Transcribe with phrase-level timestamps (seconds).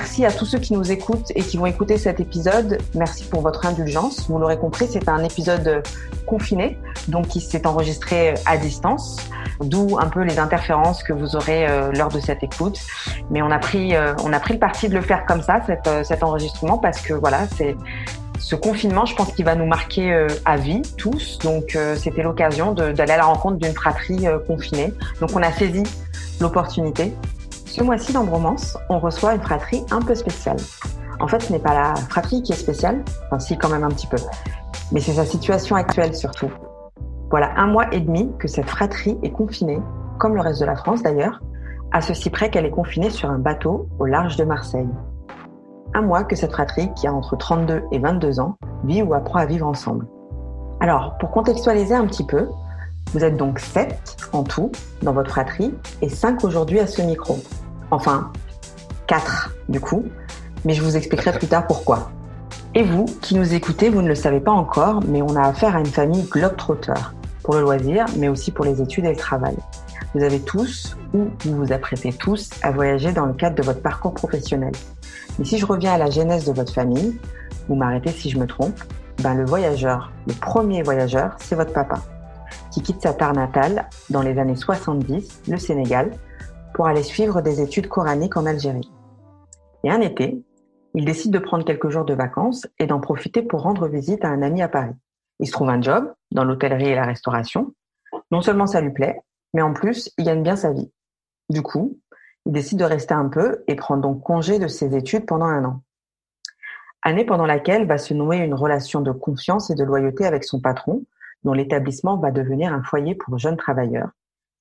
[0.00, 2.78] Merci à tous ceux qui nous écoutent et qui vont écouter cet épisode.
[2.94, 4.28] Merci pour votre indulgence.
[4.28, 5.82] Vous l'aurez compris, c'est un épisode
[6.24, 9.16] confiné, donc qui s'est enregistré à distance,
[9.60, 12.78] d'où un peu les interférences que vous aurez euh, lors de cette écoute.
[13.32, 15.62] Mais on a pris, euh, on a pris le parti de le faire comme ça,
[15.66, 17.76] cet, euh, cet enregistrement, parce que voilà, c'est
[18.38, 21.38] ce confinement, je pense qu'il va nous marquer à vie tous.
[21.38, 24.94] Donc c'était l'occasion d'aller à la rencontre d'une fratrie confinée.
[25.20, 25.82] Donc on a saisi
[26.40, 27.12] l'opportunité.
[27.68, 30.56] Ce mois-ci dans Bromance, on reçoit une fratrie un peu spéciale.
[31.20, 33.90] En fait, ce n'est pas la fratrie qui est spéciale, enfin si quand même un
[33.90, 34.16] petit peu,
[34.90, 36.50] mais c'est sa situation actuelle surtout.
[37.28, 39.80] Voilà un mois et demi que cette fratrie est confinée,
[40.18, 41.42] comme le reste de la France d'ailleurs,
[41.92, 44.88] à ceci près qu'elle est confinée sur un bateau au large de Marseille.
[45.92, 49.40] Un mois que cette fratrie, qui a entre 32 et 22 ans, vit ou apprend
[49.40, 50.06] à vivre ensemble.
[50.80, 52.48] Alors, pour contextualiser un petit peu,
[53.12, 53.96] vous êtes donc 7
[54.32, 54.70] en tout
[55.02, 57.38] dans votre fratrie et 5 aujourd'hui à ce micro.
[57.90, 58.30] Enfin,
[59.06, 60.04] 4 du coup,
[60.64, 62.10] mais je vous expliquerai plus tard pourquoi.
[62.74, 65.74] Et vous, qui nous écoutez, vous ne le savez pas encore, mais on a affaire
[65.74, 66.92] à une famille globetrotter,
[67.42, 69.56] pour le loisir, mais aussi pour les études et le travail.
[70.14, 73.80] Vous avez tous, ou vous vous apprêtez tous, à voyager dans le cadre de votre
[73.80, 74.72] parcours professionnel.
[75.38, 77.18] Mais si je reviens à la genèse de votre famille,
[77.68, 78.78] vous m'arrêtez si je me trompe,
[79.22, 82.02] ben le voyageur, le premier voyageur, c'est votre papa,
[82.70, 86.10] qui quitte sa terre natale dans les années 70, le Sénégal,
[86.74, 88.90] pour aller suivre des études coraniques en Algérie.
[89.84, 90.42] Et un été,
[90.94, 94.28] il décide de prendre quelques jours de vacances et d'en profiter pour rendre visite à
[94.28, 94.94] un ami à Paris.
[95.40, 97.74] Il se trouve un job dans l'hôtellerie et la restauration.
[98.30, 99.20] Non seulement ça lui plaît,
[99.54, 100.90] mais en plus, il gagne bien sa vie.
[101.50, 101.98] Du coup,
[102.46, 105.64] il décide de rester un peu et prend donc congé de ses études pendant un
[105.64, 105.82] an.
[107.02, 110.60] Année pendant laquelle va se nouer une relation de confiance et de loyauté avec son
[110.60, 111.04] patron,
[111.44, 114.10] dont l'établissement va devenir un foyer pour jeunes travailleurs,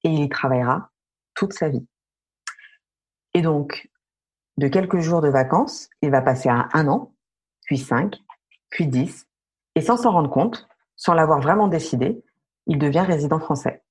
[0.03, 0.89] et il y travaillera
[1.33, 1.85] toute sa vie.
[3.33, 3.89] Et donc,
[4.57, 7.13] de quelques jours de vacances, il va passer à un an,
[7.65, 8.15] puis cinq,
[8.69, 9.27] puis dix,
[9.75, 12.23] et sans s'en rendre compte, sans l'avoir vraiment décidé,
[12.65, 13.83] il devient résident français.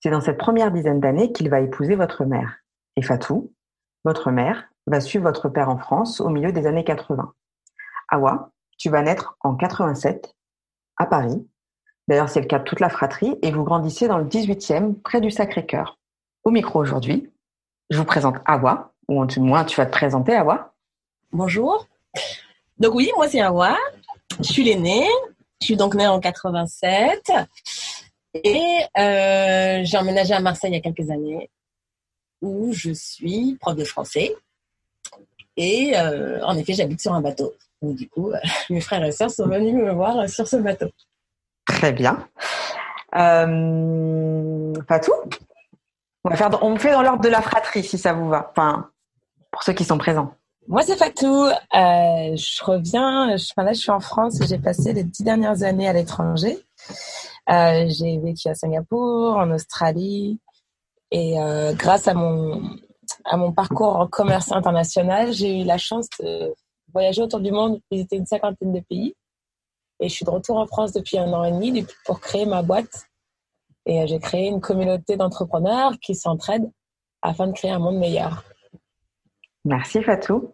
[0.00, 2.60] C'est dans cette première dizaine d'années qu'il va épouser votre mère.
[2.96, 3.52] Et Fatou,
[4.04, 7.34] votre mère, va suivre votre père en France au milieu des années 80.
[8.08, 10.34] Awa, tu vas naître en 87
[11.00, 11.46] à Paris.
[12.06, 15.20] D'ailleurs, c'est le cas de toute la fratrie et vous grandissez dans le 18e près
[15.20, 15.98] du Sacré-Cœur.
[16.44, 17.30] Au micro aujourd'hui,
[17.88, 20.74] je vous présente Awa, ou du moins tu vas te présenter Awa.
[21.32, 21.86] Bonjour.
[22.78, 23.76] Donc oui, moi c'est Awa.
[24.38, 25.08] Je suis l'aînée.
[25.60, 27.32] Je suis donc née en 87.
[28.34, 31.50] Et euh, j'ai emménagé à Marseille il y a quelques années
[32.42, 34.34] où je suis prof de français.
[35.56, 37.54] Et euh, en effet, j'habite sur un bateau.
[37.82, 38.38] Donc du coup, euh,
[38.70, 40.88] mes frères et sœurs sont venus me voir sur ce bateau.
[41.66, 42.26] Très bien.
[43.16, 45.12] Euh, Fatou
[46.24, 48.50] on, va faire, on fait dans l'ordre de la fratrie si ça vous va.
[48.50, 48.90] Enfin,
[49.50, 50.34] pour ceux qui sont présents.
[50.68, 51.46] Moi, c'est Fatou.
[51.46, 53.36] Euh, je reviens.
[53.36, 55.92] Je, enfin, là, je suis en France et j'ai passé les dix dernières années à
[55.92, 56.58] l'étranger.
[57.50, 60.38] Euh, j'ai vécu à Singapour, en Australie,
[61.10, 62.62] et euh, grâce à mon
[63.24, 66.54] à mon parcours en commerce international, j'ai eu la chance de
[66.92, 69.14] voyager autour du monde, visiter une cinquantaine de pays.
[70.00, 72.46] Et je suis de retour en France depuis un an et demi depuis- pour créer
[72.46, 73.06] ma boîte.
[73.86, 76.70] Et euh, j'ai créé une communauté d'entrepreneurs qui s'entraident
[77.22, 78.44] afin de créer un monde meilleur.
[79.64, 80.52] Merci Fatou.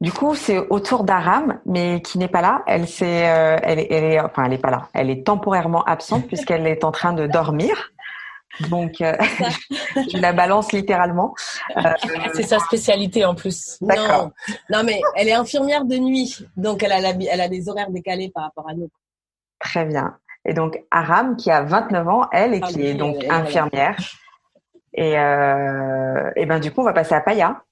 [0.00, 2.62] Du coup, c'est autour d'Aram, mais qui n'est pas là.
[2.66, 4.88] Elle, euh, elle, est, elle est, enfin, elle est pas là.
[4.92, 7.92] Elle est temporairement absente puisqu'elle est en train de dormir.
[8.70, 9.12] Donc, euh,
[10.12, 11.34] je la balance littéralement.
[11.76, 11.82] Euh,
[12.34, 13.78] C'est sa spécialité en plus.
[13.80, 14.30] Non,
[14.70, 17.90] non, mais elle est infirmière de nuit, donc elle a, la- elle a des horaires
[17.90, 18.88] décalés par rapport à nous.
[19.58, 20.16] Très bien.
[20.44, 23.96] Et donc, Aram, qui a 29 ans, elle, et Ah qui est donc infirmière.
[24.94, 27.62] Et, euh, et ben du coup, on va passer à Paya.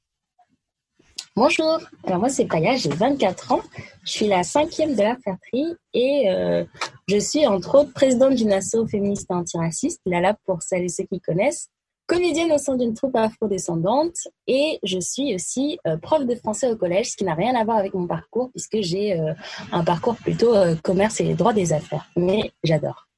[1.36, 3.60] Bonjour, alors moi c'est Paya, j'ai 24 ans,
[4.04, 6.64] je suis la cinquième de la fratrie et euh,
[7.08, 11.02] je suis entre autres présidente d'une asso féministe antiraciste, la Lab pour celles et ceux
[11.02, 11.70] qui connaissent,
[12.06, 16.76] comédienne au sein d'une troupe afro-descendante et je suis aussi euh, prof de français au
[16.76, 19.34] collège, ce qui n'a rien à voir avec mon parcours puisque j'ai euh,
[19.72, 23.08] un parcours plutôt euh, commerce et droit des affaires, mais j'adore.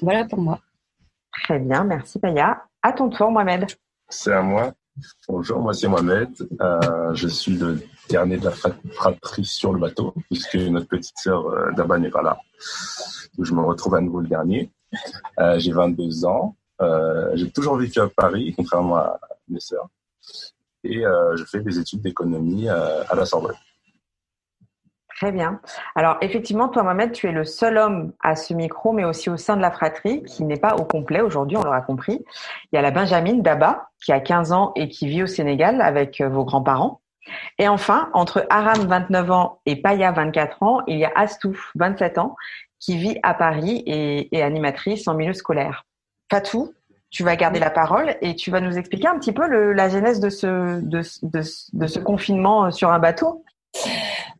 [0.00, 0.60] Voilà pour moi.
[1.44, 2.62] Très bien, merci Paya.
[2.82, 3.66] À ton tour, Mohamed.
[4.08, 4.72] C'est à moi.
[5.28, 6.30] Bonjour, moi c'est Mohamed.
[6.60, 11.46] Euh, je suis le dernier de la fratrie sur le bateau, puisque notre petite sœur
[11.46, 12.38] euh, Daba n'est pas là.
[13.36, 14.70] Donc je me retrouve à nouveau le dernier.
[15.38, 16.56] Euh, j'ai 22 ans.
[16.80, 19.88] Euh, j'ai toujours vécu à Paris, contrairement à mes sœurs.
[20.84, 23.56] Et euh, je fais des études d'économie à la Sorbonne.
[25.18, 25.60] Très bien.
[25.96, 29.36] Alors effectivement, toi Mohamed, tu es le seul homme à ce micro, mais aussi au
[29.36, 32.24] sein de la fratrie, qui n'est pas au complet aujourd'hui, on l'aura compris.
[32.70, 35.80] Il y a la Benjamine Daba, qui a 15 ans et qui vit au Sénégal
[35.80, 37.00] avec euh, vos grands-parents.
[37.58, 42.18] Et enfin, entre Aram, 29 ans, et Paya, 24 ans, il y a Astouf, 27
[42.18, 42.36] ans,
[42.78, 45.84] qui vit à Paris et est animatrice en milieu scolaire.
[46.30, 46.72] Fatou,
[47.10, 50.20] tu vas garder la parole et tu vas nous expliquer un petit peu la genèse
[50.20, 53.42] de ce confinement euh, sur un bateau.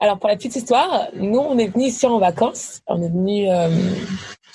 [0.00, 2.82] Alors pour la petite histoire, nous on est venus ici en vacances.
[2.86, 3.68] On est venu euh,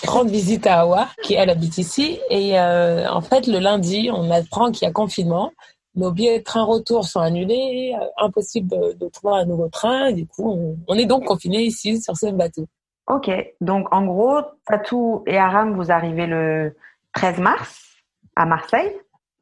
[0.07, 2.19] rendre visite à Awa, qui elle habite ici.
[2.29, 5.51] Et euh, en fait le lundi, on apprend qu'il y a confinement.
[5.95, 7.95] Nos billets de train retour sont annulés.
[7.99, 10.11] Euh, impossible de, trouver un nouveau train.
[10.11, 12.65] Du coup, on, est donc confinés ici sur ce bateau.
[13.07, 13.29] Ok,
[13.59, 16.73] donc en gros, Fatou et Aram, vous arrivez le
[17.13, 17.97] 13 mars
[18.37, 18.95] à Marseille.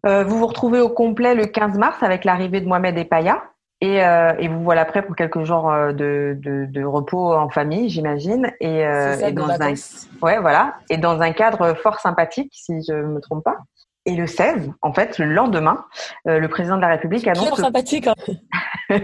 [0.08, 3.44] Euh, vous vous retrouvez au complet le 15 mars avec l'arrivée de Mohamed et Paya.
[3.82, 7.50] Et, euh, et, vous voilà prêt pour quelques jours euh, de, de, de repos en
[7.50, 8.52] famille, j'imagine.
[8.60, 9.74] Et, euh, et dans un
[10.22, 13.58] ouais voilà et dans un cadre fort sympathique, si je me trompe pas.
[14.06, 15.86] Et le 16, en fait, le lendemain,
[16.28, 17.52] euh, le président de la République annonce.
[17.52, 18.08] Très sympathique.
[18.08, 18.16] Hein.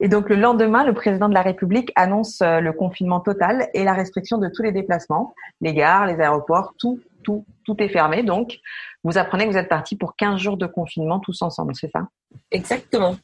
[0.00, 3.84] et donc le lendemain, le président de la République annonce euh, le confinement total et
[3.84, 8.24] la restriction de tous les déplacements, les gares, les aéroports, tout, tout, tout est fermé.
[8.24, 8.58] Donc,
[9.04, 12.08] vous apprenez que vous êtes parti pour 15 jours de confinement tous ensemble, c'est ça?
[12.50, 13.14] Exactement.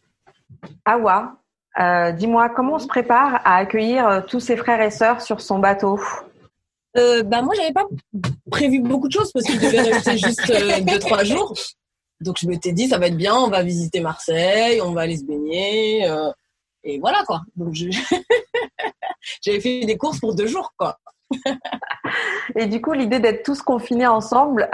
[0.84, 1.36] Awa,
[1.80, 5.40] euh, dis-moi, comment on se prépare à accueillir euh, tous ses frères et sœurs sur
[5.40, 5.98] son bateau?
[6.96, 7.86] Euh, bah moi, j'avais pas
[8.50, 11.54] prévu beaucoup de choses parce qu'il devait rester juste euh, deux trois jours.
[12.20, 15.16] Donc je m'étais dit, ça va être bien, on va visiter Marseille, on va aller
[15.16, 16.30] se baigner, euh,
[16.84, 17.42] et voilà quoi.
[17.56, 17.88] Donc je...
[19.42, 20.98] j'avais fait des courses pour deux jours quoi.
[22.56, 24.68] et du coup, l'idée d'être tous confinés ensemble,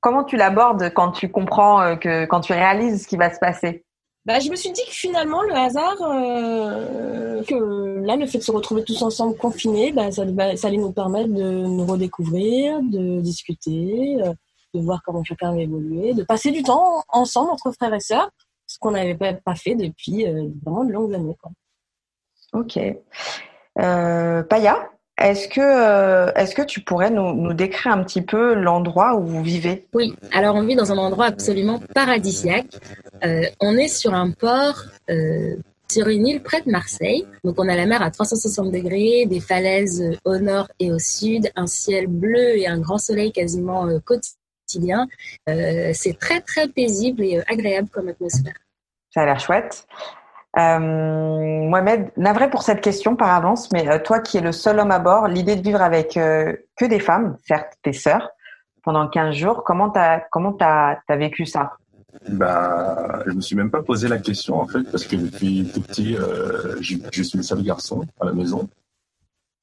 [0.00, 3.85] comment tu l'abordes quand tu comprends que quand tu réalises ce qui va se passer?
[4.26, 8.42] Bah, je me suis dit que finalement, le hasard, euh, que là, le fait de
[8.42, 13.20] se retrouver tous ensemble confinés, bah, ça, bah, allait nous permettre de nous redécouvrir, de
[13.20, 14.34] discuter, euh,
[14.74, 18.28] de voir comment chacun va évoluer, de passer du temps ensemble entre frères et sœurs,
[18.66, 21.36] ce qu'on n'avait pas, fait depuis euh, vraiment de longues années.
[22.52, 22.80] Ok.
[23.76, 24.90] Paya?
[25.18, 29.24] Est-ce que, euh, est-ce que tu pourrais nous, nous, décrire un petit peu l'endroit où
[29.24, 29.86] vous vivez?
[29.94, 32.76] Oui, alors on vit dans un endroit absolument paradisiaque.
[33.24, 35.56] Euh, on est sur un port, euh,
[35.90, 37.26] sur une île près de Marseille.
[37.44, 41.50] Donc on a la mer à 360 degrés, des falaises au nord et au sud,
[41.56, 45.08] un ciel bleu et un grand soleil quasiment quotidien.
[45.48, 48.56] Euh, c'est très très paisible et agréable comme atmosphère.
[49.14, 49.86] Ça a l'air chouette.
[50.58, 54.78] Euh, Mohamed, navré pour cette question par avance, mais euh, toi qui es le seul
[54.78, 58.30] homme à bord, l'idée de vivre avec euh, que des femmes, certes tes sœurs,
[58.82, 61.72] pendant 15 jours, comment t'as comment t'as as vécu ça?
[62.28, 65.82] Bah, je me suis même pas posé la question en fait parce que depuis tout
[65.82, 68.66] petit, euh, je, je, suis le seul garçon à la maison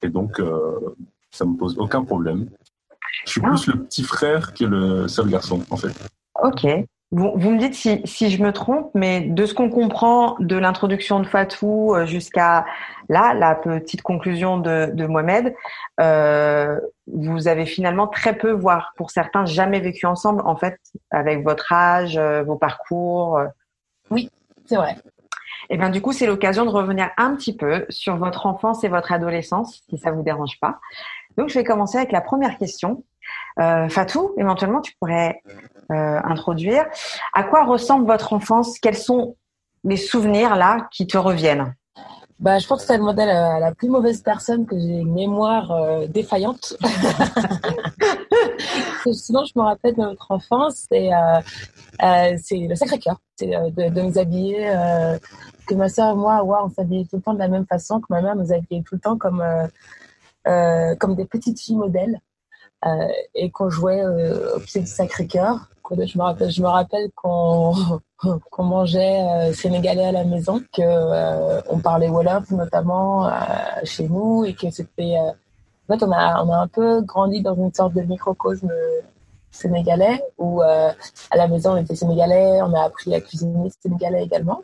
[0.04, 0.40] et donc
[1.32, 2.50] ça me pose aucun problème.
[3.26, 3.50] Je suis ah.
[3.50, 5.94] plus le petit frère que le seul garçon en fait.
[6.44, 6.68] Ok.
[7.16, 10.56] Vous, vous, me dites si, si, je me trompe, mais de ce qu'on comprend de
[10.56, 12.66] l'introduction de Fatou jusqu'à
[13.08, 15.54] là, la petite conclusion de, de Mohamed,
[16.00, 20.80] euh, vous avez finalement très peu, voire pour certains, jamais vécu ensemble, en fait,
[21.12, 23.40] avec votre âge, euh, vos parcours.
[24.10, 24.30] Oui,
[24.66, 24.96] c'est vrai.
[25.70, 28.90] Et bien du coup, c'est l'occasion de revenir un petit peu sur votre enfance et
[28.90, 30.80] votre adolescence, si ça vous dérange pas.
[31.38, 33.04] Donc, je vais commencer avec la première question.
[33.60, 35.54] Euh, Fatou, éventuellement, tu pourrais euh,
[35.90, 36.86] introduire.
[37.34, 38.80] À quoi ressemble votre enfance?
[38.80, 39.36] Quels sont
[39.84, 41.76] les souvenirs là qui te reviennent?
[42.44, 45.14] Bah, je pense que c'est le modèle à la plus mauvaise personne que j'ai une
[45.14, 46.76] mémoire euh, défaillante.
[49.14, 51.40] Sinon, je me rappelle de notre enfance, c'est euh,
[52.04, 54.68] euh, c'est le Sacré-Cœur, c'est de, de, nous habiller,
[55.68, 58.08] que ma soeur et moi, on s'habillait tout le temps de la même façon, que
[58.10, 59.42] ma mère nous habillait tout le temps comme
[60.44, 62.20] comme des petites filles modèles.
[63.36, 64.04] Et qu'on jouait
[64.56, 65.70] au pied du Sacré-Cœur.
[65.92, 67.74] Je me rappelle, je me rappelle qu'on
[68.52, 73.30] qu'on mangeait sénégalais à la maison, que on parlait wolof notamment
[73.84, 77.56] chez nous et que c'était en fait on a on a un peu grandi dans
[77.56, 78.72] une sorte de microcosme
[79.52, 80.96] sénégalais où à
[81.36, 84.64] la maison on était sénégalais, on a appris à cuisiner sénégalais également.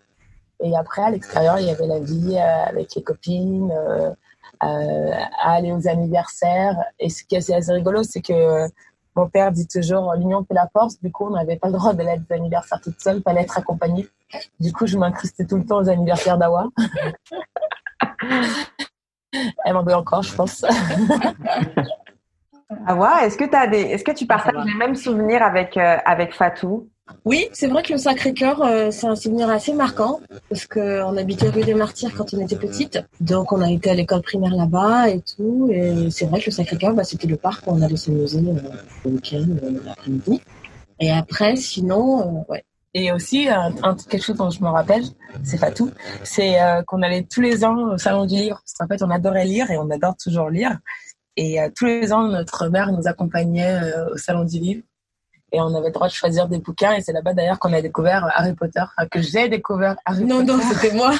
[0.61, 4.13] Et après, à l'extérieur, il y avait la vie euh, avec les copines, euh, euh,
[4.59, 6.75] à aller aux anniversaires.
[6.99, 8.67] Et ce qui est assez, rigolo, c'est que
[9.15, 10.99] mon père dit toujours l'union fait la force.
[11.01, 14.07] Du coup, on n'avait pas le droit d'aller des anniversaires toute seule, fallait être accompagnée.
[14.59, 16.67] Du coup, je m'incrustais tout le temps aux anniversaires d'Awa.
[19.63, 20.65] Elle m'en veut encore, je pense.
[22.85, 23.81] Awa, est-ce que, as des...
[23.81, 26.89] est-ce que tu partages les mêmes souvenirs avec, avec Fatou?
[27.25, 31.49] Oui, c'est vrai que le Sacré-Cœur, euh, c'est un souvenir assez marquant parce qu'on habitait
[31.49, 32.99] rue des Martyrs quand on était petite.
[33.19, 35.69] Donc on a été à l'école primaire là-bas et tout.
[35.71, 38.53] Et c'est vrai que le Sacré-Cœur, bah, c'était le parc où on allait s'amuser euh,
[39.05, 40.41] le week-end, euh, l'après-midi.
[40.99, 42.63] Et après, sinon, ouais.
[42.95, 43.71] Et aussi, un,
[44.09, 45.03] quelque chose dont je me rappelle,
[45.43, 45.91] c'est Fatou,
[46.23, 48.59] c'est qu'on allait tous les ans au Salon du Livre.
[48.65, 50.79] Parce qu'en fait, on adorait lire et on adore toujours lire.
[51.37, 53.79] Et tous les ans, notre mère nous accompagnait
[54.11, 54.81] au Salon du Livre
[55.51, 57.81] et on avait le droit de choisir des bouquins et c'est là-bas d'ailleurs qu'on a
[57.81, 60.51] découvert Harry Potter, que j'ai découvert Harry non, Potter.
[60.51, 61.11] Non, non, c'était moi.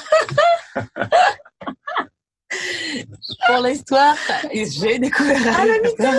[3.46, 4.16] Pour l'histoire,
[4.54, 6.12] j'ai découvert ah, Harry Potter.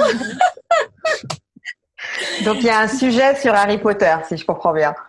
[2.45, 4.95] Donc il y a un sujet sur Harry Potter, si je comprends bien.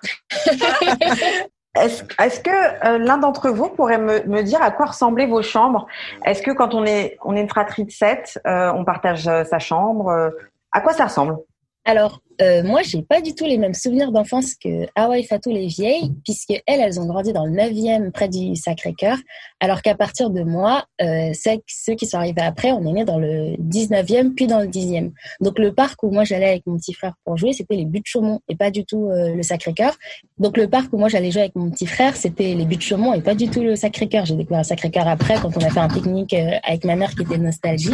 [1.73, 5.41] Est-ce est que euh, l'un d'entre vous pourrait me, me, dire à quoi ressemblaient vos
[5.41, 5.87] chambres?
[6.25, 9.45] Est-ce que quand on est, on est une fratrie de sept, euh, on partage euh,
[9.45, 10.31] sa chambre?
[10.73, 11.37] À quoi ça ressemble?
[11.85, 15.67] Alors, euh, moi, j'ai pas du tout les mêmes souvenirs d'enfance que Hawaii Fatou les
[15.67, 19.17] vieilles, puisque elles, elles ont grandi dans le 9e près du Sacré-Cœur,
[19.59, 23.19] alors qu'à partir de moi, euh, ceux qui sont arrivés après, on est né dans
[23.19, 25.11] le 19e puis dans le 10e.
[25.39, 28.07] Donc le parc où moi j'allais avec mon petit frère pour jouer, c'était les buttes
[28.07, 29.97] Chaumont et pas du tout euh, le Sacré-Cœur.
[30.37, 33.13] Donc le parc où moi j'allais jouer avec mon petit frère, c'était les buttes Chaumont
[33.13, 34.25] et pas du tout le Sacré-Cœur.
[34.25, 37.13] J'ai découvert le Sacré-Cœur après quand on a fait un pique-nique euh, avec ma mère
[37.13, 37.93] qui était nostalgique.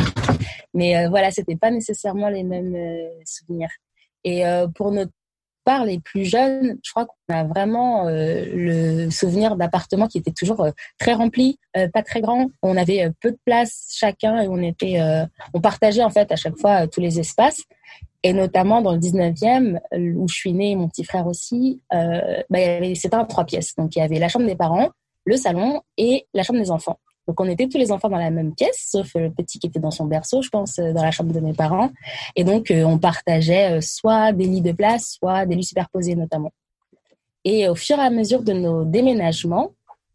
[0.73, 2.75] Mais euh, voilà, c'était pas nécessairement les mêmes
[3.25, 3.69] souvenirs.
[4.27, 5.13] Et euh, pour notre
[5.63, 10.33] part, les plus jeunes, je crois qu'on a vraiment euh, le souvenir d'appartements qui étaient
[10.33, 11.59] toujours euh, très remplis,
[11.93, 12.47] pas très grands.
[12.61, 14.99] On avait peu de place chacun et on était,
[15.53, 17.61] on partageait en fait à chaque fois tous les espaces.
[18.23, 19.79] Et notamment dans le 19e,
[20.15, 22.59] où je suis née, mon petit frère aussi, bah,
[22.95, 23.75] c'était un trois pièces.
[23.75, 24.89] Donc il y avait la chambre des parents,
[25.25, 26.99] le salon et la chambre des enfants.
[27.27, 29.79] Donc, on était tous les enfants dans la même pièce, sauf le petit qui était
[29.79, 31.91] dans son berceau, je pense, euh, dans la chambre de mes parents.
[32.35, 36.15] Et donc, euh, on partageait euh, soit des lits de place, soit des lits superposés
[36.15, 36.53] notamment.
[37.43, 39.71] Et au fur et à mesure de nos déménagements,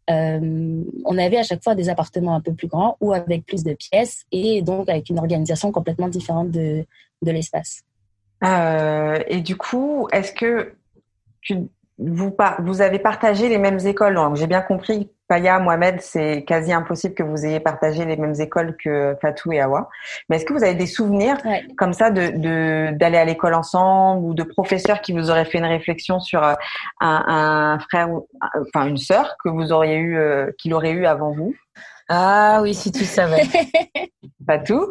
[0.09, 3.73] on avait à chaque fois des appartements un peu plus grands ou avec plus de
[3.73, 6.85] pièces et donc avec une organisation complètement différente de,
[7.21, 7.83] de l'espace.
[8.43, 10.75] et du coup, est-ce que
[11.39, 11.69] tu,
[11.99, 17.13] vous, vous avez partagé les mêmes écoles J'ai bien compris Paya, Mohamed, c'est quasi impossible
[17.15, 19.89] que vous ayez partagé les mêmes écoles que Fatou et Awa.
[20.27, 21.37] Mais est-ce que vous avez des souvenirs
[21.77, 25.65] comme ça de d'aller à l'école ensemble ou de professeurs qui vous auraient fait une
[25.65, 26.53] réflexion sur euh,
[26.99, 28.27] un, frère ou
[28.67, 31.55] enfin une sœur que vous auriez eu euh, qu'il aurait eu avant vous?
[32.09, 33.43] Ah oui, si tu savais.
[34.45, 34.87] Fatou?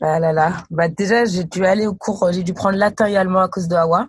[0.00, 0.52] Ah là là.
[0.70, 3.68] Bah déjà, j'ai dû aller au cours, j'ai dû prendre latin et allemand à cause
[3.68, 4.08] de Awa.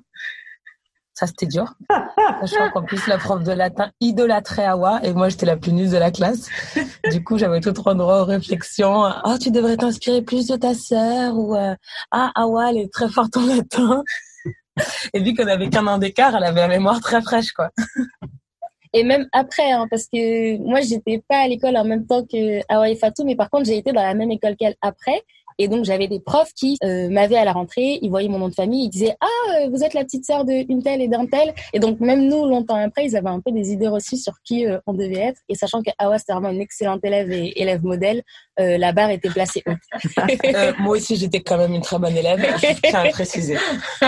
[1.17, 1.73] Ça, c'était dur.
[2.41, 5.89] Sachant qu'en plus, la prof de latin idolâtrait Awa et moi, j'étais la plus nulle
[5.89, 6.47] de la classe.
[7.09, 9.05] Du coup, j'avais tout trop droit aux réflexions.
[9.25, 11.73] Oh, tu devrais t'inspirer plus de ta sœur ou euh,
[12.11, 14.03] Ah, Awa, elle est très forte en latin.
[15.15, 17.71] Et vu qu'on n'avait qu'un an d'écart, elle avait la mémoire très fraîche, quoi.
[18.93, 22.61] Et même après, hein, parce que moi, j'étais pas à l'école en même temps que
[22.71, 25.23] Awa et Fatou, mais par contre, j'ai été dans la même école qu'elle après.
[25.57, 28.49] Et donc j'avais des profs qui euh, m'avaient à la rentrée, ils voyaient mon nom
[28.49, 31.07] de famille, ils disaient ah euh, vous êtes la petite sœur de une telle et
[31.07, 31.53] d'un tel.
[31.73, 34.65] Et donc même nous longtemps après, ils avaient un peu des idées reçues sur qui
[34.65, 35.41] euh, on devait être.
[35.49, 38.23] Et sachant que Awa c'était vraiment une excellente élève et élève modèle,
[38.57, 39.77] la barre était placée haute.
[40.79, 43.57] moi aussi j'étais quand même une très bonne élève, je tiens à préciser.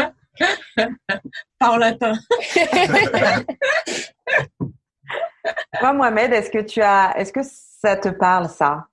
[1.59, 2.13] Par latin.
[5.79, 8.87] Toi, Mohamed, est-ce que tu as, est-ce que ça te parle ça?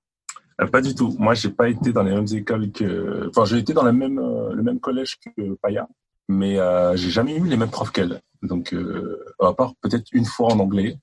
[0.64, 1.14] Pas du tout.
[1.18, 3.28] Moi, j'ai pas été dans les mêmes écoles que.
[3.28, 5.86] Enfin, j'ai été dans la même, euh, le même collège que Paya,
[6.28, 8.20] mais euh, j'ai jamais eu les mêmes profs qu'elle.
[8.42, 10.98] Donc, euh, à part peut-être une fois en anglais,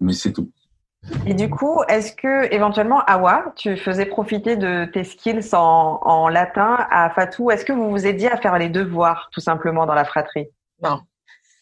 [0.00, 0.50] mais c'est tout.
[1.26, 6.28] Et du coup, est-ce que éventuellement, Awa, tu faisais profiter de tes skills en, en
[6.28, 7.50] latin à Fatou?
[7.50, 10.48] Est-ce que vous vous aidiez à faire les devoirs, tout simplement, dans la fratrie?
[10.82, 11.00] Non.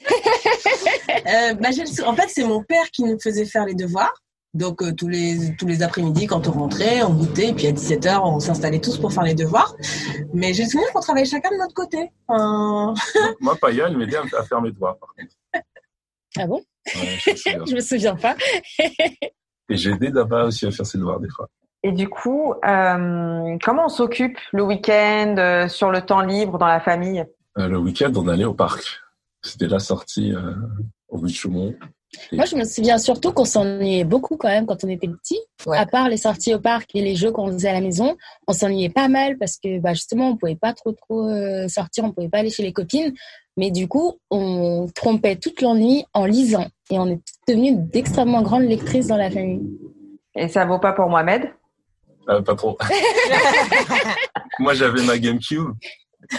[0.10, 1.68] euh, bah,
[2.06, 4.22] en fait, c'est mon père qui nous faisait faire les devoirs.
[4.56, 7.72] Donc euh, tous les tous les après-midi quand on rentrait, on goûtait et puis à
[7.72, 9.74] 17h on s'installait tous pour faire les devoirs.
[10.32, 12.10] Mais j'ai le souvenir qu'on travaillait chacun de notre côté.
[12.28, 12.94] Enfin,
[13.40, 15.64] Moi, Paya, elle m'aidait à faire mes devoirs, par contre.
[16.38, 16.62] Ah bon?
[16.94, 17.64] Ouais, je me souviens.
[17.66, 18.36] Je me souviens pas.
[19.68, 21.48] Et j'ai aidé Daba aussi à faire ses devoirs, des fois.
[21.82, 26.66] Et du coup, euh, comment on s'occupe le week-end, euh, sur le temps libre, dans
[26.66, 27.24] la famille?
[27.58, 29.00] Euh, le week-end, on allait au parc.
[29.42, 30.54] C'était la sortie euh,
[31.08, 31.74] au bout de Chaumont.
[32.32, 35.40] Moi, je me souviens surtout qu'on s'ennuyait beaucoup quand même quand on était petit.
[35.66, 35.76] Ouais.
[35.76, 38.52] À part les sorties au parc et les jeux qu'on faisait à la maison, on
[38.52, 42.12] s'ennuyait pas mal parce que bah, justement, on pouvait pas trop trop euh, sortir, on
[42.12, 43.12] pouvait pas aller chez les copines.
[43.56, 46.66] Mais du coup, on trompait toute l'ennui en lisant.
[46.90, 49.62] Et on est devenues d'extrêmement grandes lectrices dans la famille.
[50.34, 51.50] Et ça vaut pas pour Mohamed?
[52.28, 52.76] Euh, pas trop.
[54.58, 55.70] Moi, j'avais ma GameCube.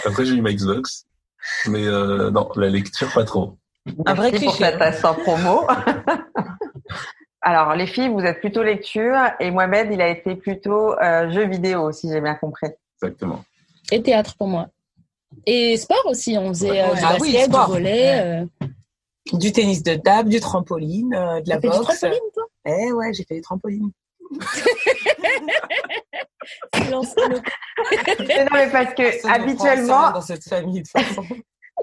[0.04, 1.06] Après, j'ai eu ma Xbox.
[1.66, 3.58] Mais euh, non, la lecture, pas trop.
[4.06, 4.70] Un vrai Merci pour cliché.
[4.72, 5.66] cette instant promo.
[7.40, 11.46] Alors, les filles, vous êtes plutôt lecture et Mohamed, il a été plutôt euh, jeu
[11.46, 12.68] vidéo, si j'ai bien compris.
[13.00, 13.44] Exactement.
[13.92, 14.66] Et théâtre pour moi.
[15.46, 16.94] Et sport aussi, on faisait euh, Ouais.
[16.98, 17.66] du Ah basket, oui, sport.
[17.66, 18.20] du volley.
[18.20, 18.66] euh.
[19.32, 21.98] du tennis de table, du trampoline, euh, de la T'as fait du boxe.
[22.00, 22.44] trampoline, toi?
[22.66, 23.90] Eh ouais, j'ai fait des trampolines.
[26.74, 27.40] Silence non,
[28.52, 31.24] mais parce que habituellement, dans cette famille de toute façon.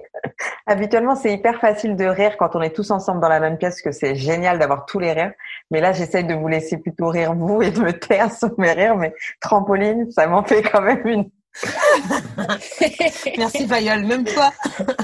[0.68, 3.82] habituellement, c'est hyper facile de rire quand on est tous ensemble dans la même pièce,
[3.82, 5.34] que c'est génial d'avoir tous les rires.
[5.72, 8.72] Mais là, j'essaye de vous laisser plutôt rire vous et de me taire sur mes
[8.72, 8.96] rires.
[8.98, 11.30] Mais trampoline, ça m'en fait quand même une.
[13.38, 14.52] Merci Fayol, même toi.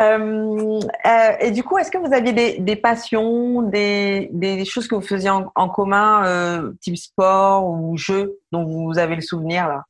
[0.00, 4.86] Euh, euh, et du coup, est-ce que vous aviez des, des passions, des, des choses
[4.86, 9.22] que vous faisiez en, en commun, euh, type sport ou jeu, dont vous avez le
[9.22, 9.84] souvenir là?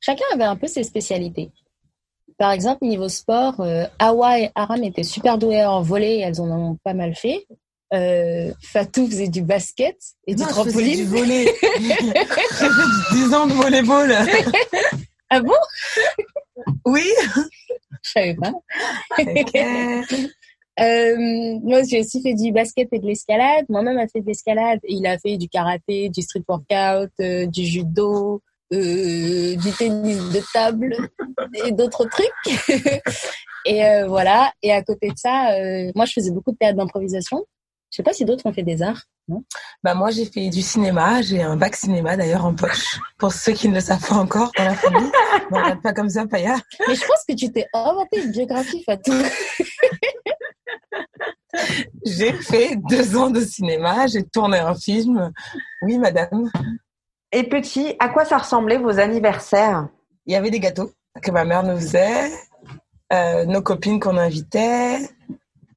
[0.00, 1.50] Chacun avait un peu ses spécialités.
[2.38, 6.40] Par exemple, niveau sport, euh, Awa et Aram étaient super douées en volley et elles
[6.40, 7.46] en ont pas mal fait.
[7.92, 10.96] Euh, Fatou faisait du basket et du Non, trampoline.
[10.96, 11.46] du volley.
[11.80, 14.14] J'ai fait 10 ans de volleyball.
[15.30, 15.52] Ah bon?
[16.86, 17.04] Oui.
[18.02, 18.52] Je savais pas.
[20.80, 21.14] Euh,
[21.62, 23.64] moi, j'ai aussi fait du basket et de l'escalade.
[23.68, 24.80] Moi-même, a fait de l'escalade.
[24.88, 30.40] Il a fait du karaté, du street workout, euh, du judo, euh, du tennis de
[30.52, 30.96] table
[31.64, 32.68] et d'autres trucs.
[33.66, 34.52] et euh, voilà.
[34.62, 37.44] Et à côté de ça, euh, moi, je faisais beaucoup de théâtre d'improvisation.
[37.90, 39.02] Je sais pas si d'autres ont fait des arts.
[39.28, 39.42] Non?
[39.82, 42.98] Bah moi j'ai fait du cinéma, j'ai un bac cinéma d'ailleurs en poche.
[43.18, 45.10] Pour ceux qui ne le savent pas encore dans la famille,
[45.50, 46.56] ne regarde pas comme ça, Paya.
[46.86, 49.12] Mais je pense que tu t'es inventé une biographie, Fatou.
[52.04, 55.32] J'ai fait deux ans de cinéma, j'ai tourné un film.
[55.82, 56.50] Oui, madame.
[57.36, 59.88] Et petit, à quoi ça ressemblait vos anniversaires?
[60.24, 62.30] Il y avait des gâteaux que ma mère nous faisait,
[63.12, 64.98] euh, nos copines qu'on invitait.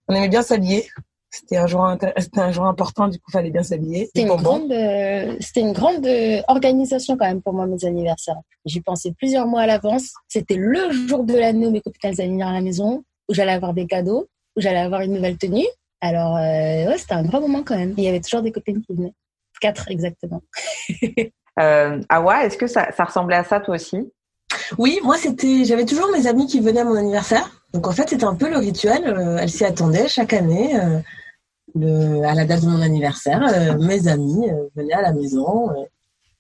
[0.08, 0.88] On aimait bien s'habiller.
[1.32, 4.06] C'était un jour, un jour important, du coup, fallait bien s'habiller.
[4.06, 7.84] C'était Des une grande, euh, c'était une grande euh, organisation quand même pour moi mes
[7.86, 8.38] anniversaires.
[8.66, 10.14] J'y pensais plusieurs mois à l'avance.
[10.28, 13.54] C'était le jour de l'année où mes copines allaient venir à la maison, où j'allais
[13.54, 15.66] avoir des cadeaux, où j'allais avoir une nouvelle tenue.
[16.02, 17.96] Alors euh, ouais, c'était un grand moment quand même.
[17.98, 19.14] Il y avait toujours des copines qui venaient.
[19.60, 20.44] Quatre exactement.
[21.60, 24.12] euh, Awa, est-ce que ça, ça ressemblait à ça toi aussi?
[24.78, 27.50] Oui, moi c'était, j'avais toujours mes amis qui venaient à mon anniversaire.
[27.74, 29.04] Donc en fait c'était un peu le rituel.
[29.08, 30.80] euh, elle s'y attendait chaque année.
[30.80, 31.00] euh,
[31.76, 35.70] le, à la date de mon anniversaire, euh, mes amis euh, venaient à la maison.
[35.72, 35.84] euh,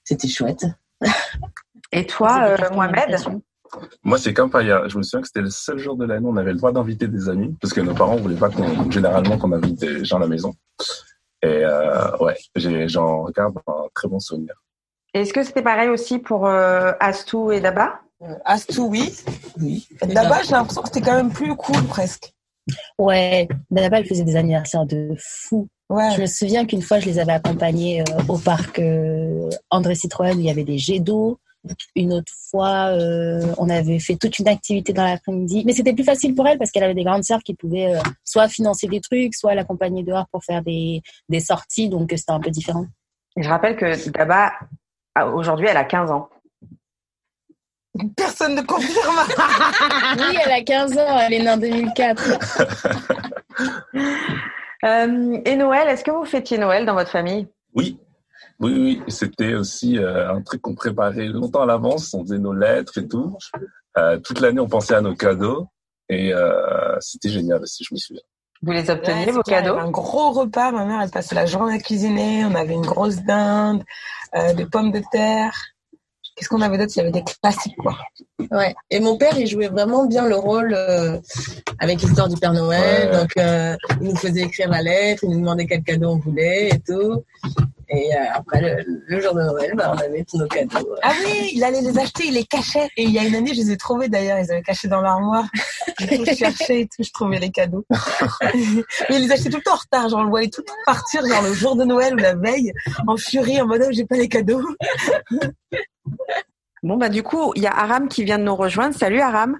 [0.03, 0.65] c'était chouette.
[1.91, 3.17] Et toi, euh, Mohamed?
[4.03, 4.87] Moi, c'est comme Paya.
[4.87, 6.71] Je me souviens que c'était le seul jour de l'année où on avait le droit
[6.71, 10.17] d'inviter des amis, parce que nos parents voulaient pas qu'on, généralement, qu'on invite des gens
[10.17, 10.53] à la maison.
[11.41, 14.55] Et euh, ouais, j'en regarde un très bon souvenir.
[15.21, 18.01] Est-ce que c'était pareil aussi pour euh, Astou et Daba?
[18.21, 19.13] Euh, Astou, oui.
[19.59, 19.87] Oui.
[20.07, 22.33] Là-bas, j'ai l'impression que c'était quand même plus cool, presque.
[22.99, 25.67] Ouais, d'abord elle faisait des anniversaires de fou.
[25.89, 26.11] Ouais.
[26.15, 30.35] Je me souviens qu'une fois je les avais accompagnés euh, au parc euh, André Citroën
[30.35, 31.39] où il y avait des jets d'eau.
[31.95, 35.63] Une autre fois, euh, on avait fait toute une activité dans l'après-midi.
[35.65, 37.99] Mais c'était plus facile pour elle parce qu'elle avait des grandes sœurs qui pouvaient euh,
[38.23, 41.89] soit financer des trucs, soit l'accompagner dehors pour faire des, des sorties.
[41.89, 42.85] Donc, c'était un peu différent.
[43.35, 44.51] Et Je rappelle que Daba,
[45.25, 46.29] aujourd'hui, elle a 15 ans.
[48.15, 49.15] Personne ne confirme.
[50.17, 51.19] Oui, elle a 15 ans.
[51.19, 52.23] Elle est née en 2004.
[54.85, 57.47] Euh, et Noël, est-ce que vous fêtiez Noël dans votre famille?
[57.73, 57.99] Oui,
[58.59, 59.01] oui, oui.
[59.07, 62.13] C'était aussi euh, un truc qu'on préparait longtemps à l'avance.
[62.13, 63.35] On faisait nos lettres et tout.
[63.97, 65.67] Euh, toute l'année, on pensait à nos cadeaux.
[66.09, 68.21] Et euh, c'était génial aussi, je me souviens.
[68.63, 70.71] Vous les obteniez, Ouais, vos clair, cadeaux avait Un gros repas.
[70.71, 72.45] Ma mère, elle passait la journée à cuisiner.
[72.45, 73.83] On avait une grosse dinde,
[74.35, 75.53] euh, des pommes de terre.
[76.35, 76.91] Qu'est-ce qu'on avait d'autre?
[76.95, 77.97] Il y avait des classiques, quoi.
[78.51, 78.75] Ouais.
[78.91, 81.19] Et mon père, il jouait vraiment bien le rôle euh,
[81.79, 83.09] avec l'histoire du Père Noël.
[83.11, 83.19] Ouais.
[83.19, 86.69] Donc, euh, il nous faisait écrire la lettre, il nous demandait quel cadeau on voulait
[86.69, 87.23] et tout.
[87.89, 90.95] Et euh, après, le, le jour de Noël, bah, on avait tous nos cadeaux.
[91.01, 92.89] Ah oui, il allait les acheter, il les cachait.
[92.97, 95.01] Et il y a une année, je les ai trouvés d'ailleurs, ils avaient cachés dans
[95.01, 95.45] l'armoire.
[95.99, 97.85] Je cherchais et tout, je trouvais les cadeaux.
[98.53, 100.65] Mais il les achetait tout le temps en retard, genre on le voyait tout le
[100.65, 102.73] temps partir, genre le jour de Noël ou la veille,
[103.07, 104.63] en furie, en mode oh, j'ai pas les cadeaux.
[106.83, 108.95] Bon, bah, du coup, il y a Aram qui vient de nous rejoindre.
[108.95, 109.57] Salut, Aram.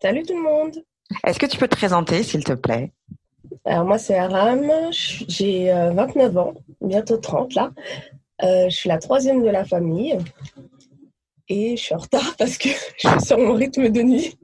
[0.00, 0.76] Salut tout le monde
[1.24, 2.92] Est-ce que tu peux te présenter, s'il te plaît?
[3.64, 7.70] Alors moi c'est Aram, j'ai euh, 29 ans, bientôt 30 là.
[8.42, 10.16] Euh, je suis la troisième de la famille
[11.48, 14.38] et je suis en retard parce que je suis sur mon rythme de nuit.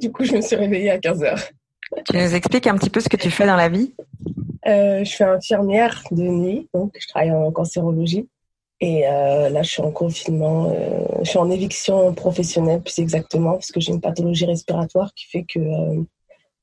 [0.00, 1.42] Du coup je me suis réveillée à 15 heures.
[2.08, 3.94] Tu nous expliques un petit peu ce que tu fais dans la vie?
[4.66, 8.28] Euh, je suis infirmière de nuit, donc je travaille en cancérologie.
[8.80, 13.52] Et euh, là, je suis en confinement, euh, je suis en éviction professionnelle, plus exactement,
[13.52, 16.02] parce que j'ai une pathologie respiratoire qui fait que euh,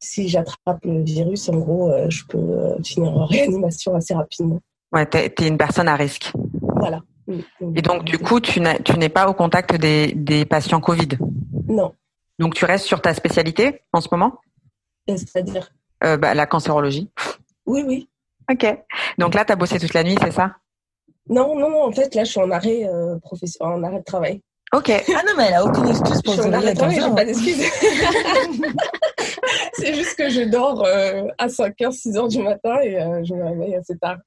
[0.03, 4.59] si j'attrape le virus, en gros, euh, je peux euh, finir en réanimation assez rapidement.
[4.91, 6.31] Ouais, t'es, t'es une personne à risque.
[6.61, 7.01] Voilà.
[7.75, 11.07] Et donc, du coup, tu tu n'es pas au contact des, des patients Covid?
[11.67, 11.93] Non,
[12.37, 14.39] Donc, tu restes sur ta spécialité en ce moment?
[15.09, 15.71] Euh, c'est-à-dire,
[16.03, 17.09] Euh, bah, la cancérologie.
[17.65, 18.09] oui, oui.
[18.51, 18.65] Ok.
[19.17, 20.57] Donc là, tu as bossé toute la nuit, c'est ça?
[21.29, 23.17] Non, non, en fait, là, je suis en arrêt, euh,
[23.61, 24.41] en arrêt de travail.
[24.73, 24.89] Ok.
[24.89, 26.83] Ah non, mais elle a aucune excuse pour suis se en arrêt réveiller de à
[26.83, 27.15] travail, 15 j'ai heures.
[27.15, 28.73] pas d'excuses.
[29.73, 33.45] C'est juste que je dors euh, à 5h, 6h du matin et euh, je me
[33.45, 34.17] réveille assez tard.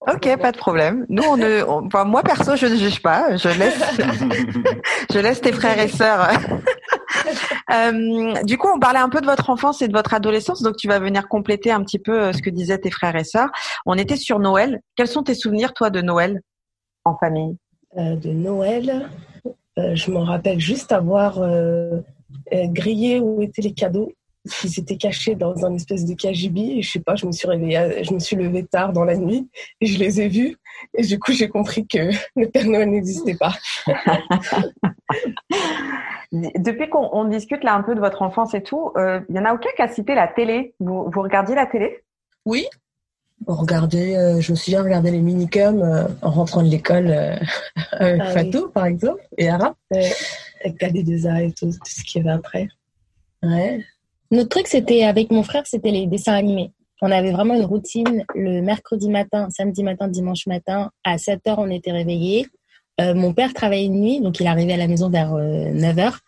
[0.00, 1.06] Ok, pas de problème.
[1.08, 3.36] Nous, on ne, on- enfin, moi perso, je ne juge pas.
[3.36, 3.80] Je laisse,
[5.12, 6.28] je laisse tes frères et sœurs.
[7.72, 10.76] Euh, du coup, on parlait un peu de votre enfance et de votre adolescence, donc
[10.76, 13.48] tu vas venir compléter un petit peu ce que disaient tes frères et sœurs.
[13.86, 14.80] On était sur Noël.
[14.96, 16.40] Quels sont tes souvenirs, toi, de Noël
[17.04, 17.56] en famille?
[17.96, 19.35] Euh, de Noël, euh,
[19.76, 22.00] je m'en rappelle juste avoir euh,
[22.52, 24.12] euh, grillé où étaient les cadeaux.
[24.62, 26.78] Ils étaient cachés dans un espèce de cagibi.
[26.78, 29.04] Et je sais pas, je me suis réveillée, à- je me suis levée tard dans
[29.04, 29.48] la nuit
[29.80, 30.56] et je les ai vus.
[30.96, 33.54] Et du coup, j'ai compris que le Père Noël n'existait pas.
[36.32, 38.92] Depuis qu'on on discute là un peu de votre enfance et tout,
[39.28, 40.74] il y en a aucun qui a cité la télé.
[40.80, 42.02] Vous, vous regardiez la télé?
[42.44, 42.66] Oui.
[43.46, 47.36] On regardait, euh, je me souviens regarder les minicums euh, en rentrant de l'école euh,
[47.92, 52.24] avec Ah Fatou, par exemple, et Ara, avec Kali Deza et tout, tout ce qu'il
[52.24, 52.68] y avait après.
[53.42, 53.84] Ouais.
[54.30, 56.72] Notre truc, c'était avec mon frère, c'était les dessins animés.
[57.02, 60.90] On avait vraiment une routine le mercredi matin, samedi matin, dimanche matin.
[61.04, 62.46] À 7 heures, on était réveillés.
[63.00, 66.20] Euh, mon père travaillait une nuit, donc il arrivait à la maison vers 9 heures.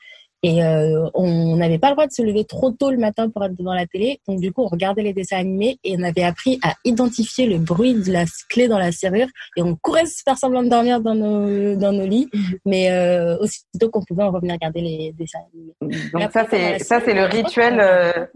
[0.45, 3.45] Et euh, on n'avait pas le droit de se lever trop tôt le matin pour
[3.45, 4.21] être devant la télé.
[4.29, 7.59] Donc du coup, on regardait les dessins animés et on avait appris à identifier le
[7.59, 9.27] bruit de la clé dans la serrure.
[9.57, 12.29] Et on courait se faire semblant de dormir dans nos, dans nos lits.
[12.65, 15.75] Mais euh, aussitôt qu'on pouvait, on revenait regarder les dessins animés.
[16.13, 17.81] Donc après, ça pendant c'est la ça c'est le semaine, rituel.
[17.81, 18.27] euh,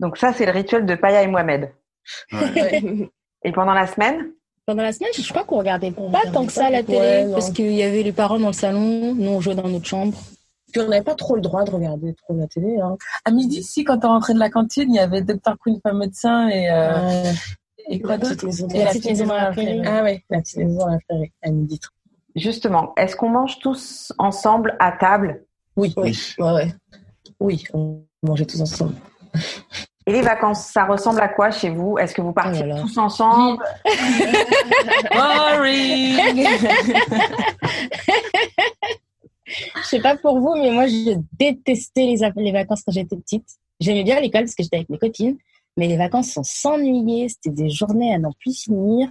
[0.00, 1.70] Donc ça c'est le rituel de Paya et Mohamed.
[2.32, 3.08] Ouais.
[3.44, 4.32] Et pendant la semaine?
[4.66, 6.82] Pendant la semaine, je crois qu'on regardait On pas regardait tant que ça pas la
[6.82, 9.68] télé, ouais, parce qu'il y avait les parents dans le salon, nous on jouait dans
[9.68, 10.18] notre chambre.
[10.72, 12.78] Puis on n'avait pas trop le droit de regarder trop la télé.
[12.80, 12.96] Hein.
[13.24, 15.56] À midi, si, quand on rentrait de la cantine, il y avait Dr.
[15.62, 17.32] Queen, femme médecin et, euh,
[17.88, 19.82] et quoi d'autre Et la petite maison à la prairie.
[19.86, 21.80] Ah ouais, la petite maison à la prairie, à midi.
[22.36, 25.44] Justement, est-ce qu'on mange tous ensemble à table?
[25.76, 26.02] Oui, oui,
[26.38, 26.44] Oui.
[26.44, 26.74] ouais, ouais.
[27.40, 28.94] Oui, on mangeait tous ensemble.
[30.06, 31.98] Et les vacances, ça ressemble à quoi chez vous?
[31.98, 32.80] Est-ce que vous partiez Oh là là.
[32.82, 33.62] tous ensemble?
[35.14, 36.46] Boring
[39.48, 42.06] Je sais pas pour vous, mais moi je détestais
[42.36, 43.46] les, vacances quand j'étais petite.
[43.80, 45.38] J'aimais bien l'école parce que j'étais avec mes copines,
[45.76, 49.08] mais les vacances on s'ennuyait, c'était des journées à n'en plus finir.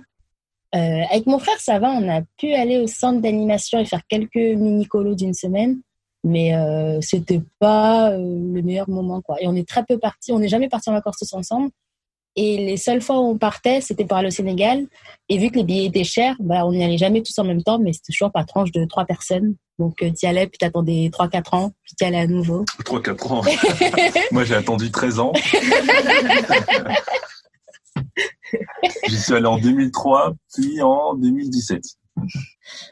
[0.75, 4.01] Euh, avec mon frère, ça va, on a pu aller au centre d'animation et faire
[4.07, 5.79] quelques mini-colos d'une semaine,
[6.23, 9.41] mais euh, c'était pas euh, le meilleur moment quoi.
[9.41, 11.71] Et on est très peu partis, on n'est jamais partis en vacances tous ensemble.
[12.37, 14.85] Et les seules fois où on partait, c'était pour aller au Sénégal.
[15.27, 17.63] Et vu que les billets étaient chers, bah, on n'y allait jamais tous en même
[17.63, 19.55] temps, mais c'était toujours par tranche de trois personnes.
[19.79, 22.63] Donc, euh, t'y allais, puis t'attendais 3-4 ans, puis t'y allais à nouveau.
[22.85, 23.41] 3-4 ans.
[24.31, 25.33] Moi, j'ai attendu 13 ans.
[29.07, 31.81] J'y suis allé en 2003, puis en 2017.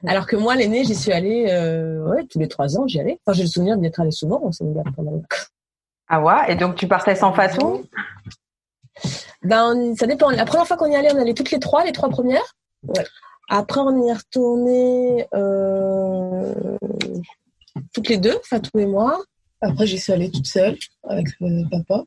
[0.05, 3.19] Alors que moi, l'aîné, j'y suis allée euh, ouais, tous les trois ans, j'y allais.
[3.25, 4.83] Enfin, j'ai le souvenir d'y être allée souvent au Sénégal.
[6.07, 6.51] Ah ouais?
[6.51, 7.83] Et donc tu partais sans façon?
[9.45, 10.29] Ben, ça dépend.
[10.29, 12.55] La première fois qu'on y allait, on allait toutes les trois, les trois premières.
[12.87, 13.05] Ouais.
[13.49, 16.53] Après, on y est retourné euh,
[17.93, 19.21] toutes les deux, Fatou et moi.
[19.61, 20.77] Après, j'y suis allée toute seule
[21.07, 22.03] avec euh, papa.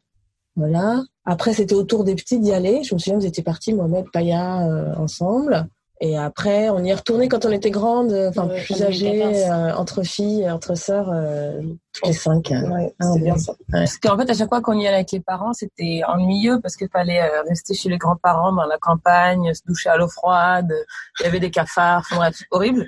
[0.56, 1.02] Voilà.
[1.24, 2.82] Après, c'était au tour des petits d'y aller.
[2.82, 5.66] Je me souviens, vous étiez partis, Mohamed, Paya, euh, ensemble.
[6.00, 9.36] Et après, on y est retourné quand on était grande, enfin Ouais, plus 2014.
[9.36, 11.60] euh, entre filles, entre sœurs, euh,
[12.04, 12.50] les cinq.
[12.52, 12.70] hein.
[12.70, 13.34] Ouais, c'est bien.
[13.70, 16.76] Parce qu'en fait, à chaque fois qu'on y allait avec les parents, c'était ennuyeux parce
[16.76, 20.72] qu'il fallait euh, rester chez les grands-parents dans la campagne, se doucher à l'eau froide.
[21.20, 22.86] Il y avait des cafards, enfin bref, horrible.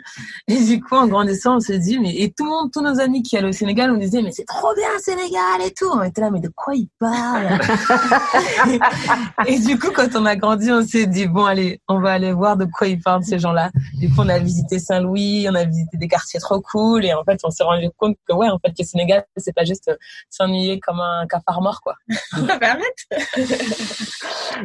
[0.48, 3.00] Et du coup, en grandissant, on se dit, mais et tout le monde, tous nos
[3.00, 5.88] amis qui allaient au Sénégal, on disait, mais c'est trop bien le Sénégal et tout.
[5.92, 7.58] On était là, mais de quoi ils parlent?
[9.46, 12.32] Et du coup, quand on a grandi, on s'est dit, bon, allez, on va aller
[12.32, 13.70] voir de quoi ils parlent ces gens-là.
[13.94, 17.24] Du coup, on a visité Saint-Louis, on a visité des quartiers trop cool, et en
[17.24, 19.90] fait, on s'est rendu compte que ouais, en fait, le Sénégal, c'est pas juste
[20.28, 21.94] s'ennuyer comme un cafard mort, quoi.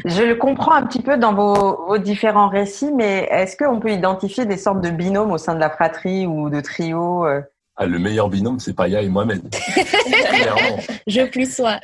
[0.05, 3.91] Je le comprends un petit peu dans vos, vos différents récits, mais est-ce qu'on peut
[3.91, 7.41] identifier des sortes de binômes au sein de la fratrie ou de trio euh?
[7.77, 9.53] Ah, le meilleur binôme, c'est Paya et Mohamed.
[11.07, 11.81] Je plus sois.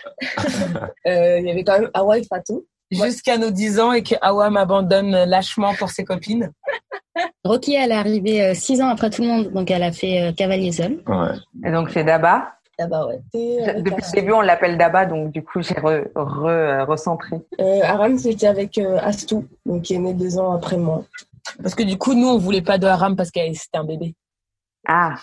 [1.05, 2.65] Euh, Il y avait quand même Hawa et Fatou.
[2.91, 6.53] Jusqu'à nos 10 ans et que Awa m'abandonne lâchement pour ses copines.
[7.43, 10.21] Rocky, elle est arrivée euh, six ans après tout le monde, donc elle a fait
[10.29, 11.01] euh, cavalier seul.
[11.07, 11.35] Ouais.
[11.65, 12.53] Et donc c'est Daba?
[12.79, 13.19] Ah bah ouais.
[13.35, 17.37] Euh, Depuis le début, on l'appelle Daba, donc du coup, j'ai re, re- euh, recentré.
[17.59, 21.03] euh, Aram, c'était avec euh, Astou, donc qui est né deux ans après moi.
[21.61, 24.15] Parce que du coup, nous, on voulait pas de haram parce que c'était un bébé.
[24.87, 25.13] Ah,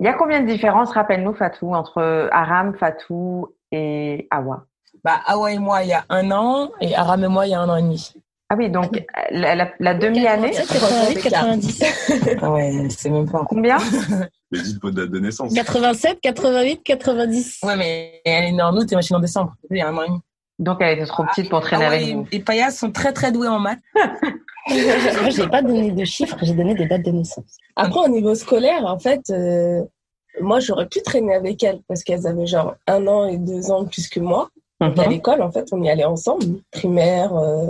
[0.00, 4.66] il y a combien de différences, rappelle-nous, Fatou, entre Aram, Fatou et Awa
[5.04, 7.54] Bah, Awa et moi, il y a un an, et Aram et moi, il y
[7.54, 8.12] a un an et demi.
[8.50, 12.38] Ah oui, donc la, la- la demi-année, 87, 88, 97.
[12.40, 13.44] Ah ouais, c'est même pas.
[13.46, 13.76] combien?
[14.50, 15.52] Mais dites votre date de naissance.
[15.52, 17.58] 87, 88, 90.
[17.64, 19.52] Ouais, mais elle est née en août et moi, je suis en décembre.
[19.70, 20.18] Il y a un an et demi.
[20.58, 23.12] Donc elle était trop petite pour traîner Ah ouais, avec et, et Payas sont très,
[23.12, 23.78] très doués en maths.
[24.70, 27.56] Moi, j'ai pas donné de chiffres, j'ai donné des dates de naissance.
[27.76, 29.82] Après, au niveau scolaire, en fait, euh,
[30.40, 33.84] moi, j'aurais pu traîner avec elles parce qu'elles avaient genre un an et deux ans
[33.86, 34.50] plus que moi.
[34.80, 37.68] Donc, à l'école, en fait, on y allait ensemble, primaire, euh,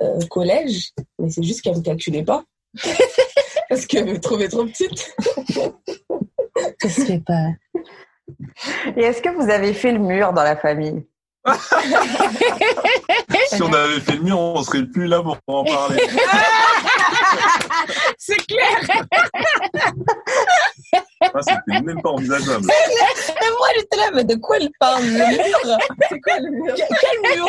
[0.00, 2.42] euh, collège, mais c'est juste qu'elles me calculaient pas.
[3.68, 5.14] parce qu'elles me trouvaient trop petite.
[6.82, 7.48] Ça se fait pas.
[8.96, 11.04] Et est-ce que vous avez fait le mur dans la famille?
[13.48, 16.00] Si on avait fait le mur, on serait plus là pour en parler.
[18.18, 18.80] C'est clair.
[21.20, 22.66] Ah, C'était même pas envisageable.
[22.66, 25.78] Et moi, j'étais là, mais de quoi elle parle Le mur?
[26.08, 26.74] C'est quoi le mur?
[26.76, 27.46] Quel mur?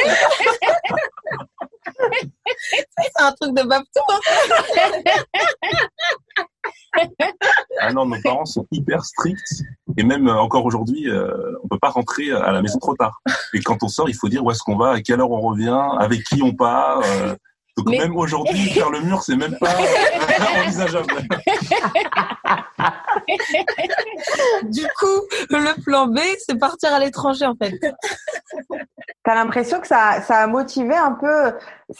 [2.97, 4.01] C'est un truc de Baptou.
[4.09, 4.19] Hein
[7.79, 9.63] Ah non, nos parents sont hyper stricts.
[9.97, 11.31] Et même euh, encore aujourd'hui, euh,
[11.63, 13.21] on peut pas rentrer à la maison trop tard.
[13.53, 15.41] Et quand on sort, il faut dire où est-ce qu'on va, à quelle heure on
[15.41, 17.01] revient, avec qui on part.
[17.05, 17.35] euh.
[17.77, 19.69] Donc Mais- même aujourd'hui, faire le mur, c'est même pas
[20.61, 21.07] envisageable.
[24.63, 27.73] Du coup, le plan B, c'est partir à l'étranger, en fait.
[29.23, 31.53] T'as l'impression que ça, ça a motivé un peu.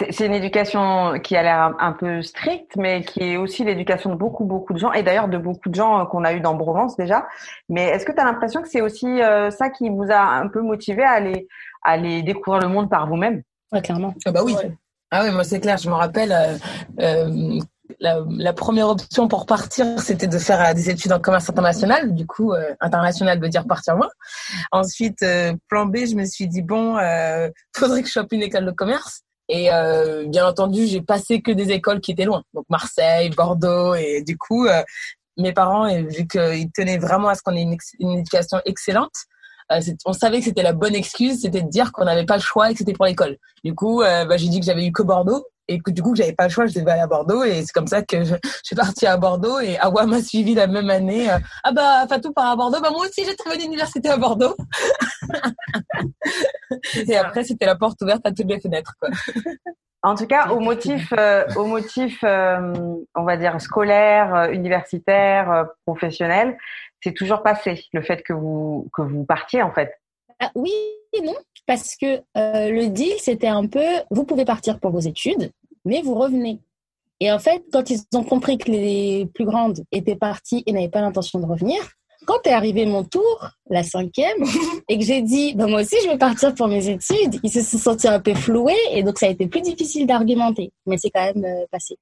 [0.10, 4.10] C'est une éducation qui a l'air un, un peu stricte, mais qui est aussi l'éducation
[4.10, 6.40] de beaucoup, beaucoup de gens, et d'ailleurs de beaucoup de gens euh, qu'on a eu
[6.40, 7.28] dans Provence déjà.
[7.70, 10.48] Mais est-ce que tu as l'impression que c'est aussi euh, ça qui vous a un
[10.48, 11.48] peu motivé à aller,
[11.84, 13.44] à aller découvrir le monde par vous-même?
[13.72, 14.14] Ouais, clairement.
[14.26, 14.56] Ah bah oui.
[14.56, 14.72] Ouais.
[15.12, 16.58] Ah oui, moi c'est clair, je me rappelle, euh,
[17.00, 17.60] euh,
[18.00, 22.14] la, première option pour partir, c'était de faire euh, des études en commerce international.
[22.14, 24.10] Du coup, euh, international veut dire partir loin.
[24.72, 26.94] Ensuite, euh, plan B, je me suis dit, bon,
[27.76, 29.22] faudrait que je chope une école de commerce.
[29.50, 29.70] Et
[30.28, 32.42] bien entendu, j'ai passé que des écoles qui étaient loin.
[32.54, 33.96] Donc Marseille, Bordeaux.
[33.96, 34.66] Et du coup,
[35.38, 39.12] mes parents, vu qu'ils tenaient vraiment à ce qu'on ait une, une éducation excellente,
[40.06, 42.70] on savait que c'était la bonne excuse, c'était de dire qu'on n'avait pas le choix
[42.70, 43.38] et que c'était pour l'école.
[43.64, 46.16] Du coup, euh, bah, j'ai dit que j'avais eu que Bordeaux et que du coup,
[46.16, 48.36] j'avais pas le choix, je devais aller à Bordeaux et c'est comme ça que je,
[48.44, 51.32] je suis partie à Bordeaux et Awa m'a suivi la même année.
[51.32, 54.56] euh, ah bah Fatou part à Bordeaux, bah moi aussi j'ai trouvé l'université à Bordeaux.
[57.08, 58.94] et après, c'était la porte ouverte à toutes les fenêtres.
[59.00, 59.10] Quoi.
[60.04, 62.74] En tout cas, au motif, euh, au motif, euh,
[63.14, 66.58] on va dire scolaire, euh, universitaire, euh, professionnel,
[67.04, 69.92] c'est toujours passé le fait que vous que vous partiez en fait.
[70.40, 70.74] Ah, oui
[71.14, 71.36] et non,
[71.68, 75.52] parce que euh, le deal, c'était un peu, vous pouvez partir pour vos études,
[75.86, 76.60] mais vous revenez.
[77.20, 80.90] Et en fait, quand ils ont compris que les plus grandes étaient parties et n'avaient
[80.90, 81.78] pas l'intention de revenir,
[82.26, 84.38] quand est arrivé mon tour, la cinquième,
[84.90, 87.62] et que j'ai dit, bah, moi aussi, je vais partir pour mes études, ils se
[87.62, 90.72] sont sentis un peu floués, et donc ça a été plus difficile d'argumenter.
[90.86, 91.98] Mais c'est quand même euh, passé.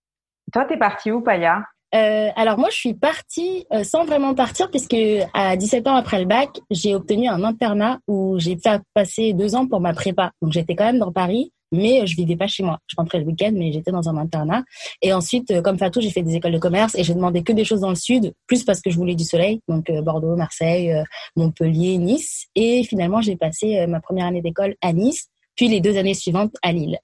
[0.54, 1.64] Toi, t'es parti où, Paya?
[1.96, 4.96] Euh, alors moi, je suis partie euh, sans vraiment partir puisque
[5.34, 8.58] à 17 ans après le bac, j'ai obtenu un internat où j'ai
[8.94, 10.32] passer deux ans pour ma prépa.
[10.42, 12.80] Donc j'étais quand même dans Paris, mais euh, je vivais pas chez moi.
[12.88, 14.64] Je rentrais le week-end, mais j'étais dans un internat.
[15.02, 17.54] Et ensuite, euh, comme Fatou, j'ai fait des écoles de commerce et j'ai demandé que
[17.54, 20.36] des choses dans le sud, plus parce que je voulais du soleil, donc euh, Bordeaux,
[20.36, 21.04] Marseille, euh,
[21.36, 22.48] Montpellier, Nice.
[22.56, 26.54] Et finalement, j'ai passé ma première année d'école à Nice, puis les deux années suivantes
[26.62, 27.00] à Lille.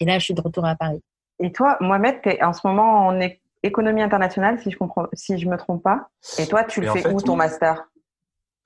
[0.00, 1.00] Et là, je suis de retour à Paris.
[1.40, 5.48] Et toi, Mohamed, en ce moment en é- économie internationale, si je comprends, si je
[5.48, 6.08] me trompe pas.
[6.38, 7.38] Et toi, tu le fais fait, où ton oui.
[7.38, 7.84] master?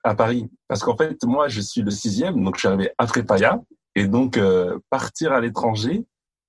[0.03, 0.49] À Paris.
[0.67, 3.59] Parce qu'en fait, moi, je suis le sixième, donc je suis arrivé après Paya.
[3.95, 6.05] Et donc, euh, partir à l'étranger,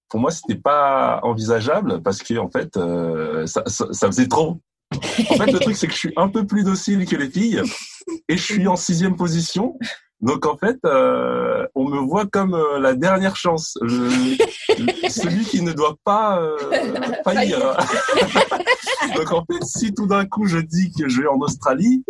[0.08, 4.60] pour moi, c'était pas envisageable parce que en fait, euh, ça, ça, ça faisait trop.
[4.92, 7.62] En fait, le truc, c'est que je suis un peu plus docile que les filles
[8.28, 9.78] et je suis en sixième position.
[10.20, 14.36] Donc, en fait, euh, on me voit comme euh, la dernière chance, le-
[14.78, 16.56] le- celui qui ne doit pas euh,
[17.24, 17.58] faillir.
[19.16, 22.04] Donc, en fait, si tout d'un coup je dis que je vais en Australie,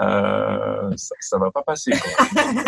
[0.00, 1.92] euh, ça, ça va pas passer.
[1.92, 2.26] Quoi.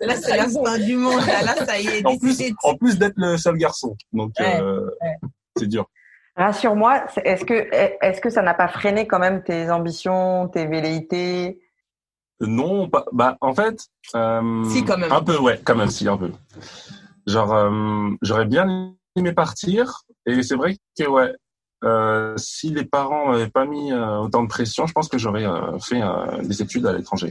[0.00, 1.20] Là, c'est la fin du monde.
[1.26, 4.60] Là, là, ça y est, En plus, en plus d'être le seul garçon, donc Ouais,
[4.60, 5.28] euh, ouais.
[5.56, 5.86] c'est dur.
[6.36, 7.54] Rassure-moi, est-ce que
[8.04, 11.60] est-ce que ça n'a pas freiné quand même tes ambitions, tes velléités?
[12.40, 15.12] Non, pas, bah en fait, euh, Si, quand même.
[15.12, 16.30] un peu, ouais, quand même, si un peu.
[17.26, 21.32] Genre, euh, j'aurais bien aimé partir, et c'est vrai que ouais,
[21.84, 25.44] euh, si les parents m'avaient pas mis euh, autant de pression, je pense que j'aurais
[25.46, 27.30] euh, fait euh, des études à l'étranger.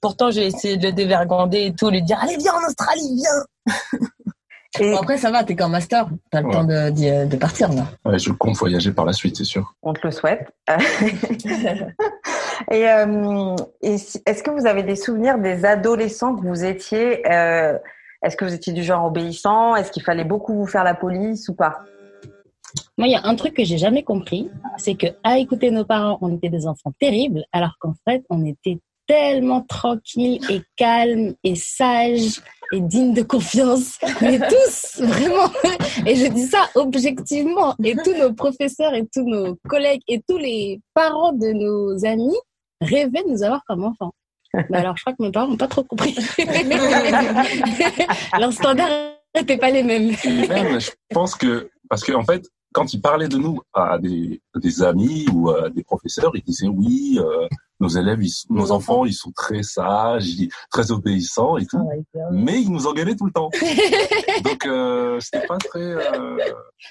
[0.00, 3.76] Pourtant, j'ai essayé de le dévergonder et tout, lui dire allez viens en Australie, viens.
[4.78, 6.06] Et Bon, après, ça va, t'es qu'en master.
[6.30, 6.52] T'as le Ouais.
[6.52, 7.86] temps de, de partir, là.
[8.04, 9.74] Ouais, je compte voyager par la suite, c'est sûr.
[9.82, 10.46] on te le souhaite.
[12.70, 17.78] et euh, est-ce que vous avez des souvenirs des adolescents que vous étiez euh,
[18.22, 19.76] Est-ce que vous étiez du genre obéissant?
[19.76, 21.80] Est-ce qu'il fallait beaucoup vous faire la police ou pas?
[22.98, 25.84] Moi, il y a un truc que j'ai jamais compris, c'est que à écouter nos
[25.84, 31.34] parents, on était des enfants terribles, alors qu'en fait, on était tellement tranquilles et calmes
[31.42, 32.40] et sages
[32.72, 35.50] et dignes de confiance, mais tous vraiment.
[36.06, 37.74] Et je dis ça objectivement.
[37.82, 42.38] Et tous nos professeurs et tous nos collègues et tous les parents de nos amis
[42.80, 44.12] rêvaient de nous avoir comme enfants.
[44.68, 46.16] Mais alors, je crois que mes parents n'ont pas trop compris.
[48.38, 48.90] Leurs standards
[49.34, 50.14] n'étaient pas les mêmes.
[50.48, 54.40] Même, je pense que, parce qu'en en fait, quand ils parlaient de nous à des,
[54.56, 57.46] des amis ou à des professeurs, ils disaient oui, euh,
[57.80, 60.24] nos élèves, ils nos, Nos enfants, ils sont très sages,
[60.70, 61.88] très obéissants et tout.
[62.32, 63.50] Mais ils nous engueulaient tout le temps.
[64.44, 65.80] Donc, euh, c'était pas très.
[65.80, 66.36] euh,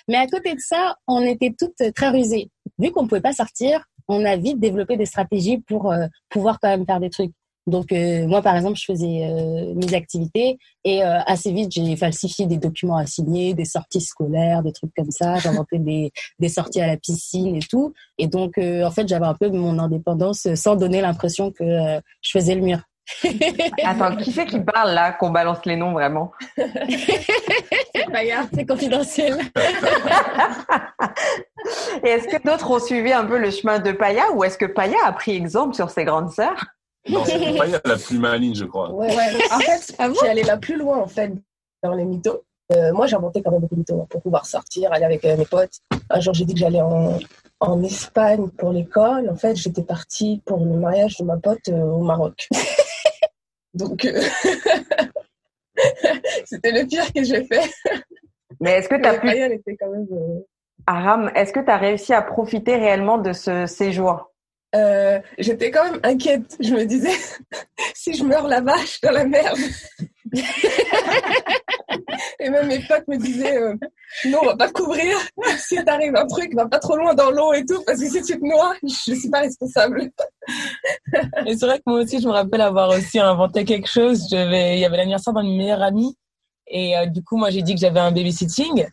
[0.07, 2.49] Mais à côté de ça, on était toutes très rusées.
[2.77, 6.67] Vu qu'on pouvait pas sortir, on a vite développé des stratégies pour euh, pouvoir quand
[6.67, 7.31] même faire des trucs.
[7.67, 11.95] Donc euh, moi, par exemple, je faisais euh, mes activités et euh, assez vite, j'ai
[11.95, 15.35] falsifié des documents à signer, des sorties scolaires, des trucs comme ça.
[15.37, 17.93] J'inventais des, des sorties à la piscine et tout.
[18.17, 21.63] Et donc, euh, en fait, j'avais un peu mon indépendance euh, sans donner l'impression que
[21.63, 22.79] euh, je faisais le mur.
[23.83, 26.31] Attends, qui c'est qui parle là Qu'on balance les noms vraiment?
[26.57, 29.37] Grave, c'est confidentiel.
[32.03, 34.65] Et est-ce que d'autres ont suivi un peu le chemin de Paya ou est-ce que
[34.65, 36.65] Paya a pris exemple sur ses grandes sœurs?
[37.07, 38.91] Non, pas la plus maligne, je crois.
[38.91, 39.37] Ouais, ouais.
[39.51, 40.15] En fait, Ah bon?
[40.21, 41.31] j'ai allé la plus loin, en fait,
[41.83, 42.43] dans les mythos.
[42.73, 45.25] Euh, moi, j'ai inventé quand même beaucoup de mythos hein, pour pouvoir sortir, aller avec
[45.25, 45.79] euh, mes potes.
[46.09, 47.17] Un jour, j'ai dit que j'allais en,
[47.61, 49.29] en Espagne pour l'école.
[49.29, 52.47] En fait, j'étais partie pour le mariage de ma pote euh, au Maroc.
[53.73, 54.21] Donc, euh,
[56.45, 57.71] c'était le pire que j'ai fait.
[58.59, 60.07] Mais est-ce que tu as pu, était quand même...
[60.11, 60.39] euh,
[60.85, 64.31] Aram, est-ce que tu as réussi à profiter réellement de ce séjour?
[64.75, 66.57] Euh, j'étais quand même inquiète.
[66.59, 67.15] Je me disais,
[67.95, 69.57] si je meurs là-bas, je suis dans la merde.
[72.39, 73.75] Et même mes potes me disaient, euh,
[74.25, 75.17] non, on va pas te couvrir.
[75.57, 78.21] Si t'arrive un truc, va pas trop loin dans l'eau et tout, parce que si
[78.21, 80.09] tu te noies, je suis pas responsable.
[81.45, 84.27] Et c'est vrai que moi aussi, je me rappelle avoir aussi inventé quelque chose.
[84.31, 86.15] Il y avait l'anniversaire d'un de mes meilleurs amis.
[86.67, 88.85] Et euh, du coup, moi, j'ai dit que j'avais un babysitting.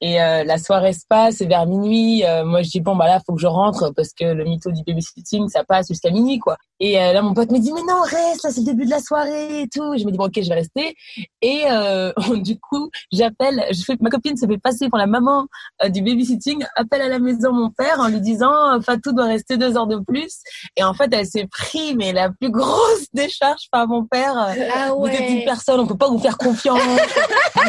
[0.00, 3.32] Et euh, la soirée se passe, vers minuit, moi je dis bon bah là faut
[3.32, 6.58] que je rentre parce que le mytho du babysitting ça passe jusqu'à minuit quoi.
[6.80, 8.90] Et euh, là mon pote me dit mais non reste là c'est le début de
[8.90, 9.96] la soirée et tout.
[9.96, 10.94] Je me dis bon ok je vais rester.
[11.42, 15.46] Et euh, du coup j'appelle, je fais ma copine se fait passer pour la maman
[15.82, 19.26] euh, du babysitting, appelle à la maison mon père en lui disant euh, Fatou doit
[19.26, 20.38] rester deux heures de plus.
[20.76, 24.36] Et en fait elle s'est pris mais la plus grosse décharge par mon père.
[24.36, 26.80] euh, Ah vous êtes une personne, on peut pas vous faire confiance.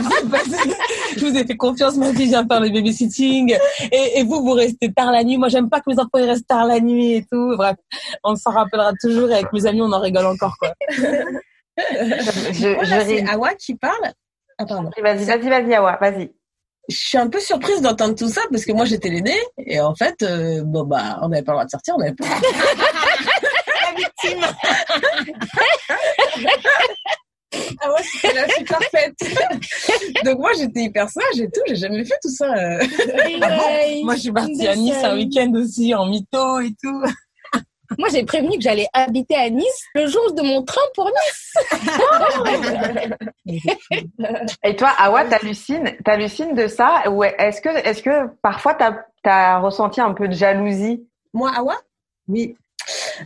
[1.17, 3.55] je vous ai fait confiance, ma fille vient faire le babysitting.
[3.91, 5.37] Et, et vous, vous restez tard la nuit.
[5.37, 7.55] Moi, j'aime pas que mes enfants ils restent tard la nuit et tout.
[7.57, 7.75] Bref,
[8.23, 9.29] on s'en rappellera toujours.
[9.29, 10.73] Et avec mes amis, on en rigole encore, quoi.
[11.77, 13.29] Je, c'est.
[13.29, 14.13] Awa qui parle.
[14.57, 14.89] Ah, pardon.
[15.01, 16.31] Vas-y, vas-y, vas-y, Awa, vas-y.
[16.87, 19.95] Je suis un peu surprise d'entendre tout ça parce que moi j'étais l'aînée et en
[19.95, 22.25] fait, euh, bon bah, on n'avait pas le droit de sortir, on n'avait pas.
[23.83, 24.45] La victime.
[27.81, 29.15] ah ouais, c'était la parfaite.
[30.23, 32.53] Donc moi j'étais hyper sage et tout, j'ai jamais fait tout ça.
[32.53, 32.83] euh.
[34.03, 37.03] Moi, je suis partie à Nice un week-end aussi, en mytho et tout.
[37.97, 41.53] Moi, j'ai prévenu que j'allais habiter à Nice le jour de mon train pour Nice.
[44.63, 47.09] Et toi, Awa, t'hallucines, t'hallucines de ça?
[47.11, 51.07] Ou est-ce que, est-ce que parfois t'as, t'as ressenti un peu de jalousie?
[51.33, 51.75] Moi, Awa?
[52.27, 52.55] Oui.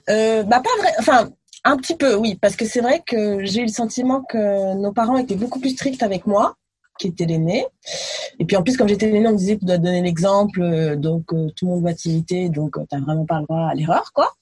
[0.09, 0.93] Euh, bah pas vrai.
[0.99, 1.29] Enfin,
[1.63, 4.91] un petit peu, oui, parce que c'est vrai que j'ai eu le sentiment que nos
[4.91, 6.55] parents étaient beaucoup plus stricts avec moi,
[6.97, 7.65] qui était l'aîné.
[8.39, 10.61] Et puis en plus, comme j'étais l'aîné, on me disait que tu dois donner l'exemple,
[10.61, 13.67] euh, donc euh, tout le monde va t'imiter, donc tu t'as vraiment pas le droit
[13.69, 14.33] à l'erreur, quoi.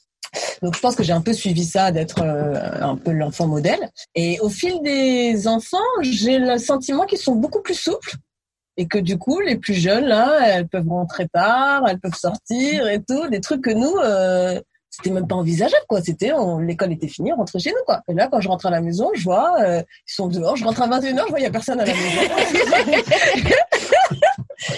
[0.61, 3.89] Donc je pense que j'ai un peu suivi ça, d'être un peu l'enfant modèle.
[4.15, 8.15] Et au fil des enfants, j'ai le sentiment qu'ils sont beaucoup plus souples
[8.78, 12.88] et que du coup, les plus jeunes là, elles peuvent rentrer tard, elles peuvent sortir
[12.88, 13.93] et tout, des trucs que nous,
[14.97, 16.01] c'était même pas envisageable quoi.
[16.01, 18.01] C'était l'école était finie on rentrait chez nous quoi.
[18.07, 20.55] Et là quand je rentre à la maison je vois euh, ils sont dehors.
[20.55, 22.21] Je rentre à 21h je vois il y a personne à la maison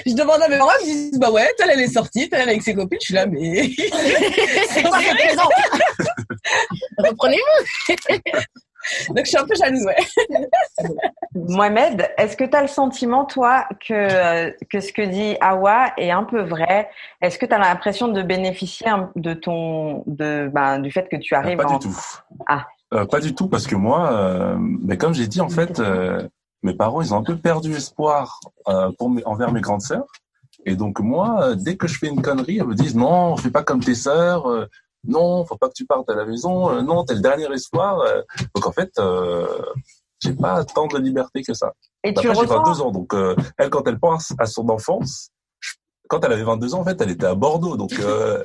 [0.06, 2.50] je demande à mes parents ils disent bah ouais telle elle est sortie telle elle
[2.50, 3.64] est avec ses copines je suis là mais
[4.70, 5.50] c'est quoi ce présent
[6.98, 7.96] reprenez-vous
[9.10, 9.96] donc je suis un peu jalouse, ouais.
[11.36, 16.12] Mohamed, est-ce que tu as le sentiment, toi, que, que ce que dit Awa est
[16.12, 16.90] un peu vrai?
[17.22, 21.36] Est-ce que tu as l'impression de bénéficier de ton, de, ben, du fait que tu
[21.36, 21.98] arrives Pas du tout.
[22.48, 22.66] Ah.
[22.94, 26.28] Euh, pas du tout, parce que moi, euh, mais comme j'ai dit, en fait, euh,
[26.64, 28.40] mes parents, ils ont un peu perdu espoir
[28.98, 30.08] pour envers mes grandes sœurs.
[30.66, 33.64] Et donc moi, dès que je fais une connerie, elles me disent non, fais pas
[33.64, 34.68] comme tes sœurs
[35.08, 38.00] non, faut pas que tu partes à la maison, euh, non, t'es le dernier espoir.
[38.00, 38.22] Euh.
[38.54, 39.48] donc en fait, euh,
[40.22, 41.74] j'ai pas tant de liberté que ça.
[42.04, 45.30] Et tu j'ai 22 ans, donc euh, elle, quand elle pense à son enfance,
[46.10, 47.94] quand elle avait 22 ans, en fait, elle était à Bordeaux, donc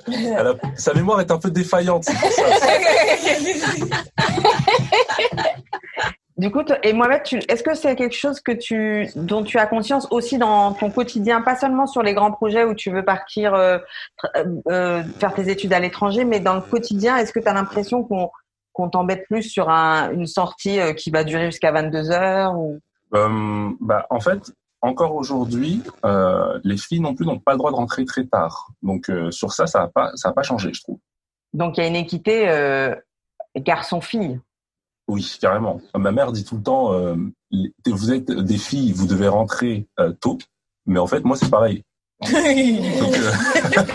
[0.06, 0.54] elle a...
[0.76, 2.04] sa mémoire est un peu défaillante.
[2.04, 2.42] Pour ça.
[6.36, 10.08] Du coup, et Mohamed, est-ce que c'est quelque chose que tu, dont tu as conscience
[10.10, 13.78] aussi dans ton quotidien, pas seulement sur les grands projets où tu veux partir euh,
[14.68, 18.02] euh, faire tes études à l'étranger, mais dans le quotidien, est-ce que tu as l'impression
[18.02, 18.30] qu'on
[18.72, 22.80] qu'on t'embête plus sur un, une sortie euh, qui va durer jusqu'à 22 heures ou...
[23.80, 25.84] bah, En fait, encore aujourd'hui,
[26.64, 28.70] les filles non plus n'ont pas le droit de rentrer très tard.
[28.82, 30.98] Donc sur ça, ça n'a pas, ça a pas changé, je trouve.
[31.52, 32.92] Donc il y a une équité
[33.56, 34.40] garçon-fille.
[35.06, 35.80] Oui, carrément.
[35.94, 37.14] Ma mère dit tout le temps, euh,
[37.86, 40.38] vous êtes des filles, vous devez rentrer euh, tôt.
[40.86, 41.82] Mais en fait, moi, c'est pareil.
[42.20, 43.32] Donc, euh,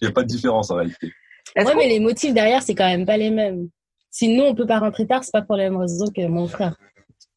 [0.00, 1.12] il n'y a pas de différence en réalité.
[1.56, 3.68] Oui, mais les motifs derrière, c'est quand même pas les mêmes.
[4.10, 6.76] Sinon, on peut pas rentrer tard, c'est pas pour les mêmes raisons que mon frère.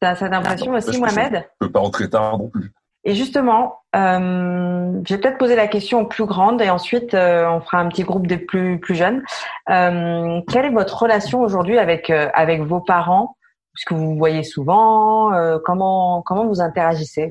[0.00, 2.72] T'as cette impression aussi, Mohamed Je peux pas rentrer tard non plus.
[3.08, 7.48] Et justement, euh, je vais peut-être poser la question aux plus grandes et ensuite euh,
[7.48, 9.22] on fera un petit groupe des plus plus jeunes.
[9.70, 13.36] Euh, quelle est votre relation aujourd'hui avec avec vos parents?
[13.76, 15.30] Est-ce que vous voyez souvent
[15.64, 17.28] Comment comment vous interagissez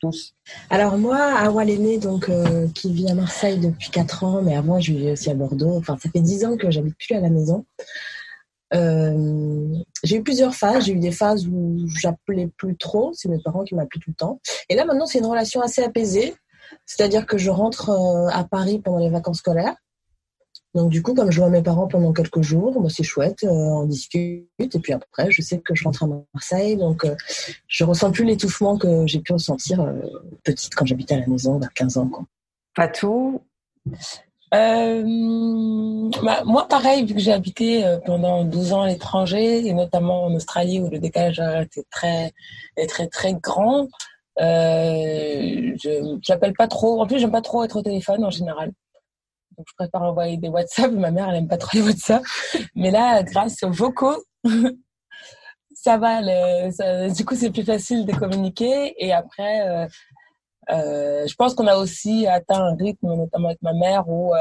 [0.00, 0.34] tous?
[0.70, 2.28] Alors moi, Awa l'aîné, donc
[2.74, 5.76] qui vit à Marseille depuis 4 ans, mais avant je vivais aussi à Bordeaux.
[5.76, 7.64] Enfin, ça fait 10 ans que j'habite plus à la maison.
[8.74, 10.84] Euh, j'ai eu plusieurs phases.
[10.84, 14.16] J'ai eu des phases où j'appelais plus trop, c'est mes parents qui m'appelaient tout le
[14.16, 14.40] temps.
[14.68, 16.34] Et là maintenant, c'est une relation assez apaisée.
[16.86, 19.76] C'est-à-dire que je rentre euh, à Paris pendant les vacances scolaires.
[20.74, 23.48] Donc du coup, comme je vois mes parents pendant quelques jours, bah, c'est chouette, euh,
[23.48, 24.48] on discute.
[24.58, 27.14] Et puis après, je sais que je rentre à Marseille, donc euh,
[27.68, 29.86] je ressens plus l'étouffement que j'ai pu ressentir
[30.44, 32.08] petite quand j'habitais à la maison vers 15 ans.
[32.08, 32.24] Quoi.
[32.74, 33.42] Patou
[34.54, 39.72] euh, bah, moi, pareil, vu que j'ai habité euh, pendant 12 ans à l'étranger, et
[39.72, 42.32] notamment en Australie où le décalage était très,
[42.88, 43.88] très, très grand,
[44.40, 47.00] euh, je j'appelle pas trop.
[47.00, 48.72] En plus, j'aime pas trop être au téléphone en général.
[49.56, 50.92] Donc, je préfère envoyer des WhatsApp.
[50.92, 52.22] Ma mère, elle aime pas trop les WhatsApp.
[52.74, 54.22] Mais là, grâce aux vocaux,
[55.74, 56.20] ça va.
[57.10, 58.94] du coup, c'est plus facile de communiquer.
[58.98, 59.86] Et après, euh,
[60.72, 64.38] euh, je pense qu'on a aussi atteint un rythme, notamment avec ma mère, où euh,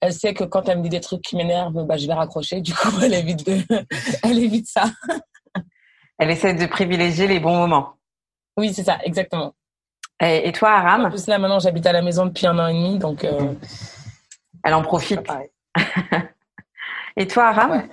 [0.00, 2.60] elle sait que quand elle me dit des trucs qui m'énervent, bah, je vais raccrocher.
[2.60, 3.58] Du coup, elle évite, de...
[4.22, 4.84] elle évite ça.
[6.18, 7.94] elle essaie de privilégier les bons moments.
[8.56, 9.54] Oui, c'est ça, exactement.
[10.20, 11.06] Et, toi, Aram?
[11.06, 13.24] En plus, là, maintenant, j'habite à la maison depuis un an et demi, donc...
[13.24, 13.54] Euh...
[14.64, 15.20] Elle en profite.
[17.16, 17.88] et toi, Aram?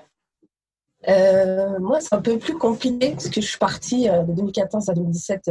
[1.07, 4.89] Euh, moi, c'est un peu plus compliqué parce que je suis partie euh, de 2014
[4.89, 5.49] à 2017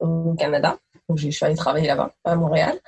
[0.00, 0.78] au Canada.
[1.08, 2.78] Donc, je suis allée travailler là-bas, à Montréal.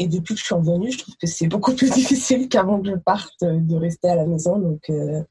[0.00, 2.88] Et depuis que je suis revenue, je trouve que c'est beaucoup plus difficile qu'avant que
[2.88, 4.58] je parte de rester à la maison.
[4.58, 5.22] Donc euh,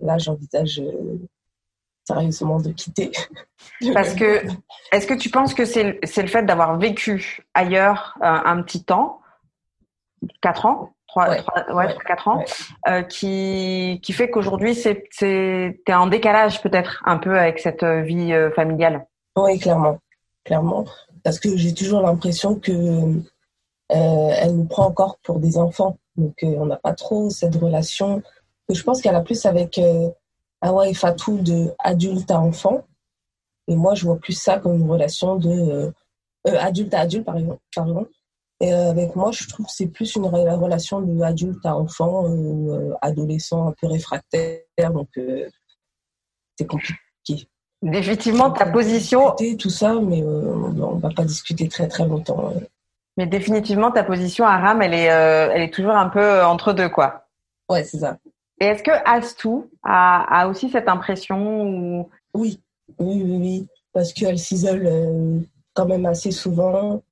[0.00, 1.18] là, j'envisage euh,
[2.04, 3.12] sérieusement de quitter.
[3.92, 4.42] Parce que,
[4.92, 9.20] est-ce que tu penses que c'est le fait d'avoir vécu ailleurs euh, un petit temps,
[10.40, 12.44] 4 ans, 3, ouais, 3, ouais, 4 ans,
[13.10, 19.06] qui, qui fait qu'aujourd'hui, c'est, es en décalage peut-être un peu avec cette vie familiale?
[19.36, 19.98] Oui, clairement.
[20.44, 20.86] Clairement
[21.24, 23.20] parce que j'ai toujours l'impression que
[23.88, 25.98] elle nous prend encore pour des enfants.
[26.16, 28.22] Donc, on n'a pas trop cette relation
[28.72, 29.80] je pense qu'elle a plus avec
[30.60, 32.86] Awa et Fatou de adulte à enfant.
[33.68, 35.92] Et moi, je vois plus ça comme une relation de
[36.44, 38.10] adulte à adulte, par exemple.
[38.60, 42.94] Et avec moi, je trouve que c'est plus une relation de adulte à enfant ou
[43.02, 44.62] adolescent un peu réfractaire.
[44.92, 45.08] Donc,
[46.58, 47.48] c'est compliqué.
[47.84, 49.36] Définitivement, ta position.
[49.58, 52.54] Tout ça, mais euh, on va pas discuter très très longtemps.
[53.18, 56.72] Mais définitivement, ta position, Aram, elle est, euh, elle est toujours un peu euh, entre
[56.72, 57.26] deux, quoi.
[57.68, 58.16] Ouais, c'est ça.
[58.58, 62.08] Et est-ce que Astou a, a aussi cette impression ou...
[62.32, 62.58] Oui,
[62.98, 63.66] oui, oui, oui.
[63.92, 64.90] Parce qu'elle s'isole
[65.74, 67.02] quand même assez souvent.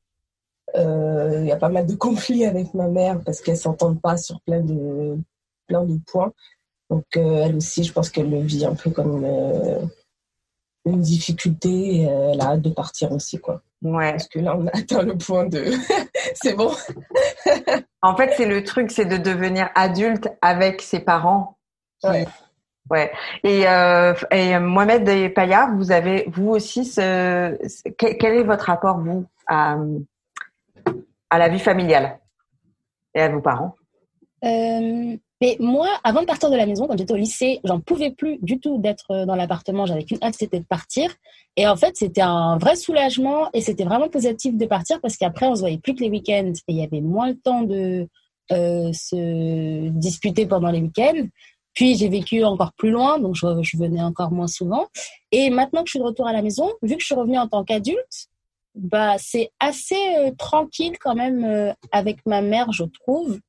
[0.74, 4.40] Il y a pas mal de conflits avec ma mère parce qu'elles s'entendent pas sur
[4.40, 5.18] plein de,
[5.66, 6.32] plein de points.
[6.88, 9.26] Donc, elle aussi, je pense qu'elle le vit un peu comme
[10.84, 13.62] une difficulté et elle a hâte de partir aussi quoi.
[13.82, 14.12] Ouais.
[14.12, 15.72] Parce que là on a atteint le point de
[16.34, 16.72] c'est bon.
[18.02, 21.56] en fait, c'est le truc, c'est de devenir adulte avec ses parents.
[22.02, 22.26] Ouais.
[22.90, 23.12] Ouais.
[23.44, 27.56] Et, euh, et Mohamed et Paya, vous avez vous aussi ce,
[27.96, 29.76] quel est votre rapport vous à,
[31.30, 32.18] à la vie familiale
[33.14, 33.76] et à vos parents?
[34.44, 38.12] Euh, mais moi, avant de partir de la maison, quand j'étais au lycée, j'en pouvais
[38.12, 39.86] plus du tout d'être euh, dans l'appartement.
[39.86, 41.12] J'avais qu'une hâte, c'était de partir.
[41.56, 45.48] Et en fait, c'était un vrai soulagement et c'était vraiment positif de partir parce qu'après,
[45.48, 48.06] on se voyait plus que les week-ends et il y avait moins le temps de
[48.52, 51.26] euh, se disputer pendant les week-ends.
[51.74, 54.86] Puis j'ai vécu encore plus loin, donc je, venais encore moins souvent.
[55.32, 57.38] Et maintenant que je suis de retour à la maison, vu que je suis revenue
[57.38, 58.28] en tant qu'adulte,
[58.76, 63.40] bah c'est assez euh, tranquille quand même avec ma mère, je trouve.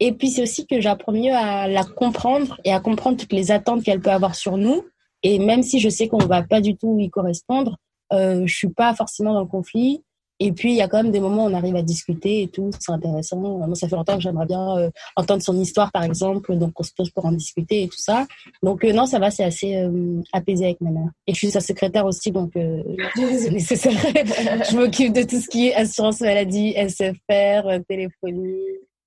[0.00, 3.50] Et puis c'est aussi que j'apprends mieux à la comprendre et à comprendre toutes les
[3.50, 4.82] attentes qu'elle peut avoir sur nous.
[5.22, 7.76] Et même si je sais qu'on va pas du tout y correspondre,
[8.12, 10.02] euh, je suis pas forcément dans le conflit.
[10.42, 12.48] Et puis il y a quand même des moments où on arrive à discuter et
[12.48, 13.36] tout, c'est intéressant.
[13.36, 16.82] Moi, ça fait longtemps que j'aimerais bien euh, entendre son histoire, par exemple, donc on
[16.82, 18.26] se pose pour en discuter et tout ça.
[18.62, 21.10] Donc euh, non, ça va, c'est assez euh, apaisé avec ma mère.
[21.26, 22.82] Et je suis sa secrétaire aussi, donc euh,
[23.14, 23.92] c'est nécessaire.
[23.92, 28.56] je m'occupe de tout ce qui est assurance maladie, SFR, téléphonie.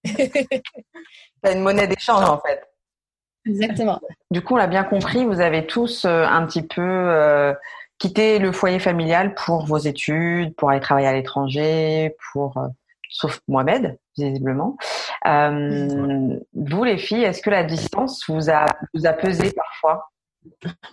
[1.44, 2.64] C'est une monnaie d'échange en fait.
[3.46, 4.00] Exactement.
[4.32, 7.54] Du coup, on l'a bien compris, vous avez tous euh, un petit peu euh,
[7.98, 12.68] quitté le foyer familial pour vos études, pour aller travailler à l'étranger, pour euh,
[13.10, 14.78] sauf Mohamed visiblement.
[15.26, 20.10] Euh, vous les filles, est-ce que la distance vous a vous a pesé parfois?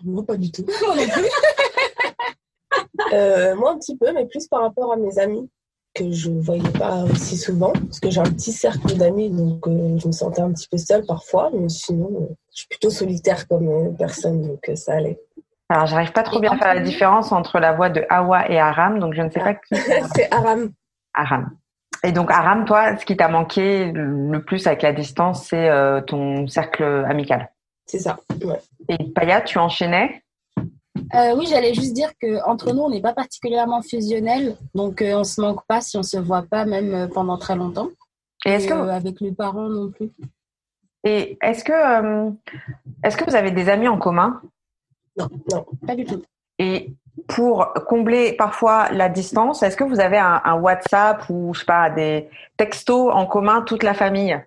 [0.05, 0.65] Moi, pas du tout.
[3.13, 5.51] euh, moi, un petit peu, mais plus par rapport à mes amis
[5.95, 9.99] que je voyais pas aussi souvent parce que j'ai un petit cercle d'amis donc euh,
[9.99, 13.49] je me sentais un petit peu seule parfois mais sinon euh, je suis plutôt solitaire
[13.49, 15.19] comme euh, personne donc ça allait.
[15.69, 18.59] Alors j'arrive pas trop bien à faire la différence entre la voix de Hawa et
[18.59, 19.75] Aram donc je ne sais pas qui
[20.15, 20.71] c'est Aram.
[21.15, 21.51] Aram.
[22.05, 25.71] Et donc Aram toi ce qui t'a manqué le plus avec la distance c'est
[26.07, 27.51] ton cercle amical.
[27.87, 28.19] C'est ça.
[28.45, 28.61] Ouais.
[28.89, 30.23] Et Paya tu enchaînais?
[30.97, 35.15] Euh, oui, j'allais juste dire que entre nous, on n'est pas particulièrement fusionnel, donc euh,
[35.15, 37.89] on se manque pas si on se voit pas même euh, pendant très longtemps.
[38.45, 40.11] Et est-ce que avec les parents non plus.
[41.05, 42.33] Et est-ce que
[43.03, 44.41] est-ce que vous avez des amis en commun?
[45.17, 46.23] Non, non, pas du tout.
[46.59, 46.95] Et
[47.27, 51.67] pour combler parfois la distance, est-ce que vous avez un, un, WhatsApp ou je sais
[51.67, 54.39] pas des textos en commun toute la famille?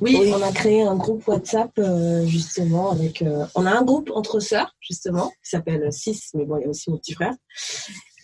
[0.00, 3.20] Oui, oui, on a créé un groupe WhatsApp euh, justement avec.
[3.22, 6.66] Euh, on a un groupe entre sœurs justement qui s'appelle Six, mais bon, il y
[6.66, 7.34] a aussi mon petit frère.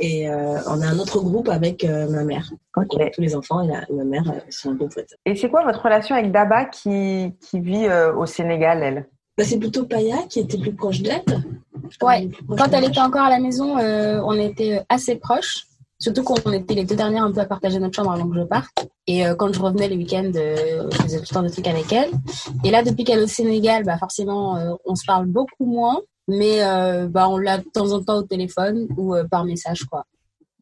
[0.00, 2.50] Et euh, on a un autre groupe avec euh, ma mère.
[2.76, 3.10] Okay.
[3.14, 5.18] Tous les enfants et, la, et ma mère sur un groupe WhatsApp.
[5.26, 9.08] Et c'est quoi votre relation avec Daba qui, qui vit au Sénégal, elle?
[9.36, 11.22] Bah, C'est plutôt Paya qui était plus proche d'elle.
[12.00, 15.66] Ouais, quand elle était encore à la maison, on était assez proches.
[16.04, 18.44] Surtout qu'on était les deux dernières un peu à partager notre chambre avant que je
[18.44, 18.86] parte.
[19.06, 21.66] Et euh, quand je revenais les week-ends, euh, je faisais tout le temps de trucs
[21.66, 22.10] avec elle.
[22.62, 26.02] Et là, depuis qu'elle est au Sénégal, bah forcément, euh, on se parle beaucoup moins.
[26.28, 26.60] Mais
[27.08, 30.04] bah, on l'a de temps en temps au téléphone ou par message, quoi.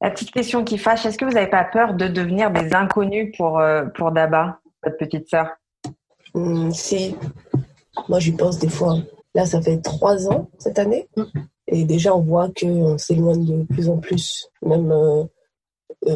[0.01, 3.33] La petite question qui fâche, est-ce que vous n'avez pas peur de devenir des inconnus
[3.37, 3.63] pour,
[3.95, 5.49] pour Daba, votre petite sœur?
[6.35, 7.17] Mmh, Si.
[8.09, 8.97] Moi, j'y pense des fois.
[9.37, 11.09] Là, ça fait trois ans cette année.
[11.73, 15.25] Et déjà, on voit qu'on s'éloigne de plus en plus, même euh,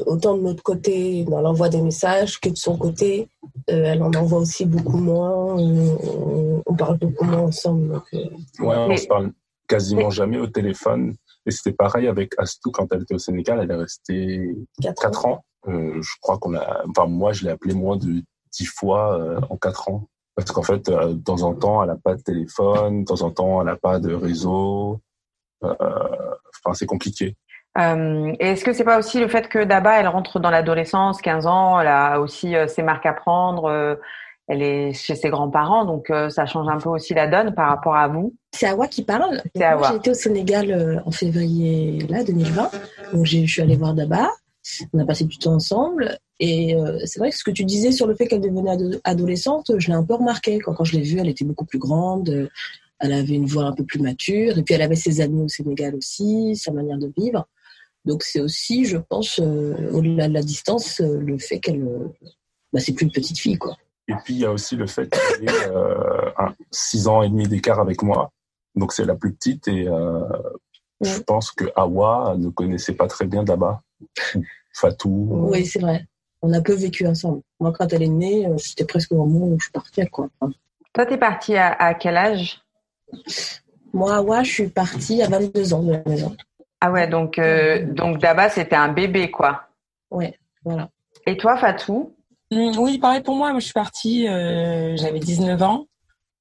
[0.07, 3.29] autant de notre côté dans l'envoi des messages que de son côté.
[3.71, 5.33] Euh, elle en envoie aussi beaucoup moins.
[5.55, 7.89] On, on parle beaucoup moins ensemble.
[7.89, 8.25] Donc, euh...
[8.61, 9.33] Ouais, on se parle
[9.67, 11.15] quasiment jamais au téléphone.
[11.47, 13.61] Et c'était pareil avec Astou quand elle était au Sénégal.
[13.63, 15.11] Elle est restée 4 ans.
[15.11, 15.45] 4 ans.
[15.69, 16.83] Euh, je crois qu'on a.
[16.89, 20.09] Enfin, moi, je l'ai appelée moins de 10 fois euh, en 4 ans.
[20.35, 23.31] Parce qu'en fait, de temps en temps, elle n'a pas de téléphone, de temps en
[23.31, 25.01] temps, elle n'a pas de réseau.
[25.65, 25.75] Euh,
[26.65, 27.37] enfin, c'est compliqué.
[27.79, 31.21] Euh, et est-ce que c'est pas aussi le fait que Daba, elle rentre dans l'adolescence,
[31.21, 33.97] 15 ans, elle a aussi euh, ses marques à prendre, euh,
[34.49, 37.69] elle est chez ses grands-parents, donc euh, ça change un peu aussi la donne par
[37.69, 38.33] rapport à vous?
[38.53, 39.43] C'est Awa qui parle.
[39.97, 42.71] Été au Sénégal euh, en février là 2020.
[43.13, 44.31] Donc je suis allée voir Daba.
[44.95, 46.17] On a passé du temps ensemble.
[46.41, 49.01] Et euh, c'est vrai que ce que tu disais sur le fait qu'elle devenait ado-
[49.05, 50.59] adolescente, je l'ai un peu remarqué.
[50.61, 52.49] Quand, quand je l'ai vue, elle était beaucoup plus grande.
[52.99, 54.59] Elle avait une voix un peu plus mature.
[54.59, 57.47] Et puis elle avait ses amis au Sénégal aussi, sa manière de vivre.
[58.05, 62.09] Donc c'est aussi, je pense, euh, au-delà de la distance, euh, le fait qu'elle, euh,
[62.72, 63.76] bah, c'est plus une petite fille, quoi.
[64.09, 67.28] Et puis, il y a aussi le fait qu'elle ait euh, un, six ans et
[67.28, 68.30] demi d'écart avec moi.
[68.76, 70.20] Donc, c'est la plus petite et euh,
[71.01, 73.82] je pense que Awa ne connaissait pas très bien Daba.
[74.72, 75.49] Fatou.
[75.51, 76.07] Oui, c'est vrai.
[76.42, 77.40] On a peu vécu ensemble.
[77.59, 80.28] Moi, quand elle est née, c'était presque au moment où je partais, quoi.
[80.92, 82.61] Toi, t'es partie à, à quel âge?
[83.93, 86.37] Moi, ouais, je suis partie à 22 ans de la maison.
[86.81, 89.63] Ah ouais, donc euh, donc Daba, c'était un bébé, quoi.
[90.11, 90.91] Ouais, voilà.
[91.27, 92.15] Et toi, Fatou?
[92.51, 93.51] Mm, Oui, pareil pour moi.
[93.51, 95.87] Moi, je suis partie, euh, j'avais 19 ans.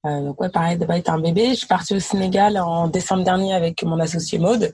[0.06, 1.50] Euh, donc ouais, pareil, d'abord être un bébé.
[1.50, 4.72] Je suis partie au Sénégal en décembre dernier avec mon associé Maude.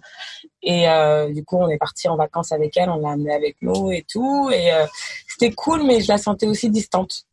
[0.62, 3.56] Et euh, du coup, on est parti en vacances avec elle, on l'a amenée avec
[3.62, 4.50] nous et tout.
[4.52, 4.84] Et euh,
[5.26, 7.24] c'était cool, mais je la sentais aussi distante.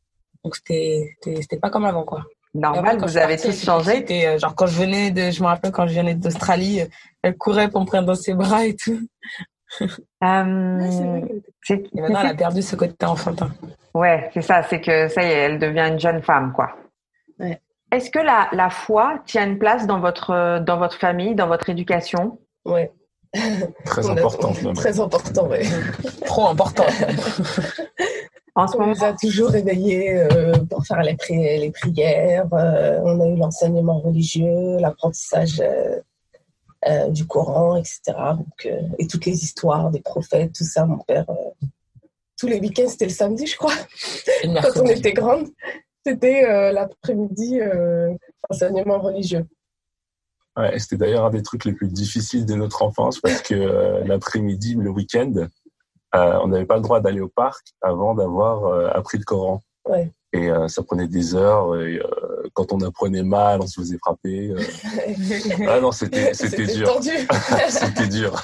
[0.44, 2.24] Donc c'était pas comme avant, quoi.
[2.54, 4.06] Normal, vous avez tous changé.
[4.28, 6.86] euh, genre quand je venais de, je me rappelle quand je venais d'Australie, euh,
[7.22, 9.00] elle courait pour me prendre dans ses bras et tout.
[9.82, 9.88] Euh,
[11.70, 13.52] Et maintenant, elle a perdu ce côté enfantin.
[13.94, 16.72] Ouais, c'est ça, c'est que ça y est, elle devient une jeune femme, quoi.
[17.40, 17.62] Ouais.
[17.92, 21.70] Est-ce que la, la foi tient une place dans votre, dans votre famille, dans votre
[21.70, 22.40] éducation?
[22.66, 22.92] Ouais.
[23.86, 24.74] Très a- même.
[24.76, 25.62] Très important, ouais.
[26.26, 26.86] Trop important.
[28.60, 32.48] En ce On moment, nous a toujours réveillés euh, pour faire les, pri- les prières.
[32.54, 36.00] euh, on a eu l'enseignement religieux, l'apprentissage euh,
[36.88, 38.00] euh, du Coran, etc.
[38.38, 41.26] Donc, euh, et toutes les histoires des prophètes, tout ça, mon père.
[41.30, 41.68] euh,
[42.38, 43.74] tous les week-ends, c'était le samedi, je crois.
[44.44, 45.48] Quand on était grande,
[46.06, 48.14] c'était euh, l'après-midi euh,
[48.50, 49.46] enseignement religieux.
[50.58, 54.04] Ouais, c'était d'ailleurs un des trucs les plus difficiles de notre enfance parce que euh,
[54.06, 55.48] l'après-midi, le week-end, euh,
[56.14, 59.62] on n'avait pas le droit d'aller au parc avant d'avoir euh, appris le Coran.
[59.86, 60.12] Ouais.
[60.32, 61.76] Et euh, ça prenait des heures.
[61.82, 64.50] Et, euh, quand on apprenait mal, on se faisait frapper.
[64.52, 64.60] euh.
[65.68, 67.00] Ah non, c'était c'était dur.
[67.70, 68.40] c'était dur.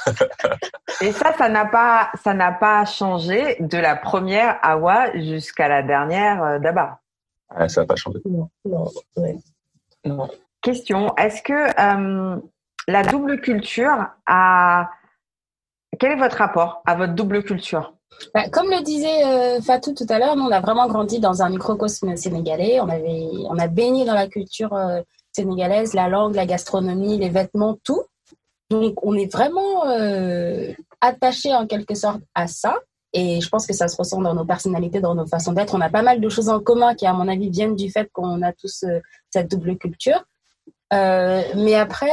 [1.01, 5.83] et ça, ça n'a pas, ça n'a pas changé de la première Awa jusqu'à la
[5.83, 6.99] dernière euh, Daba.
[7.55, 8.19] Ouais, ça n'a pas changé.
[8.25, 8.85] non, non,
[9.17, 9.37] ouais.
[10.05, 10.27] Non.
[10.61, 12.39] Question Est-ce que euh,
[12.87, 14.89] la double culture a
[15.99, 17.93] quel est votre rapport à votre double culture?
[18.33, 21.41] Bah, comme le disait euh, Fatou tout à l'heure, nous on a vraiment grandi dans
[21.41, 22.79] un microcosme sénégalais.
[22.79, 27.29] On avait, on a baigné dans la culture euh, sénégalaise, la langue, la gastronomie, les
[27.29, 28.03] vêtements, tout.
[28.69, 30.71] Donc on est vraiment euh,
[31.01, 32.77] attaché en quelque sorte à ça.
[33.13, 35.73] Et je pense que ça se ressent dans nos personnalités, dans nos façons d'être.
[35.73, 38.09] On a pas mal de choses en commun qui, à mon avis, viennent du fait
[38.11, 38.83] qu'on a tous
[39.29, 40.21] cette double culture.
[40.91, 42.11] Mais après,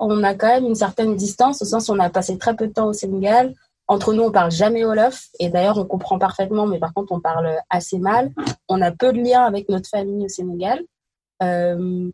[0.00, 2.66] on a quand même une certaine distance, au sens où on a passé très peu
[2.66, 3.54] de temps au Sénégal.
[3.86, 5.28] Entre nous, on parle jamais Wolof.
[5.38, 8.32] Et d'ailleurs, on comprend parfaitement, mais par contre, on parle assez mal.
[8.68, 10.80] On a peu de liens avec notre famille au Sénégal.
[11.42, 12.10] Euh,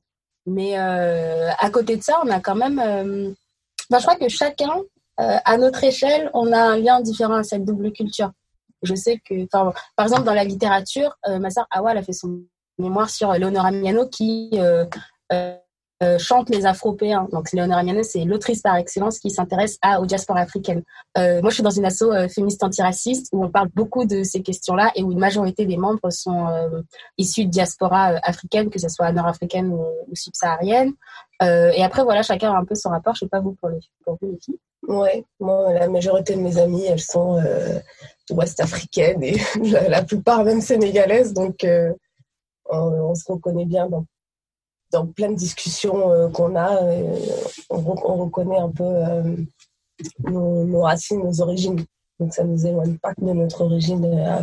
[0.47, 2.79] mais euh, à côté de ça, on a quand même...
[2.79, 3.31] euh,
[3.91, 4.83] enfin, je crois que chacun,
[5.19, 8.33] à notre échelle, on a un lien différent à cette double culture.
[8.83, 9.73] Je sais que, par
[10.07, 12.43] exemple, dans la littérature, ma sœur Awa, a fait son
[12.79, 14.51] mémoire sur Léonora Miano qui
[16.03, 17.27] euh, chante les Afropéens.
[17.33, 20.83] Donc, Léonora Miano, c'est l'autrice par excellence qui s'intéresse à, aux diasporas africaines.
[21.17, 24.23] Euh, moi, je suis dans une asso euh, féministe antiraciste où on parle beaucoup de
[24.23, 26.83] ces questions-là et où une majorité des membres sont euh,
[27.17, 30.93] issus de diaspora euh, africaines, que ce soit nord-africaine ou, ou subsaharienne.
[31.43, 33.15] Euh, et après, voilà, chacun a un peu son rapport.
[33.15, 34.59] Je sais pas vous pour les, pour vous, les filles.
[34.89, 37.81] Ouais, moi, la majorité de mes amies, elles sont euh,
[38.31, 39.37] ouest-africaines et
[39.89, 41.33] la, plupart même sénégalaises.
[41.33, 41.67] Donc,
[42.69, 43.89] on, se reconnaît bien
[44.93, 46.83] dans plein de discussions euh, qu'on a.
[46.83, 47.17] euh,
[47.71, 49.37] on, re- on reconnaît un peu euh,
[50.25, 51.85] nos, nos racines, nos origines.
[52.19, 54.39] Donc, ça nous éloigne pas de notre origine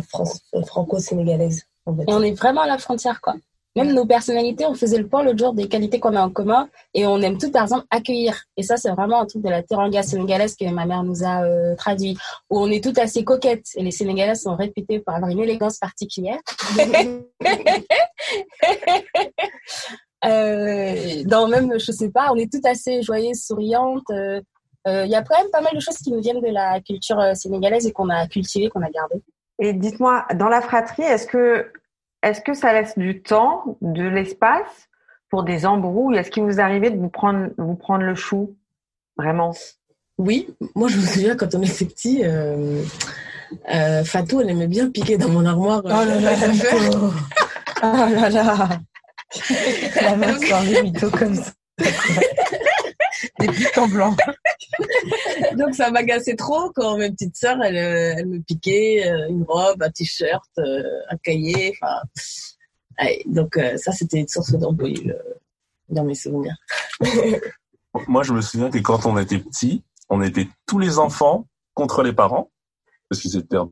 [0.66, 1.64] franco-sénégalaise.
[1.86, 2.04] en fait.
[2.06, 3.34] On est vraiment à la frontière, quoi.
[3.76, 6.68] Même nos personnalités, on faisait le point l'autre jour des qualités qu'on a en commun
[6.94, 8.44] et on aime tout, par exemple, accueillir.
[8.56, 11.42] Et ça, c'est vraiment un truc de la teranga sénégalaise que ma mère nous a
[11.42, 12.16] euh, traduit,
[12.50, 13.66] où on est toutes assez coquettes.
[13.74, 16.38] Et les Sénégalaises sont réputées pour avoir une élégance particulière.
[20.26, 24.02] euh, dans même, je sais pas, on est toutes assez joyeuses, souriantes.
[24.10, 24.40] euh,
[24.86, 26.80] euh, Il y a quand même pas mal de choses qui nous viennent de la
[26.80, 29.22] culture euh, sénégalaise et qu'on a cultivée, qu'on a gardée.
[29.58, 31.70] Et dites-moi, dans la fratrie, est-ce que,
[32.22, 34.88] est-ce que ça laisse du temps, de l'espace
[35.30, 36.16] pour des embrouilles?
[36.16, 38.56] Est-ce qu'il vous arrivait de vous prendre, vous prendre le chou
[39.16, 39.54] Vraiment?
[40.18, 42.82] Oui, moi je me souviens quand on était petit, euh,
[43.72, 45.82] euh, Fatou, elle aimait bien piquer dans mon armoire.
[45.84, 46.02] Oh là.
[47.82, 48.68] Oh là là.
[50.00, 51.52] La meuf soirée mytho comme ça.
[53.38, 54.16] Des pics en blanc.
[55.56, 59.44] Donc ça m'agaçait trop quand mes petites sœurs, elles, euh, elles me piquaient euh, une
[59.44, 61.76] robe, un t-shirt, euh, un cahier.
[61.80, 62.02] Enfin,
[63.00, 65.12] ouais, donc ça c'était une source d'embrouille
[65.88, 66.56] dans mes souvenirs.
[68.08, 72.02] Moi, je me souviens que quand on était petit, on était tous les enfants contre
[72.02, 72.50] les parents,
[73.08, 73.70] parce qu'ils étaient un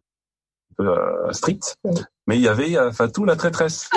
[0.77, 1.77] peu euh, stricts.
[2.27, 3.91] Mais il y avait Fatou, la traîtresse.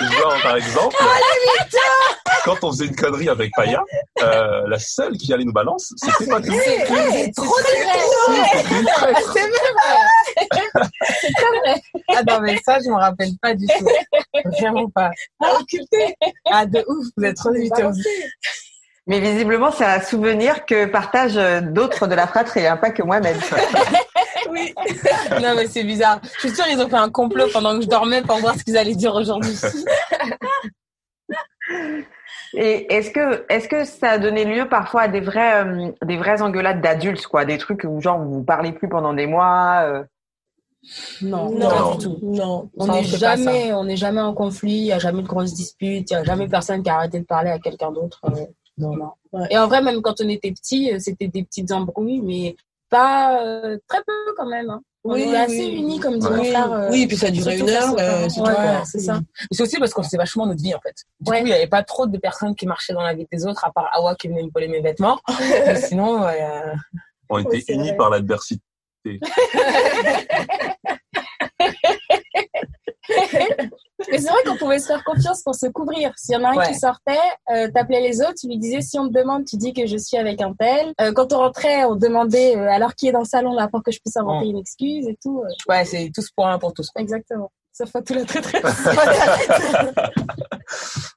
[0.00, 0.96] Genre, par exemple,
[2.44, 3.82] quand on faisait une connerie avec Paya,
[4.22, 6.52] euh, la seule qui allait nous balance, c'était Fatou.
[7.12, 7.56] C'est trop
[8.54, 9.34] C'était une traître.
[12.08, 13.88] Ah non, mais ça, je me rappelle pas du tout.
[14.58, 15.10] Vraiment pas.
[16.50, 17.92] Ah, de ouf, vous êtes trop mytho.
[19.06, 23.02] Mais visiblement, c'est un souvenir que partagent euh, d'autres de la fratrie, hein, pas que
[23.02, 23.38] moi-même.
[24.50, 24.74] Oui.
[25.42, 26.20] Non, mais c'est bizarre.
[26.34, 28.64] Je suis sûre ils ont fait un complot pendant que je dormais pour voir ce
[28.64, 29.54] qu'ils allaient dire aujourd'hui.
[32.54, 36.16] Et est-ce que, est-ce que ça a donné lieu parfois à des vrais, euh, des
[36.16, 39.82] vraies engueulades d'adultes, quoi, des trucs où genre vous vous parlez plus pendant des mois.
[39.84, 40.02] euh,
[41.22, 41.68] Non, Non.
[41.68, 42.18] pas du tout.
[42.22, 44.72] Non, on n'est jamais, on n'est jamais en conflit.
[44.72, 46.10] Il y a jamais de grosses disputes.
[46.10, 48.20] Il y a jamais personne qui a arrêté de parler à quelqu'un d'autre.
[48.24, 48.46] euh,
[48.78, 49.10] non, non.
[49.32, 49.46] Ouais.
[49.50, 52.56] Et en vrai, même quand on était petits, euh, c'était des petites embrouilles, mais
[52.90, 54.68] pas euh, très peu quand même.
[54.70, 54.80] Hein.
[55.02, 55.76] On Oui, est assez oui.
[55.78, 56.36] unis, comme dit Ouais.
[56.36, 56.72] mon Oui, frère.
[56.72, 59.18] euh, oui, puis ça durait surtout une heure, euh, c'est Ouais, ça.
[59.58, 60.94] Aussi parce qu'on faisait vachement notre vie, en fait.
[61.20, 61.40] Du Ouais.
[61.40, 63.64] coup, il n'y avait pas trop de personnes qui marchaient dans la vie des autres,
[63.64, 65.18] à part Awa qui venait me voler mes vêtements.
[65.66, 66.74] Mais sinon, ouais, euh,
[67.30, 67.96] On était Oui, unis vrai.
[67.96, 68.60] par l'adversité.
[74.10, 76.12] Mais c'est vrai qu'on pouvait se faire confiance pour se couvrir.
[76.16, 76.68] S'il y en a un Ouais.
[76.68, 77.18] qui sortait,
[77.52, 79.96] euh, t'appelais les autres, tu lui disais si on te demande, tu dis que je
[79.96, 80.92] suis avec un tel.
[81.00, 83.82] Euh, quand on rentrait, on demandait euh, alors qui est dans le salon là pour
[83.82, 85.42] que je puisse inventer une excuse et tout.
[85.44, 86.88] euh, ouais, c'est tous pour un pour tous.
[86.96, 87.50] exactement.
[87.72, 88.64] Ça fait tout la traîtresse.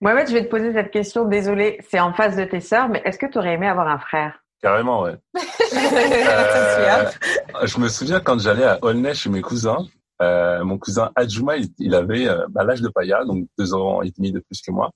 [0.00, 1.24] Mohamed, je vais te poser cette question.
[1.24, 3.98] Désolée, c'est en face de tes sœurs, mais est-ce que tu aurais aimé avoir un
[3.98, 4.42] frère?
[4.60, 5.14] Carrément, ouais.
[7.60, 9.86] Euh, je me souviens quand j'allais à Aulnay chez mes cousins,
[10.22, 14.10] euh, mon cousin Adjuma, il, avait euh, bah, l'âge de Paya, donc deux ans et
[14.10, 14.90] demi de plus que moi,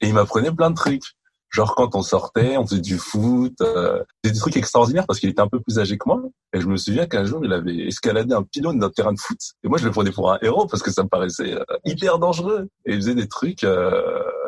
[0.00, 1.04] et il m'apprenait plein de trucs.
[1.52, 5.42] Genre quand on sortait, on faisait du foot, euh, des trucs extraordinaires parce qu'il était
[5.42, 6.22] un peu plus âgé que moi.
[6.54, 9.38] Et je me souviens qu'un jour, il avait escaladé un pylône d'un terrain de foot.
[9.62, 12.18] Et moi, je le prenais pour un héros parce que ça me paraissait euh, hyper
[12.18, 12.68] dangereux.
[12.86, 13.66] Et il faisait des trucs,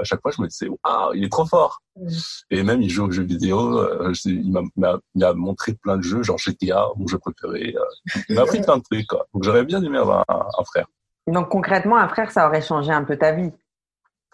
[0.05, 1.81] à chaque fois, je me disais, waouh, il est trop fort.
[2.51, 3.79] Et même, il joue aux jeux vidéo.
[3.79, 7.19] euh, je- il m'a- m'a il m'a montré plein de jeux, genre GTA, mon jeu
[7.19, 7.75] préféré.
[7.77, 7.85] euh.
[8.29, 9.27] il m'a appris plein de trucs, quoi.
[9.33, 10.87] Donc, j'aurais bien aimé avoir un, un frère.
[11.27, 13.51] Donc concrètement, un frère, ça aurait changé un peu ta vie.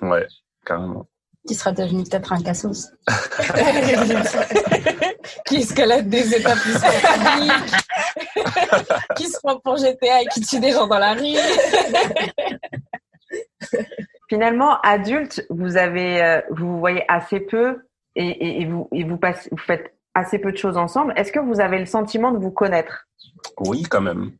[0.02, 0.26] Ouais,
[0.66, 1.06] carrément.
[1.46, 2.88] qui sera devenu peut-être un cassos.
[5.46, 6.58] qui escalade des étapes
[9.16, 11.36] qui se prend pour GTA et qui tue des gens dans la rue.
[14.30, 17.80] Finalement, adulte, vous avez, euh, vous vous voyez assez peu
[18.14, 21.12] et, et, et vous, et vous, passez, vous faites assez peu de choses ensemble.
[21.16, 23.08] Est-ce que vous avez le sentiment de vous connaître?
[23.58, 24.30] Oui, quand même.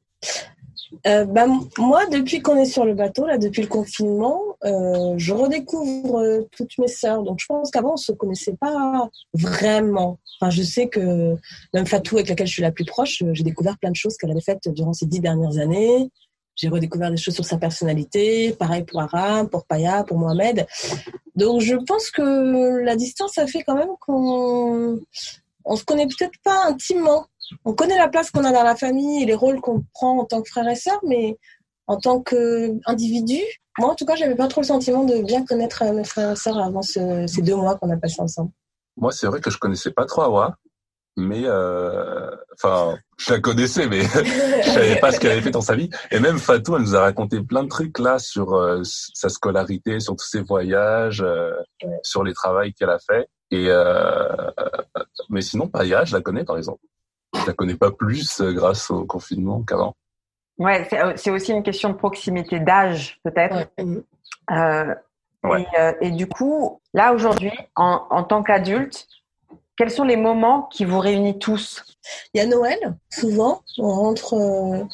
[1.09, 5.35] Euh, bah, moi, depuis qu'on est sur le bateau, là, depuis le confinement, euh, je
[5.35, 7.25] redécouvre euh, toutes mes sœurs.
[7.25, 10.21] Donc, je pense qu'avant, on se connaissait pas vraiment.
[10.41, 11.35] Enfin, je sais que
[11.75, 14.17] même Fatou, avec laquelle je suis la plus proche, euh, j'ai découvert plein de choses
[14.17, 16.13] qu'elle avait faites durant ces dix dernières années.
[16.57, 18.53] J'ai redécouvert des choses sur sa personnalité.
[18.59, 20.67] Pareil pour Aram, pour Paya, pour Mohamed.
[21.37, 25.01] Donc, je pense que la distance a fait quand même qu'on
[25.65, 27.27] on se connaît peut-être pas intimement
[27.65, 30.25] on connaît la place qu'on a dans la famille et les rôles qu'on prend en
[30.25, 31.37] tant que frère et sœur, mais
[31.87, 33.41] en tant qu'individu,
[33.79, 36.31] moi en tout cas, j'avais pas trop le sentiment de bien connaître euh, mes frères
[36.33, 38.51] et sœurs avant ce- ces deux mois qu'on a passés ensemble.
[38.97, 40.57] Moi, c'est vrai que je connaissais pas trop Awa,
[41.17, 44.01] mais euh, enfin, je la connaissais, mais
[44.65, 45.91] je savais pas ce qu'elle avait fait dans sa vie.
[46.11, 50.01] Et même Fatou, elle nous a raconté plein de trucs là sur euh, sa scolarité,
[50.01, 51.53] sur tous ses voyages, euh,
[51.83, 51.99] Ouais.
[52.03, 53.29] sur les travails qu'elle a fait.
[53.51, 54.29] Et euh,
[55.29, 56.81] mais sinon, Paya, je la connais par exemple.
[57.35, 59.95] Je la connais pas plus euh, grâce au confinement qu'avant.
[60.59, 63.69] Ouais, c'est aussi une question de proximité d'âge, peut-être.
[64.51, 64.95] Euh,
[65.43, 65.63] Ouais.
[65.63, 69.07] et, euh, et du coup, là aujourd'hui, en, en tant qu'adulte,
[69.81, 71.83] quels sont les moments qui vous réunissent tous?
[72.35, 74.85] Il y a Noël, souvent, on rentre euh,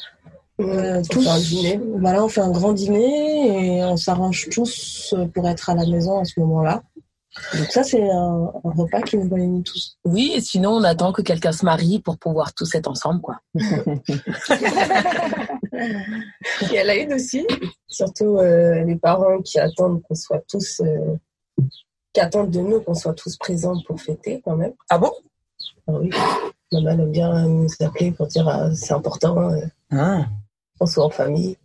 [0.61, 1.27] euh, tous.
[1.27, 1.81] un dîner.
[1.99, 6.21] Voilà, on fait un grand dîner et on s'arrange tous pour être à la maison
[6.21, 6.85] à ce moment-là.
[7.59, 9.99] Donc ça, c'est un, un repas qui nous réunit tous.
[10.05, 13.41] Oui, et sinon, on attend que quelqu'un se marie pour pouvoir tous être ensemble, quoi.
[13.57, 13.65] Il
[16.71, 17.45] y a la une aussi,
[17.89, 20.81] surtout euh, les parents qui attendent qu'on soit tous,
[22.19, 24.73] euh, attendent de nous qu'on soit tous présents pour fêter quand même.
[24.91, 25.13] Ah bon?
[25.89, 26.11] Ah oui.
[26.73, 29.61] Maman aime bien nous appeler pour dire ah, c'est important, euh,
[29.93, 30.27] ah.
[30.79, 31.57] qu'on soit en famille.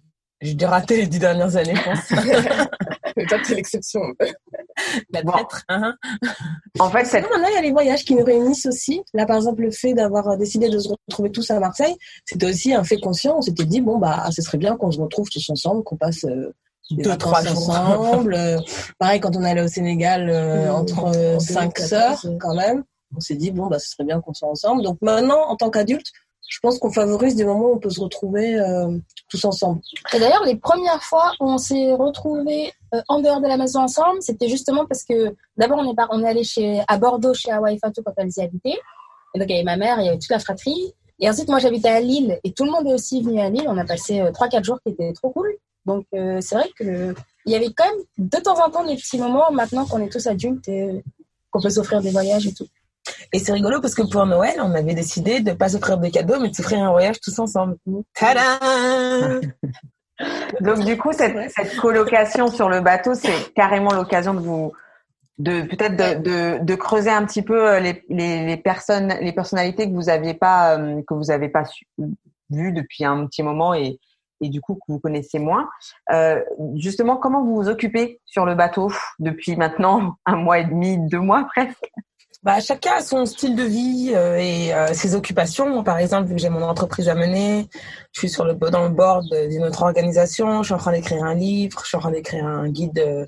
[0.42, 2.12] J'ai dû rater les dix dernières années, je pense.
[3.18, 4.00] Mais toi, t'es l'exception.
[5.12, 5.32] La Bon.
[5.34, 5.64] traître.
[5.70, 5.96] hein.
[6.80, 7.24] En fait, cette...
[7.24, 9.02] Non, maintenant, il y a les voyages qui nous réunissent aussi.
[9.14, 11.96] Là, par exemple, le fait d'avoir décidé de se retrouver tous à Marseille,
[12.26, 13.38] c'était aussi un fait conscient.
[13.38, 16.24] On s'était dit, bon, bah, ce serait bien qu'on se retrouve tous ensemble, qu'on passe
[16.24, 16.54] euh,
[16.96, 17.70] des Deux, trois jours.
[17.70, 18.34] ensemble.
[18.36, 18.58] Euh,
[19.00, 22.56] pareil, quand on allait au Sénégal, euh, Mmh, entre en euh, cinq 2014, sœurs, quand
[22.56, 22.84] même,
[23.16, 24.84] on s'est dit, bon, bah, ce serait bien qu'on soit ensemble.
[24.84, 26.08] Donc maintenant, en tant qu'adulte,
[26.50, 28.98] je pense qu'on favorise des moments où on peut se retrouver euh,
[29.30, 29.80] tous ensemble.
[30.14, 33.80] Et d'ailleurs, les premières fois où on s'est retrouvés euh, en dehors de la maison
[33.82, 37.34] ensemble, c'était justement parce que d'abord on est par- on est allé chez à Bordeaux
[37.34, 38.78] chez Hawaii Fatou quand elles y habitaient.
[39.34, 40.94] Et donc il y avait ma mère, il y avait toute la fratrie.
[41.22, 43.66] Et ensuite moi j'habitais à Lille et tout le monde est aussi venu à Lille.
[43.70, 45.54] On a passé euh, trois quatre jours qui étaient trop cool.
[45.86, 47.14] Donc euh, c'est vrai que
[47.46, 50.10] il y avait quand même de temps en temps des petits moments maintenant qu'on est
[50.12, 51.02] tous adultes et euh,
[51.50, 52.68] qu'on peut s'offrir des voyages et tout.
[53.34, 56.40] Et c'est rigolo parce que pour Noël, on avait décidé de pas s'offrir des cadeaux,
[56.40, 57.78] mais de s'offrir un voyage tous ensemble.
[58.14, 59.42] Tadam
[60.62, 64.72] Donc du coup, cette, cette colocation sur le bateau, c'est carrément l'occasion de vous,
[65.40, 69.34] de peut-être de, de, de creuser un petit peu euh, les, les, les personnes, les
[69.34, 71.88] personnalités que vous aviez pas, euh, que vous avez pas su-
[72.52, 73.98] vues depuis un petit moment et
[74.42, 75.70] et du coup que vous connaissez moins.
[76.12, 76.42] Euh,
[76.76, 81.20] justement, comment vous vous occupez sur le bateau depuis maintenant un mois et demi, deux
[81.20, 81.92] mois presque?
[82.44, 85.84] Bah, chacun a son style de vie euh, et euh, ses occupations.
[85.84, 87.70] Par exemple, vu que j'ai mon entreprise à mener,
[88.14, 90.64] je suis sur le dans le board d'une autre organisation.
[90.64, 91.82] Je suis en train d'écrire un livre.
[91.84, 93.28] Je suis en train d'écrire un guide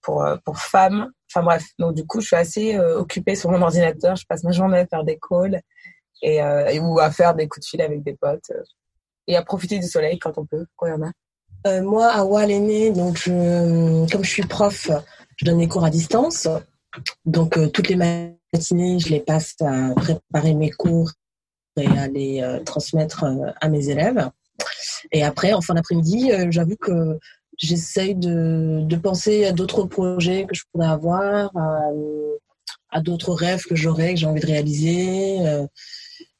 [0.00, 1.10] pour pour femmes.
[1.28, 4.14] Enfin bref, donc du coup, je suis assez occupée sur mon ordinateur.
[4.14, 5.60] Je passe ma journée à faire des calls
[6.22, 6.40] et,
[6.78, 8.52] ou à faire des coups de fil avec des potes
[9.26, 11.10] et à profiter du soleil quand on peut, quand il y en a.
[11.66, 12.48] Euh, moi, à Wall
[12.92, 14.90] donc je, comme je suis prof,
[15.36, 16.48] je donne des cours à distance.
[17.24, 21.12] Donc euh, toutes les matinées, je les passe à préparer mes cours
[21.76, 24.30] et à les euh, transmettre euh, à mes élèves.
[25.10, 27.18] Et après, en fin d'après-midi, euh, j'avoue que
[27.58, 31.50] j'essaye de, penser à d'autres projets que je pourrais avoir,
[32.90, 35.38] à d'autres rêves que j'aurais, que j'ai envie de réaliser.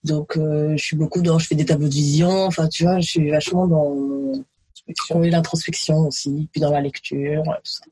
[0.04, 2.44] Donc, euh, je suis beaucoup dans, je fais des tableaux de vision.
[2.44, 4.32] Enfin, tu vois, je suis vachement dans
[5.14, 7.42] l'introspection aussi, puis dans la lecture.
[7.44, 7.84] tout ça.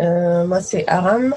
[0.00, 1.34] Euh, moi, c'est Aram.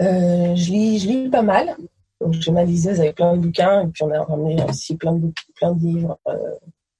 [0.00, 1.74] Euh, je, lis, je lis pas mal.
[2.20, 3.82] Donc, j'ai ma liseuse avec plein de bouquins.
[3.82, 6.18] Et puis, on a ramené aussi plein de, plein de livres.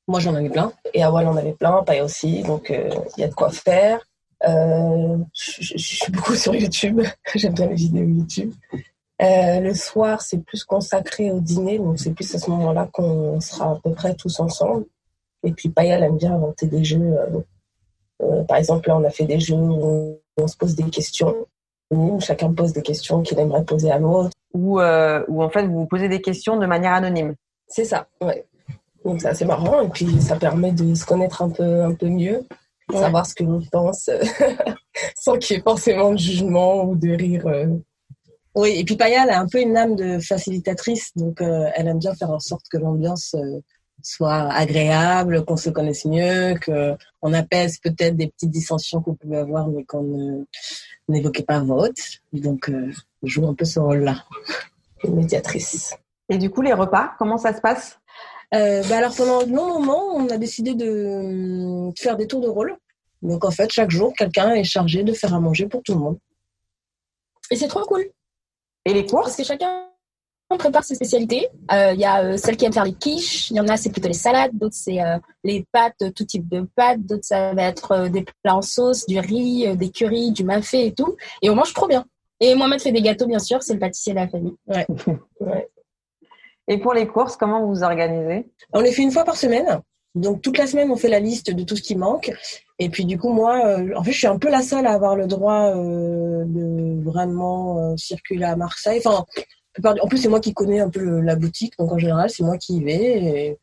[0.09, 0.73] Moi, j'en avais plein.
[0.95, 1.83] et à Wall, on avait plein.
[1.83, 2.43] Paille aussi.
[2.43, 4.01] Donc, il y a de quoi faire.
[4.43, 7.03] Je suis beaucoup sur YouTube.
[7.35, 8.53] J'aime bien les vidéos YouTube.
[9.23, 11.79] Euh, le soir, c'est plus consacré au dîner.
[11.79, 14.85] Donc, c'est plus à ce moment-là qu'on sera à peu près tous ensemble.
[15.45, 17.01] Et puis, Paya, elle aime bien inventer des jeux.
[17.01, 17.41] euh,
[18.23, 21.35] euh, par exemple, là, on a fait des jeux où on se pose des questions.
[21.91, 24.31] Où chacun pose des questions qu'il aimerait poser à l'autre.
[24.55, 27.35] ou euh, en fait vous vous posez des questions de manière anonyme
[27.67, 28.47] C'est ça, ouais.
[29.05, 32.07] Donc c'est assez marrant et puis ça permet de se connaître un peu, un peu
[32.09, 32.47] mieux,
[32.91, 32.99] Ouais.
[32.99, 34.09] savoir ce que l'on pense,
[35.17, 37.45] sans qu'il y ait forcément de jugement ou de rire.
[38.55, 41.89] Oui, et puis Paya, elle a un peu une âme de facilitatrice, donc euh, elle
[41.89, 43.61] aime bien faire en sorte que l'ambiance euh,
[44.03, 49.39] soit agréable, qu'on se connaisse mieux, que on apaise peut-être des petites dissensions qu'on pouvait
[49.39, 50.45] avoir, mais qu'on ne-
[51.09, 51.97] n'évoquait pas à vote.
[52.35, 52.93] Donc, euh,
[53.23, 54.25] je joue un peu ce rôle-là.
[55.05, 55.95] Une médiatrice.
[56.29, 57.99] et du coup les repas comment ça se passe?
[58.55, 62.41] Euh, bah alors pendant un long moment, on a décidé de euh, faire des tours
[62.43, 62.77] de rôle.
[63.23, 66.01] Donc en fait, chaque jour, quelqu'un est chargé de faire à manger pour tout le
[66.01, 66.19] monde.
[67.51, 68.05] Et c'est trop cool
[68.85, 69.89] et les parce courses que chacun
[70.59, 71.49] prépare ses spécialités.
[71.73, 73.77] Euh, Il y a euh, celles qui aiment faire les quiches, il y en a
[73.77, 77.55] c'est plutôt les salades, d'autres c'est euh, les pâtes, tout type de pâtes, d'autres ça
[77.55, 80.95] va être euh, des plats en sauce, du riz, euh, des currys, du mafé et
[80.95, 81.17] tout.
[81.41, 82.05] Et on mange trop bien.
[82.41, 84.57] Et Mohamed fait des gâteaux bien sûr, c'est le pâtissier de la famille.
[84.67, 84.87] Ouais.
[86.69, 88.51] et pour les courses comment vous vous organisez?
[88.73, 89.81] On les fait une fois par semaine.
[90.15, 92.31] Donc toute la semaine, on fait la liste de tout ce qui manque.
[92.79, 94.93] Et puis du coup, moi, euh, en fait, je suis un peu la seule à
[94.93, 99.01] avoir le droit euh, de vraiment euh, circuler à Marseille.
[99.05, 99.25] Enfin,
[99.85, 101.75] en plus, c'est moi qui connais un peu le- la boutique.
[101.79, 103.03] Donc en général, c'est moi qui y vais.
[103.25, 103.59] Et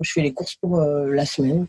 [0.00, 1.66] je fais les courses pour euh, la semaine.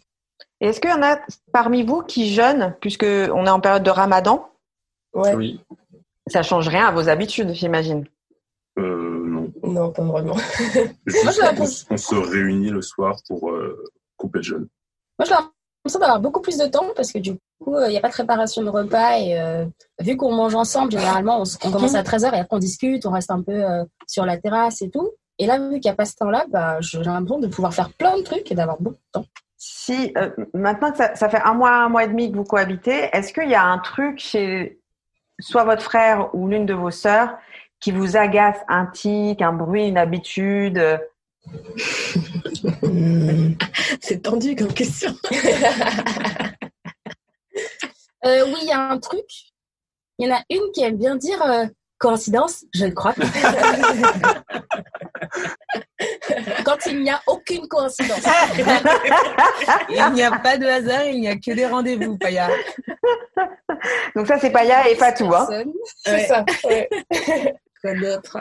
[0.62, 1.20] et est-ce qu'il y en a
[1.52, 4.50] parmi vous qui jeûnent puisque on est en période de Ramadan?
[5.14, 5.36] Ouais.
[5.36, 5.60] Oui.
[6.26, 8.06] ça change rien à vos habitudes j'imagine
[8.80, 9.52] Euh, non.
[9.64, 10.36] Non, pas vraiment.
[11.06, 13.52] Juste, on, on se réunit le soir pour
[15.20, 17.98] Moi, j'ai l'impression d'avoir beaucoup plus de temps parce que du coup, euh, il n'y
[17.98, 19.66] a pas de préparation de repas et euh,
[20.00, 23.32] vu qu'on mange ensemble, généralement, on, commence à 13h et après on discute, on reste
[23.32, 25.12] un peu euh, sur la terrasse et tout.
[25.40, 27.92] Et là, vu qu'il n'y a pas ce temps-là, bah, j'ai l'impression de pouvoir faire
[27.94, 29.26] plein de trucs et d'avoir beaucoup de temps.
[29.58, 32.44] Si euh, maintenant que ça, ça fait un mois, un mois et demi que vous
[32.44, 34.80] cohabitez, est-ce qu'il y a un truc chez
[35.40, 37.38] soit votre frère ou l'une de vos sœurs
[37.80, 38.58] qui vous agace?
[38.68, 40.98] Un tic, un bruit, une habitude euh,
[44.02, 45.14] C'est tendu comme question.
[48.26, 49.26] Euh, oui, il y a un truc.
[50.18, 51.66] Il y en a une qui aime bien dire euh,
[51.98, 53.14] coïncidence, je le crois.
[56.64, 58.20] Quand il n'y a aucune coïncidence.
[59.90, 62.48] Il n'y a pas de hasard, il n'y a que des rendez-vous, Paya.
[64.16, 65.36] Donc ça, c'est Paya et Fatou.
[65.36, 65.46] Hein.
[66.06, 66.46] C'est ça.
[66.64, 66.88] ouais.
[67.82, 68.38] Quoi d'autre?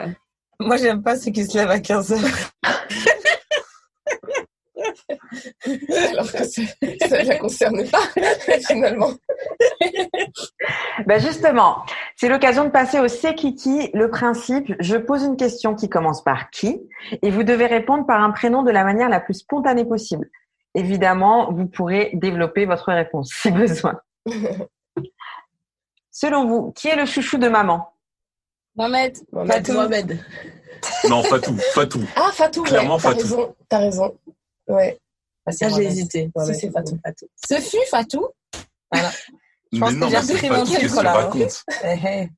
[0.65, 2.19] Moi, j'aime pas ceux qui se lèvent à 15 heures.
[5.65, 8.03] Alors que ça ne la concerne pas,
[8.67, 9.11] finalement.
[11.05, 11.83] Ben justement,
[12.15, 13.89] c'est l'occasion de passer au c'est qui qui.
[13.93, 16.81] Le principe, je pose une question qui commence par qui
[17.21, 20.29] et vous devez répondre par un prénom de la manière la plus spontanée possible.
[20.75, 23.99] Évidemment, vous pourrez développer votre réponse si besoin.
[26.11, 27.93] Selon vous, qui est le chouchou de maman?
[28.75, 29.17] Mohamed,
[29.47, 30.19] Fatou Mohamed.
[31.09, 32.03] Non, Fatou, Fatou.
[32.15, 33.21] Ah, Fatou, Clairement, ouais, t'as Fatou.
[33.21, 33.55] raison.
[33.69, 34.17] T'as raison.
[34.67, 34.97] Ouais.
[35.45, 36.29] Ah, ça, j'ai hésité.
[36.45, 36.97] Si, c'est Fatou.
[37.47, 38.27] ce fut Fatou.
[39.71, 41.53] Je pense mais que non, j'ai repris mon Fatou, tu là.
[41.83, 42.29] Eh, eh.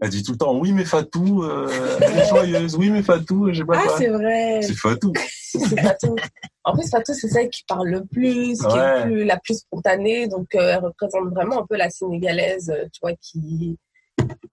[0.00, 1.68] Elle dit tout le temps, oui, mais Fatou, euh,
[2.00, 2.76] elle est joyeuse.
[2.76, 4.60] Oui, mais Fatou, je sais pas Ah, c'est vrai.
[4.62, 5.12] C'est Fatou.
[5.50, 6.14] C'est Fatou.
[6.62, 10.28] En plus, Fatou, c'est celle qui parle le plus, qui est plus, la plus spontanée.
[10.28, 13.78] Donc, euh, elle représente vraiment un peu la sénégalaise, euh, tu vois, qui,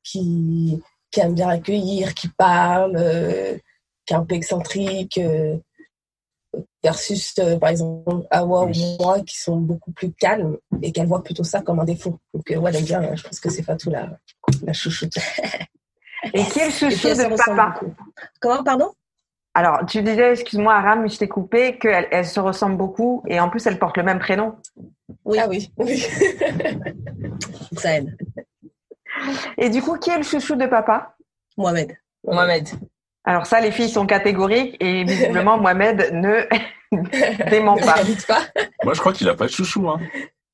[0.01, 0.81] qui,
[1.15, 3.57] qui aime bien accueillir, qui parle, euh,
[4.05, 5.17] qui est un peu excentrique.
[5.17, 5.55] euh,
[6.83, 11.23] versus, euh, par exemple, Awa ou moi, qui sont beaucoup plus calmes et qu'elle voit
[11.23, 12.19] plutôt ça comme un défaut.
[12.33, 13.15] Donc, ouais, elle aime bien.
[13.15, 14.09] Je pense que c'est Fatou la,
[14.63, 15.17] la chouchoute.
[16.33, 17.79] Et qui est le Et puis, chouchou de papa.
[18.41, 18.91] Comment, pardon?
[19.53, 23.39] Alors, tu disais, excuse-moi, Aram, mais je t'ai coupé, qu'elle elle se ressemble beaucoup et
[23.39, 24.55] en plus, elle porte le même prénom.
[25.23, 25.37] Oui.
[25.41, 25.71] Ah oui.
[25.77, 25.97] oui.
[27.77, 28.17] Ça aide.
[29.57, 31.15] Et du coup, qui est le chouchou de papa?
[31.57, 31.95] Mohamed.
[32.25, 32.67] Mohamed.
[33.23, 36.45] Alors ça, les filles sont catégoriques et visiblement, Mohamed ne
[37.49, 37.95] dément pas.
[38.83, 39.89] Moi, je crois qu'il a pas de chouchou.
[39.89, 39.99] Hein.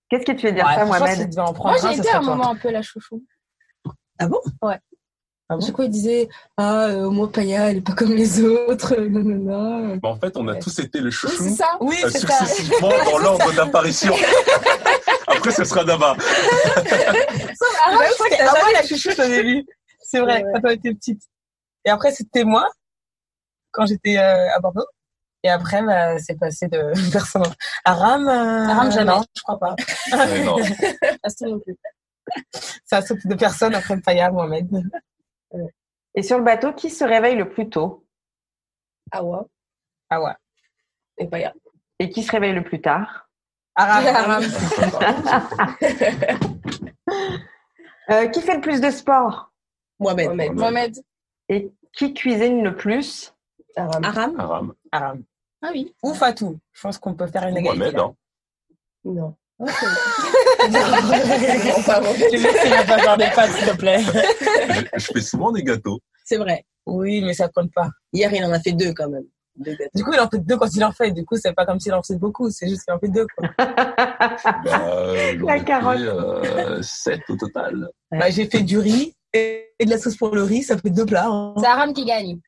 [0.10, 1.40] Qu'est-ce que tu veux dire Ouais, ça, Mohamed?
[1.40, 2.30] en Moi, prendre j'ai été à un toi.
[2.36, 3.24] moment un peu la chouchou.
[4.20, 4.40] Ah bon?
[4.62, 4.78] Ah
[5.50, 5.58] bon?
[5.58, 8.96] Du coup, il disait Ah, euh, moi, Paya, elle est pas comme les autres.
[8.98, 9.36] euh, Non, non,
[9.96, 10.00] non.
[10.04, 11.78] En fait, on a tous été le Oui, chouchou c'est ça.
[11.82, 12.46] Oui, euh, c'est ça.
[12.46, 14.14] successivement dans l'ordre d'apparition.
[15.38, 16.16] Après, ce sera Daba.
[16.18, 16.22] Ah,
[17.98, 19.66] ouais, je crois que t'as jamais la chouchoute au début.
[20.02, 20.52] C'est vrai, Ouais.
[20.54, 21.22] quand on était petite.
[21.86, 22.68] Et après, c'était moi,
[23.72, 24.86] quand j'étais euh, à Bordeaux.
[25.44, 27.44] Et après, bah, c'est passé de personne.
[27.86, 29.12] Aram, euh, Aram, jamais.
[29.12, 29.76] Non, je crois pas.
[30.12, 30.58] Ouais, non.
[31.64, 31.78] Plus.
[32.86, 34.68] Ça a sauté de personne après Paya, Mohamed.
[36.16, 38.06] Et sur le bateau, qui se réveille le plus tôt?
[39.12, 39.46] Awa
[40.10, 40.34] Ah ouais.
[41.18, 41.54] et Paya.
[42.00, 43.28] et qui se réveille le plus tard?
[43.76, 44.06] Aram.
[44.16, 44.44] Aram.
[48.10, 49.52] Euh, Qui fait le plus de sport?
[50.00, 50.26] Mohamed.
[50.32, 50.54] Mohamed.
[50.54, 50.96] Mohamed.
[51.48, 53.34] Et qui cuisine le plus?
[53.78, 54.04] Aram.
[54.04, 54.40] Aram.
[54.40, 54.74] Aram.
[54.92, 55.24] Aram.
[55.62, 55.94] Ah oui.
[56.04, 56.60] Ou Fatou.
[56.74, 57.78] Je pense qu'on peut faire une égalité.
[57.78, 58.14] Mohamed, hein.
[59.06, 59.36] Non.
[59.60, 59.66] Je
[62.38, 64.02] vais essayer de pas faire des pâtes, s'il te plaît.
[64.02, 66.00] Je, je fais souvent des gâteaux.
[66.26, 66.66] C'est vrai.
[66.86, 67.90] Oui, mais ça compte pas.
[68.12, 69.26] Hier, il en a fait deux quand même.
[69.56, 71.12] Du coup, il en fait deux quand il en fait.
[71.12, 72.50] Du coup, c'est pas comme s'il en faisait beaucoup.
[72.50, 73.50] C'est juste qu'il en fait deux, quoi.
[74.68, 76.00] Euh, La fait, carotte.
[76.00, 77.90] euh, 7 au total.
[78.12, 80.64] Bah, j'ai fait du riz et de la sauce pour le riz.
[80.64, 81.28] Ça fait deux plats.
[81.28, 81.54] hein.
[81.60, 82.40] C'est Aram qui gagne.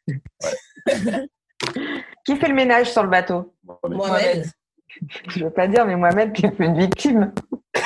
[2.25, 3.53] Qui fait le ménage sur le bateau?
[3.65, 3.97] Mohamed.
[3.97, 4.45] Mohamed.
[5.27, 7.31] Je veux pas dire, mais Mohamed qui est une victime.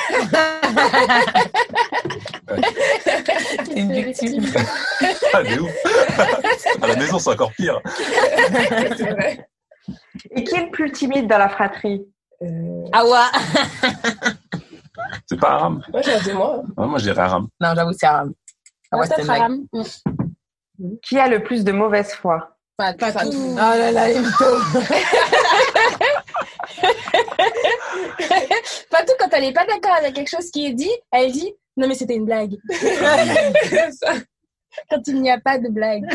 [3.64, 4.44] C'est une victime.
[5.34, 5.70] Ah, mais ouf.
[6.80, 7.80] À la maison, c'est encore pire.
[8.96, 9.48] C'est vrai.
[10.30, 12.02] Et qui est le plus timide dans la fratrie?
[12.42, 13.26] Euh, Awa.
[15.26, 15.82] C'est pas Aram.
[15.92, 16.62] moi, j'ai dit moi.
[16.76, 17.48] Ouais, moi, je dirais Aram.
[17.60, 18.32] Non, j'avoue, c'est Aram.
[18.92, 19.40] Une blague.
[19.40, 19.64] Aram.
[21.02, 22.56] Qui a le plus de mauvaise foi?
[22.76, 23.30] Pas, pas tout.
[23.34, 24.44] Oh là là, Emito.
[28.90, 31.86] Fatou, quand elle est pas d'accord avec quelque chose qui est dit, elle dit Non,
[31.86, 32.56] mais c'était une blague.
[34.90, 36.02] Quand il n'y a pas de blague.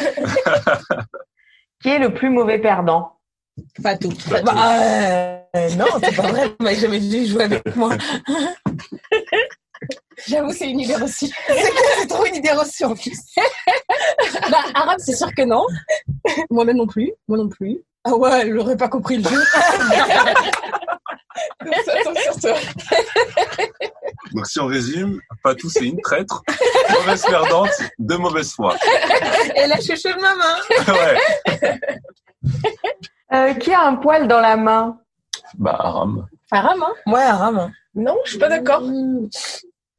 [1.82, 3.14] Qui est le plus mauvais perdant?
[3.82, 4.10] Fatou.
[4.30, 4.42] Bah,
[5.56, 6.54] euh, non, c'est pas vrai.
[6.60, 7.96] On m'a jamais dit jouer avec moi.
[10.28, 11.28] J'avoue, c'est une idée reçue.
[11.48, 13.18] C'est trop une idée reçue en plus.
[14.52, 15.66] bah, Aram, c'est sûr que non.
[16.50, 17.14] Moi-même non plus.
[17.30, 17.80] Moi non plus.
[18.04, 19.44] Ah ouais, elle n'aurait pas compris le jeu.
[24.34, 26.42] Donc, si on résume, Fatou, c'est une traître,
[26.92, 27.70] mauvaise perdante,
[28.00, 28.76] de mauvaise foi.
[29.56, 30.56] Et la chouchou de maman.
[30.88, 31.80] Ouais.
[33.34, 35.00] Euh, Qui a un poil dans la main?
[35.58, 36.28] Bah, Aram.
[36.52, 36.94] Aram, hein?
[37.12, 37.72] Ouais, Aram.
[37.96, 38.82] Non, je suis pas d'accord.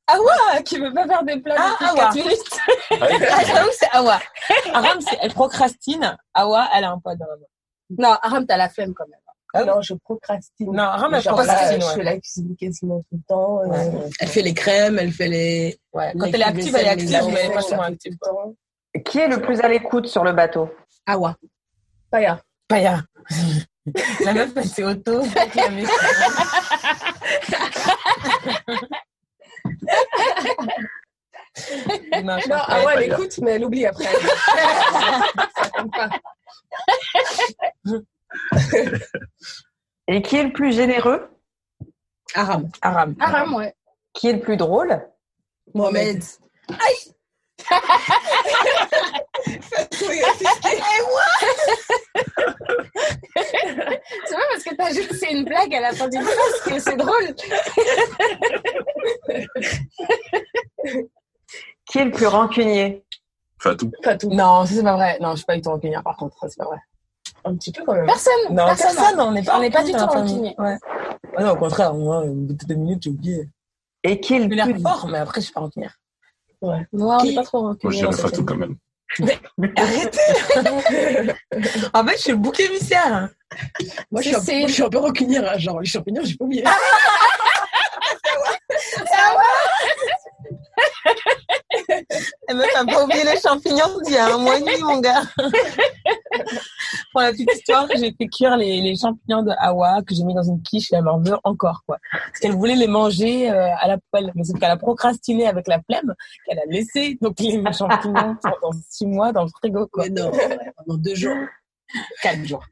[0.07, 2.13] Awa qui veut pas faire des plats Ah, depuis Awa.
[2.13, 2.61] 4 minutes.
[2.91, 4.21] Ah, j'avoue que c'est Awa.
[4.75, 6.17] Aram, c'est, elle procrastine.
[6.35, 7.47] Awa, elle a un poids dans la main.
[8.11, 9.19] Non, Aram, t'as la flemme quand même.
[9.57, 10.67] Ah Non, je procrastine.
[10.67, 13.61] Non, là, procrastine, je fais la cuisine quasiment tout le temps.
[13.63, 14.09] euh.
[14.19, 15.79] Elle fait les crèmes, elle fait les.
[15.93, 16.13] Ouais.
[16.19, 17.85] Quand Les elle est active, elle est active, mais elle pas souvent.
[19.05, 20.69] Qui est le plus à l'écoute sur le bateau?
[21.07, 21.37] Awa.
[22.11, 22.41] Paya.
[22.67, 23.03] Paya.
[24.25, 25.23] La meuf, elle s'est auto.
[32.23, 34.05] non, Non, ah ouais, elle écoute, mais elle oublie après.
[35.57, 36.09] Ça compte pas.
[40.09, 41.29] Et qui est le plus généreux?
[42.35, 42.69] Aram.
[42.83, 43.15] Aram.
[43.21, 43.75] Aram, ouais.
[44.13, 45.01] Qui est le plus drôle?
[45.75, 46.23] Mohamed.
[54.27, 56.79] C'est pas parce que t'as juste c'est une blague à la fin d'une phrase que
[56.79, 57.35] c'est drôle.
[61.87, 63.05] Qui est le plus rancunier?
[63.59, 63.91] Fatou.
[64.03, 64.31] Pas tout.
[64.31, 65.19] Non, c'est pas vrai.
[65.21, 66.37] Non, je suis pas du tout rancunière, par contre.
[66.49, 66.79] C'est pas vrai.
[67.45, 68.07] Un petit peu quand même.
[68.07, 68.33] Personne.
[68.51, 68.97] Non, personne.
[68.97, 70.55] personne, on n'est pas, On n'est pas du rancunier tout rancunier.
[70.59, 70.77] Ouais.
[71.37, 73.49] Ah non, au contraire, moi, une bout de minutes, j'ai oublié.
[74.03, 75.99] Et qui est le plus fort, mais après, je suis pas rancunière.
[76.63, 78.77] Ouais, on n'est pas trop Moi, je rancunier dirais Fatou quand même.
[79.77, 80.19] Arrêtez
[81.95, 83.29] En fait, je suis le bouc émissaire.
[84.11, 85.51] Moi, je suis, un, C'est- moi, je suis un peu rancunière.
[85.53, 86.65] hein, Genre, les champignons, j'ai pas oublié.
[92.49, 95.01] Elle meuf a pas oublié les champignons d'il y a un mois et demi, mon
[95.01, 95.23] gars.
[97.13, 100.35] Pour la petite histoire, j'ai fait cuire les, les champignons de Hawa que j'ai mis
[100.35, 101.99] dans une quiche et elle m'en veut encore, quoi.
[102.11, 104.33] Parce qu'elle voulait les manger euh, à la poêle.
[104.35, 106.15] Mais sauf qu'elle a procrastiné avec la flemme
[106.47, 107.17] qu'elle a laissé.
[107.21, 110.05] Donc, les champignons sont dans six mois dans le frigo, quoi.
[110.05, 110.33] Mais non,
[110.77, 111.37] pendant deux jours.
[112.23, 112.65] Quatre jours.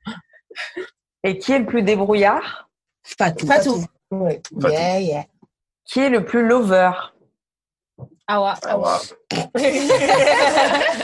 [1.25, 2.69] Et qui est le plus débrouillard?
[3.05, 3.47] Fatou.
[3.47, 3.85] Fatou.
[4.11, 4.43] Ouais.
[4.61, 4.73] Fatou.
[4.73, 5.25] Yeah, yeah.
[5.85, 6.91] Qui est le plus lover?
[8.33, 8.55] Awa.
[8.65, 8.87] Ah, ouais.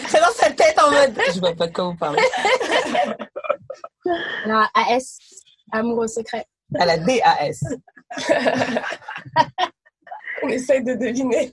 [0.08, 1.20] C'est dans sa tête en mode.
[1.34, 2.22] Je vois pas de quoi vous parlez.
[4.46, 5.18] La AS.
[5.70, 6.46] Amoureux secret.
[6.78, 7.64] À la DAS.
[10.42, 11.52] On essaye de deviner.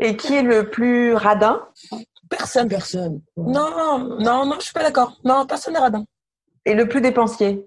[0.00, 1.68] Et qui est le plus radin?
[2.28, 2.68] Personne.
[2.68, 3.20] Personne.
[3.36, 5.16] Non, non, non, je suis pas d'accord.
[5.22, 6.04] Non, personne n'est radin.
[6.64, 7.64] Et le plus dépensier?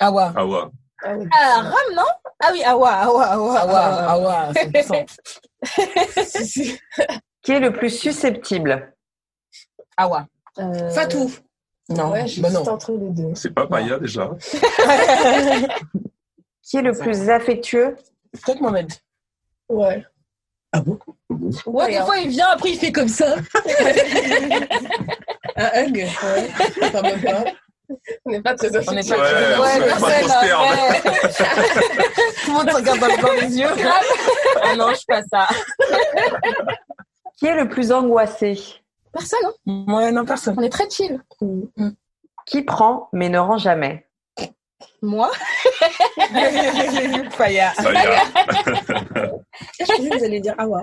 [0.00, 0.34] Awa.
[0.36, 0.64] Ah ouais.
[1.04, 1.26] Ah oui.
[1.32, 1.62] Ah,
[1.94, 2.02] non?
[2.40, 3.60] Ah oui, Awa, Awa, Awa.
[3.60, 3.80] Awa,
[4.10, 5.06] Awa, 100%.
[6.24, 6.78] Si, si.
[7.42, 8.92] Qui est le plus susceptible?
[9.96, 10.26] Awa.
[10.58, 11.30] Euh, Fatou.
[11.88, 12.68] Non, Ouais, bah non.
[12.68, 13.34] entre les deux.
[13.34, 14.30] C'est pas Paya déjà.
[16.62, 17.96] Qui est le plus affectueux?
[18.32, 18.92] Peut-être Mohamed.
[19.68, 20.04] Ouais.
[20.72, 20.98] Ah bon?
[21.66, 23.36] Ouais, Des fois, il vient, après, il fait comme ça.
[25.56, 25.96] Un hug.
[25.96, 26.50] Ouais.
[27.02, 27.44] Même pas.
[28.24, 29.90] On n'est pas très On n'est pas Ouais, Ouais, ouais.
[32.44, 33.68] Tout le monde se regarde dans le blanc des yeux.
[34.62, 35.48] Ah non, je pas ça.
[37.38, 38.58] Qui est le plus angoissé?
[39.12, 39.52] Personne, hein
[39.88, 40.54] Ouais, non, personne.
[40.58, 41.22] On est très chill.
[42.46, 44.04] Qui prend mais ne rend jamais?
[45.02, 45.30] Moi
[47.30, 47.72] Faya.
[47.78, 47.82] Je
[49.84, 50.82] pensais que vous allez dire ah ouais.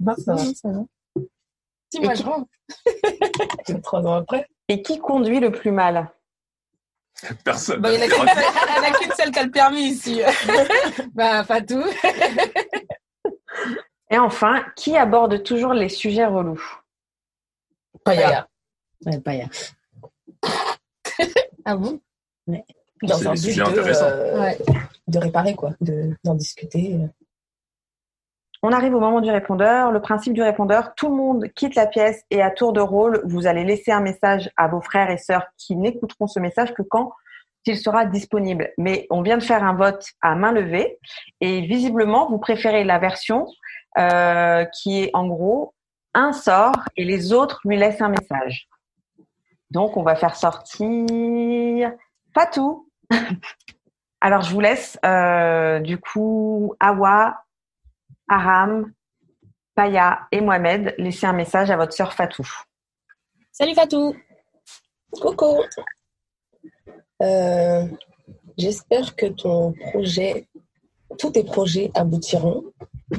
[0.00, 0.42] Non, ça va.
[1.90, 2.46] Si, moi, je rends.
[3.82, 4.46] Trois ans après?
[4.68, 6.10] Et qui conduit le plus mal?
[7.44, 7.80] Personne.
[7.80, 8.08] Bon, il y en a
[8.92, 10.20] qu'une seule- qui a le permis ici.
[11.14, 11.82] Bah, Fatou.
[14.10, 16.62] Et enfin, qui aborde toujours les sujets relous?
[18.06, 18.16] Ouais,
[19.22, 19.50] pas hier.
[21.64, 22.00] Ah bon?
[23.02, 23.40] Dans C'est un but
[23.74, 24.58] de, euh, Ouais.
[25.08, 25.72] de réparer, quoi.
[25.80, 26.96] De- D'en discuter.
[28.62, 29.92] On arrive au moment du répondeur.
[29.92, 33.20] Le principe du répondeur, tout le monde quitte la pièce et à tour de rôle,
[33.24, 36.82] vous allez laisser un message à vos frères et sœurs qui n'écouteront ce message que
[36.82, 37.12] quand
[37.66, 38.70] il sera disponible.
[38.78, 40.98] Mais on vient de faire un vote à main levée
[41.40, 43.46] et visiblement, vous préférez la version
[43.98, 45.74] euh, qui est en gros
[46.14, 48.68] un sort et les autres lui laissent un message.
[49.70, 51.92] Donc, on va faire sortir
[52.34, 52.88] Fatou.
[54.20, 57.44] Alors, je vous laisse euh, du coup Awa,
[58.28, 58.92] Aram,
[59.74, 62.46] Paya et Mohamed laisser un message à votre sœur Fatou.
[63.52, 64.14] Salut, Fatou.
[65.12, 65.62] Coucou.
[67.22, 67.86] Euh,
[68.58, 70.48] J'espère que ton projet,
[71.16, 72.64] tous tes projets aboutiront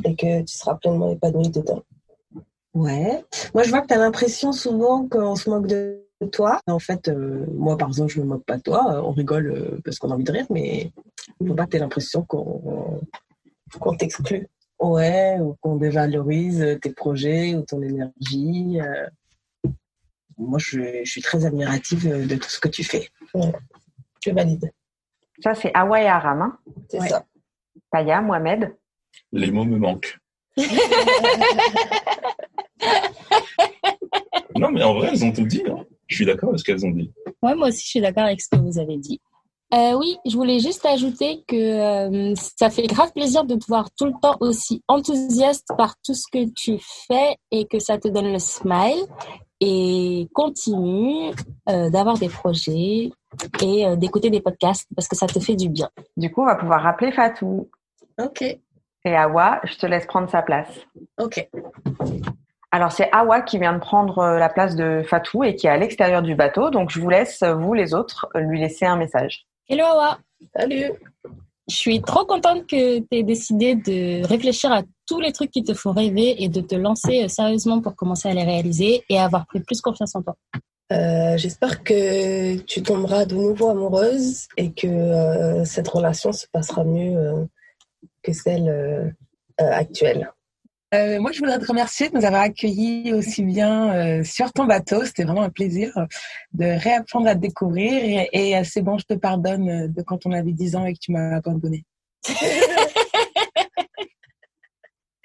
[0.03, 1.81] et que tu seras pleinement épanoui dedans.
[2.73, 3.23] Ouais.
[3.53, 6.03] Moi, je vois que tu as l'impression souvent qu'on se moque de
[6.33, 6.59] toi.
[6.67, 8.95] En fait, euh, moi, par exemple, je me moque pas de toi.
[8.95, 10.91] Euh, On rigole euh, parce qu'on a envie de rire, mais
[11.39, 12.99] il faut pas que tu l'impression qu'on
[13.79, 14.47] Qu'on t'exclut.
[14.79, 18.79] Ouais, ou qu'on dévalorise tes projets ou ton énergie.
[18.81, 19.07] euh.
[20.37, 23.09] Moi, je, je suis très admirative euh, de tout ce que tu fais.
[24.23, 24.71] Je valide.
[25.43, 26.41] Ça, c'est Awa et Aram.
[26.41, 26.57] hein.
[26.89, 27.09] C'est Ouais.
[27.09, 27.25] ça.
[27.91, 28.75] Paya, Mohamed
[29.33, 30.17] Les mots me manquent.
[34.55, 35.63] non, mais en vrai, elles ont tout dit.
[35.69, 35.85] hein.
[36.07, 37.11] Je suis d'accord avec ce qu'elles ont dit.
[37.41, 39.21] Ouais, moi aussi, je suis d'accord avec ce que vous avez dit.
[39.71, 43.91] Euh, oui, je voulais juste ajouter que euh, ça fait grave plaisir de te voir
[43.91, 48.07] tout le temps aussi enthousiaste par tout ce que tu fais et que ça te
[48.07, 49.05] donne le smile.
[49.61, 51.31] Et continue
[51.67, 53.11] euh, d'avoir des projets
[53.61, 55.89] et euh, d'écouter des podcasts parce que ça te fait du bien.
[56.17, 57.69] Du coup, on va pouvoir rappeler Fatou.
[58.17, 60.69] Ok, Et Awa, je te laisse prendre sa place.
[61.19, 61.47] ok.
[62.71, 65.77] Alors, c'est Awa qui vient de prendre la place de Fatou et qui est à
[65.77, 66.69] l'extérieur du bateau.
[66.69, 69.47] Donc, je vous laisse, vous les autres, lui laisser un message.
[69.71, 70.17] Hello Awa
[70.57, 70.93] Salut.
[71.69, 75.63] Je suis trop contente que tu aies décidé de réfléchir à tous les trucs qui
[75.63, 79.19] te font rêver et de te lancer euh, sérieusement pour commencer à les réaliser et
[79.19, 80.35] avoir pris plus confiance en toi.
[80.91, 86.83] Euh, J'espère que tu tomberas de nouveau amoureuse et que euh, cette relation se passera
[86.83, 87.45] mieux euh,
[88.23, 89.15] que celle
[89.59, 90.31] actuelle.
[90.93, 94.65] Euh, moi, je voudrais te remercier de nous avoir accueillis aussi bien euh, sur ton
[94.65, 95.05] bateau.
[95.05, 96.05] C'était vraiment un plaisir euh,
[96.53, 97.91] de réapprendre à te découvrir.
[97.93, 100.99] Et, et c'est bon, je te pardonne de quand on avait 10 ans et que
[100.99, 101.85] tu m'as abandonné.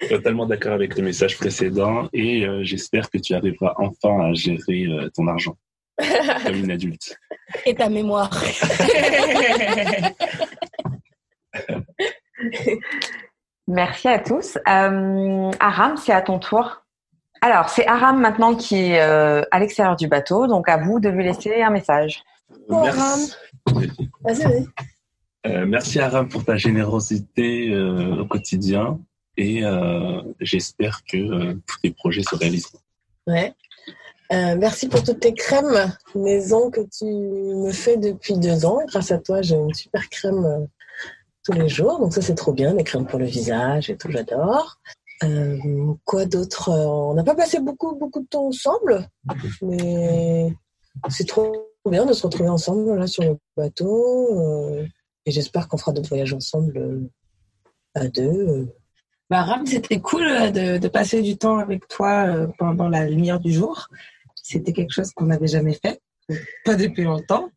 [0.09, 4.85] Totalement d'accord avec le message précédent et euh, j'espère que tu arriveras enfin à gérer
[4.85, 5.57] euh, ton argent
[6.45, 7.17] comme une adulte.
[7.65, 8.29] Et ta mémoire.
[13.67, 14.57] Merci à tous.
[14.67, 16.83] Euh, Aram, c'est à ton tour.
[17.41, 21.09] Alors, c'est Aram maintenant qui est euh, à l'extérieur du bateau, donc à vous de
[21.09, 22.23] lui laisser un message.
[22.69, 23.33] Merci.
[24.23, 24.67] Vas-y, vas-y.
[25.47, 28.99] Euh, merci Aram pour ta générosité euh, au quotidien
[29.37, 32.79] et euh, j'espère que euh, tous tes projets se réaliseront.
[33.27, 33.53] Ouais.
[34.33, 38.79] Euh, merci pour toutes tes crèmes maison que tu me fais depuis deux ans.
[38.87, 40.65] Grâce à toi, j'ai une super crème euh,
[41.45, 41.99] tous les jours.
[41.99, 42.73] Donc ça, c'est trop bien.
[42.73, 44.79] Les crèmes pour le visage et tout, j'adore.
[45.23, 45.57] Euh,
[46.03, 46.69] quoi d'autre?
[46.69, 49.07] Euh, On n'a pas passé beaucoup, beaucoup de temps ensemble,
[49.61, 50.53] mais
[51.09, 54.39] c'est trop bien de se retrouver ensemble là sur le bateau.
[54.39, 54.85] euh,
[55.25, 57.09] et j'espère qu'on fera d'autres voyages ensemble
[57.95, 58.71] à deux.
[59.29, 63.87] Bah, Ram, c'était cool de, passer du temps avec toi pendant la lumière du jour.
[64.35, 65.99] C'était quelque chose qu'on n'avait jamais fait,
[66.63, 67.49] pas depuis longtemps.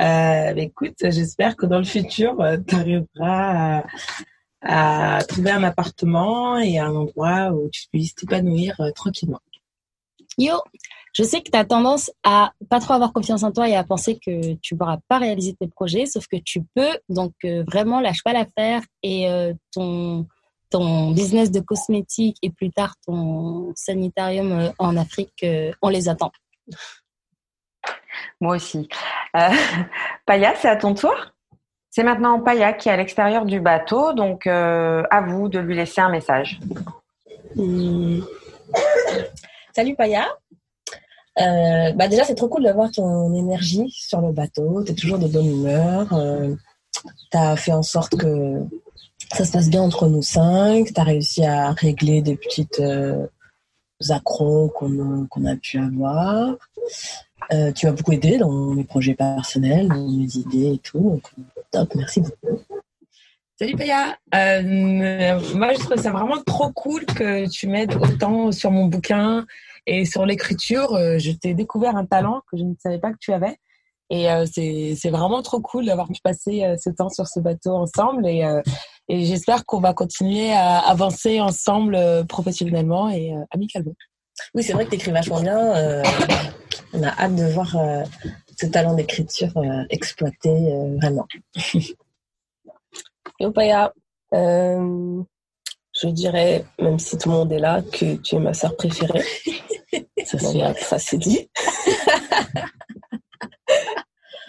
[0.00, 2.36] Euh, mais écoute, j'espère que dans le futur,
[2.66, 3.84] tu arriveras
[4.62, 9.40] à, trouver un appartement et un endroit où tu puisses t'épanouir euh, tranquillement.
[10.38, 10.54] Yo,
[11.12, 13.84] je sais que tu as tendance à pas trop avoir confiance en toi et à
[13.84, 16.98] penser que tu pourras pas réaliser tes projets, sauf que tu peux.
[17.08, 20.26] Donc euh, vraiment, lâche pas l'affaire et euh, ton
[21.12, 26.32] business de cosmétiques et plus tard ton sanitarium euh, en Afrique, euh, on les attend.
[28.40, 28.88] Moi aussi.
[29.36, 29.48] Euh,
[30.26, 31.14] Paya, c'est à ton tour.
[31.90, 35.76] C'est maintenant Paya qui est à l'extérieur du bateau, donc euh, à vous de lui
[35.76, 36.58] laisser un message.
[37.56, 38.26] Hum.
[39.74, 40.26] Salut Paya.
[41.38, 44.82] Euh, bah déjà, c'est trop cool d'avoir ton énergie sur le bateau.
[44.84, 46.08] Tu es toujours de bonne humeur.
[47.30, 48.58] Tu as fait en sorte que
[49.32, 50.92] ça se passe bien entre nous cinq.
[50.94, 52.82] Tu as réussi à régler des petites
[54.10, 56.56] accros qu'on a pu avoir.
[57.52, 60.98] Euh, tu m'as beaucoup aidé dans mes projets personnels, dans mes idées et tout.
[61.00, 61.22] Donc,
[61.70, 62.60] top, merci beaucoup.
[63.58, 64.16] Salut Paya.
[64.34, 64.62] Euh,
[65.54, 69.46] moi, je trouve ça vraiment trop cool que tu m'aides autant sur mon bouquin
[69.86, 70.94] et sur l'écriture.
[70.94, 73.56] Euh, je t'ai découvert un talent que je ne savais pas que tu avais.
[74.10, 77.70] Et euh, c'est vraiment trop cool d'avoir pu passer euh, ce temps sur ce bateau
[77.70, 78.26] ensemble.
[78.26, 78.60] Et, euh,
[79.08, 83.94] j'espère qu'on va continuer à avancer ensemble euh, professionnellement et euh, amicalement.
[84.54, 85.58] Oui, c'est vrai que tu écris vachement bien.
[85.76, 86.02] euh,
[86.92, 88.04] on a hâte de voir euh,
[88.56, 90.50] ce talent d'écriture euh, exploité
[91.00, 91.26] vraiment.
[93.40, 93.92] Yo Paya,
[94.34, 95.22] euh,
[96.00, 99.24] je dirais, même si tout le monde est là, que tu es ma sœur préférée.
[100.24, 101.48] ça, c'est, ça c'est dit.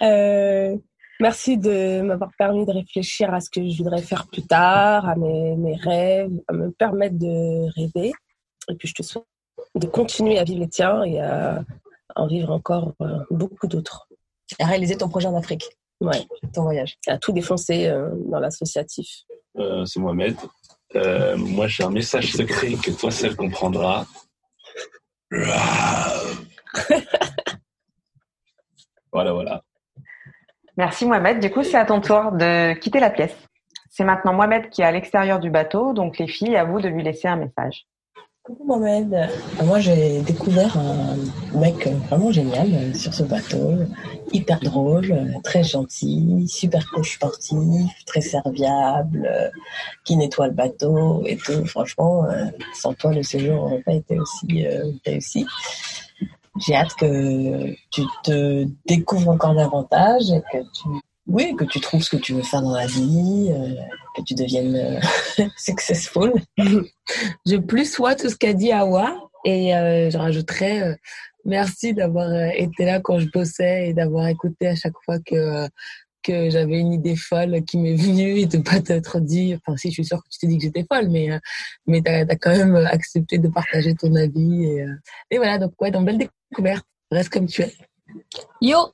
[1.19, 5.15] Merci de m'avoir permis de réfléchir à ce que je voudrais faire plus tard, à
[5.15, 8.11] mes, mes rêves, à me permettre de rêver.
[8.69, 9.23] Et puis je te souhaite
[9.75, 11.63] de continuer à vivre les tiens et à
[12.15, 14.07] en vivre encore euh, beaucoup d'autres.
[14.59, 15.65] Et réaliser ton projet en Afrique,
[16.01, 16.97] Ouais, ton voyage.
[17.07, 19.23] à tout défoncer euh, dans l'associatif.
[19.57, 20.35] Euh, c'est Mohamed.
[20.95, 24.05] Euh, moi, j'ai un message secret que toi seul comprendras.
[29.11, 29.63] voilà, voilà.
[30.77, 31.39] Merci Mohamed.
[31.39, 33.35] Du coup, c'est à ton tour de quitter la pièce.
[33.89, 36.89] C'est maintenant Mohamed qui est à l'extérieur du bateau, donc les filles, à vous de
[36.89, 37.85] lui laisser un message.
[38.43, 39.13] Coucou Mohamed.
[39.13, 41.15] Euh, moi, j'ai découvert un
[41.57, 43.71] mec vraiment génial euh, sur ce bateau,
[44.33, 49.31] hyper drôle, euh, très gentil, super coach sportif, très serviable,
[50.03, 51.65] qui nettoie le bateau et tout.
[51.65, 52.27] Franchement,
[52.73, 54.65] sans toi, le séjour n'aurait pas été aussi
[55.05, 55.45] réussi.
[56.59, 60.89] J'ai hâte que tu te découvres encore davantage et que tu
[61.27, 63.75] oui, que tu trouves ce que tu veux faire dans la vie, euh,
[64.15, 66.33] que tu deviennes euh, successful.
[66.57, 70.97] je plus vois tout ce qu'a dit Awa et euh, je rajouterais
[71.45, 75.67] merci d'avoir été là quand je bossais et d'avoir écouté à chaque fois que
[76.23, 79.89] que j'avais une idée folle qui m'est venue et de pas t'être dit, enfin si
[79.89, 81.29] je suis sûre que tu t'es dit que j'étais folle, mais
[81.85, 84.85] mais t'as as quand même accepté de partager ton avis et,
[85.31, 87.73] et voilà donc ouais donc belle découverte, reste comme tu es.
[88.61, 88.93] Yo,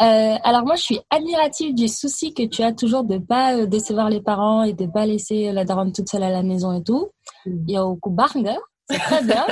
[0.00, 3.66] euh, alors moi, je suis admirative du souci que tu as toujours de pas euh,
[3.66, 6.82] décevoir les parents et de pas laisser la daronne toute seule à la maison et
[6.82, 7.10] tout.
[7.44, 7.68] Mm.
[7.68, 8.56] Yo, barnga,
[8.88, 9.46] c'est très bien.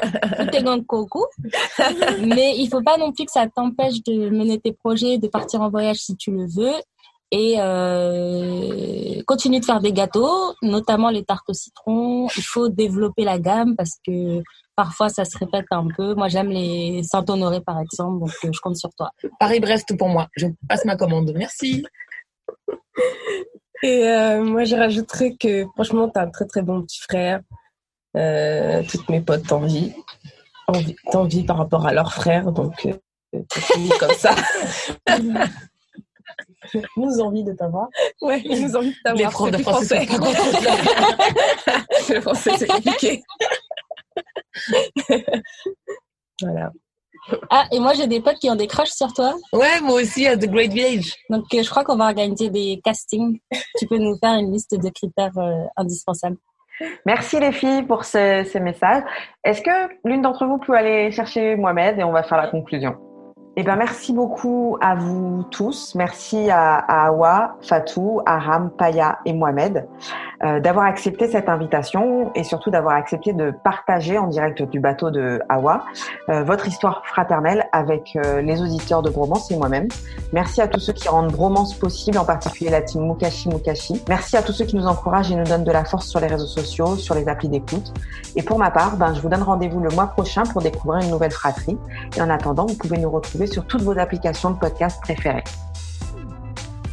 [2.22, 5.60] Mais il faut pas non plus que ça t'empêche de mener tes projets, de partir
[5.60, 6.80] en voyage si tu le veux.
[7.32, 8.79] Et euh,
[9.30, 12.28] continue de faire des gâteaux, notamment les tartes au citron.
[12.36, 14.42] Il faut développer la gamme parce que
[14.80, 16.14] Parfois, ça se répète un peu.
[16.14, 19.10] Moi, j'aime les Saint-Honoré, par exemple, donc euh, je compte sur toi.
[19.38, 20.28] Paris-Brest pour moi.
[20.36, 21.30] Je passe ma commande.
[21.36, 21.84] Merci.
[23.82, 27.40] Et euh, moi, je rajouterais que franchement, tu as un très très bon petit frère.
[28.16, 29.92] Euh, toutes mes potes t'envient.
[31.12, 33.42] T'envient par rapport à leur frère, donc euh,
[34.00, 34.34] comme ça.
[36.96, 37.88] nous envie de t'avoir.
[38.22, 39.22] Ouais, ils nous envie de t'avoir.
[39.22, 40.06] Les profs de français.
[42.08, 43.22] Le français, c'est compliqué.
[46.42, 46.72] voilà.
[47.50, 49.34] Ah, et moi j'ai des potes qui ont des crushs sur toi.
[49.52, 51.14] Ouais, moi aussi à The Great Village.
[51.28, 53.38] Donc euh, je crois qu'on va organiser des castings.
[53.78, 56.38] tu peux nous faire une liste de critères euh, indispensables.
[57.04, 59.02] Merci les filles pour ces, ces messages.
[59.44, 62.96] Est-ce que l'une d'entre vous peut aller chercher Mohamed et on va faire la conclusion?
[63.56, 65.94] Eh ben, merci beaucoup à vous tous.
[65.96, 69.88] Merci à, à Awa, Fatou, Aram, Paya et Mohamed
[70.42, 75.10] euh, d'avoir accepté cette invitation et surtout d'avoir accepté de partager en direct du bateau
[75.10, 75.84] de Awa
[76.30, 79.88] euh, votre histoire fraternelle avec euh, les auditeurs de Bromance et moi-même.
[80.32, 84.02] Merci à tous ceux qui rendent Bromance possible, en particulier la team Mukashi Mukashi.
[84.08, 86.28] Merci à tous ceux qui nous encouragent et nous donnent de la force sur les
[86.28, 87.92] réseaux sociaux, sur les applis d'écoute.
[88.36, 91.10] Et pour ma part, ben, je vous donne rendez-vous le mois prochain pour découvrir une
[91.10, 91.76] nouvelle fratrie.
[92.16, 95.44] Et en attendant, vous pouvez nous retrouver sur toutes vos applications de podcast préférées.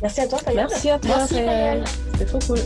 [0.02, 2.60] Merci à toi, Merci à toi, C'était trop cool.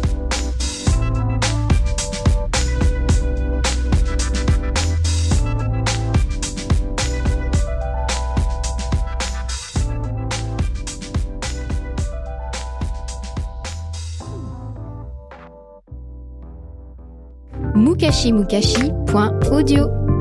[17.75, 20.20] mukashimukashi.audio.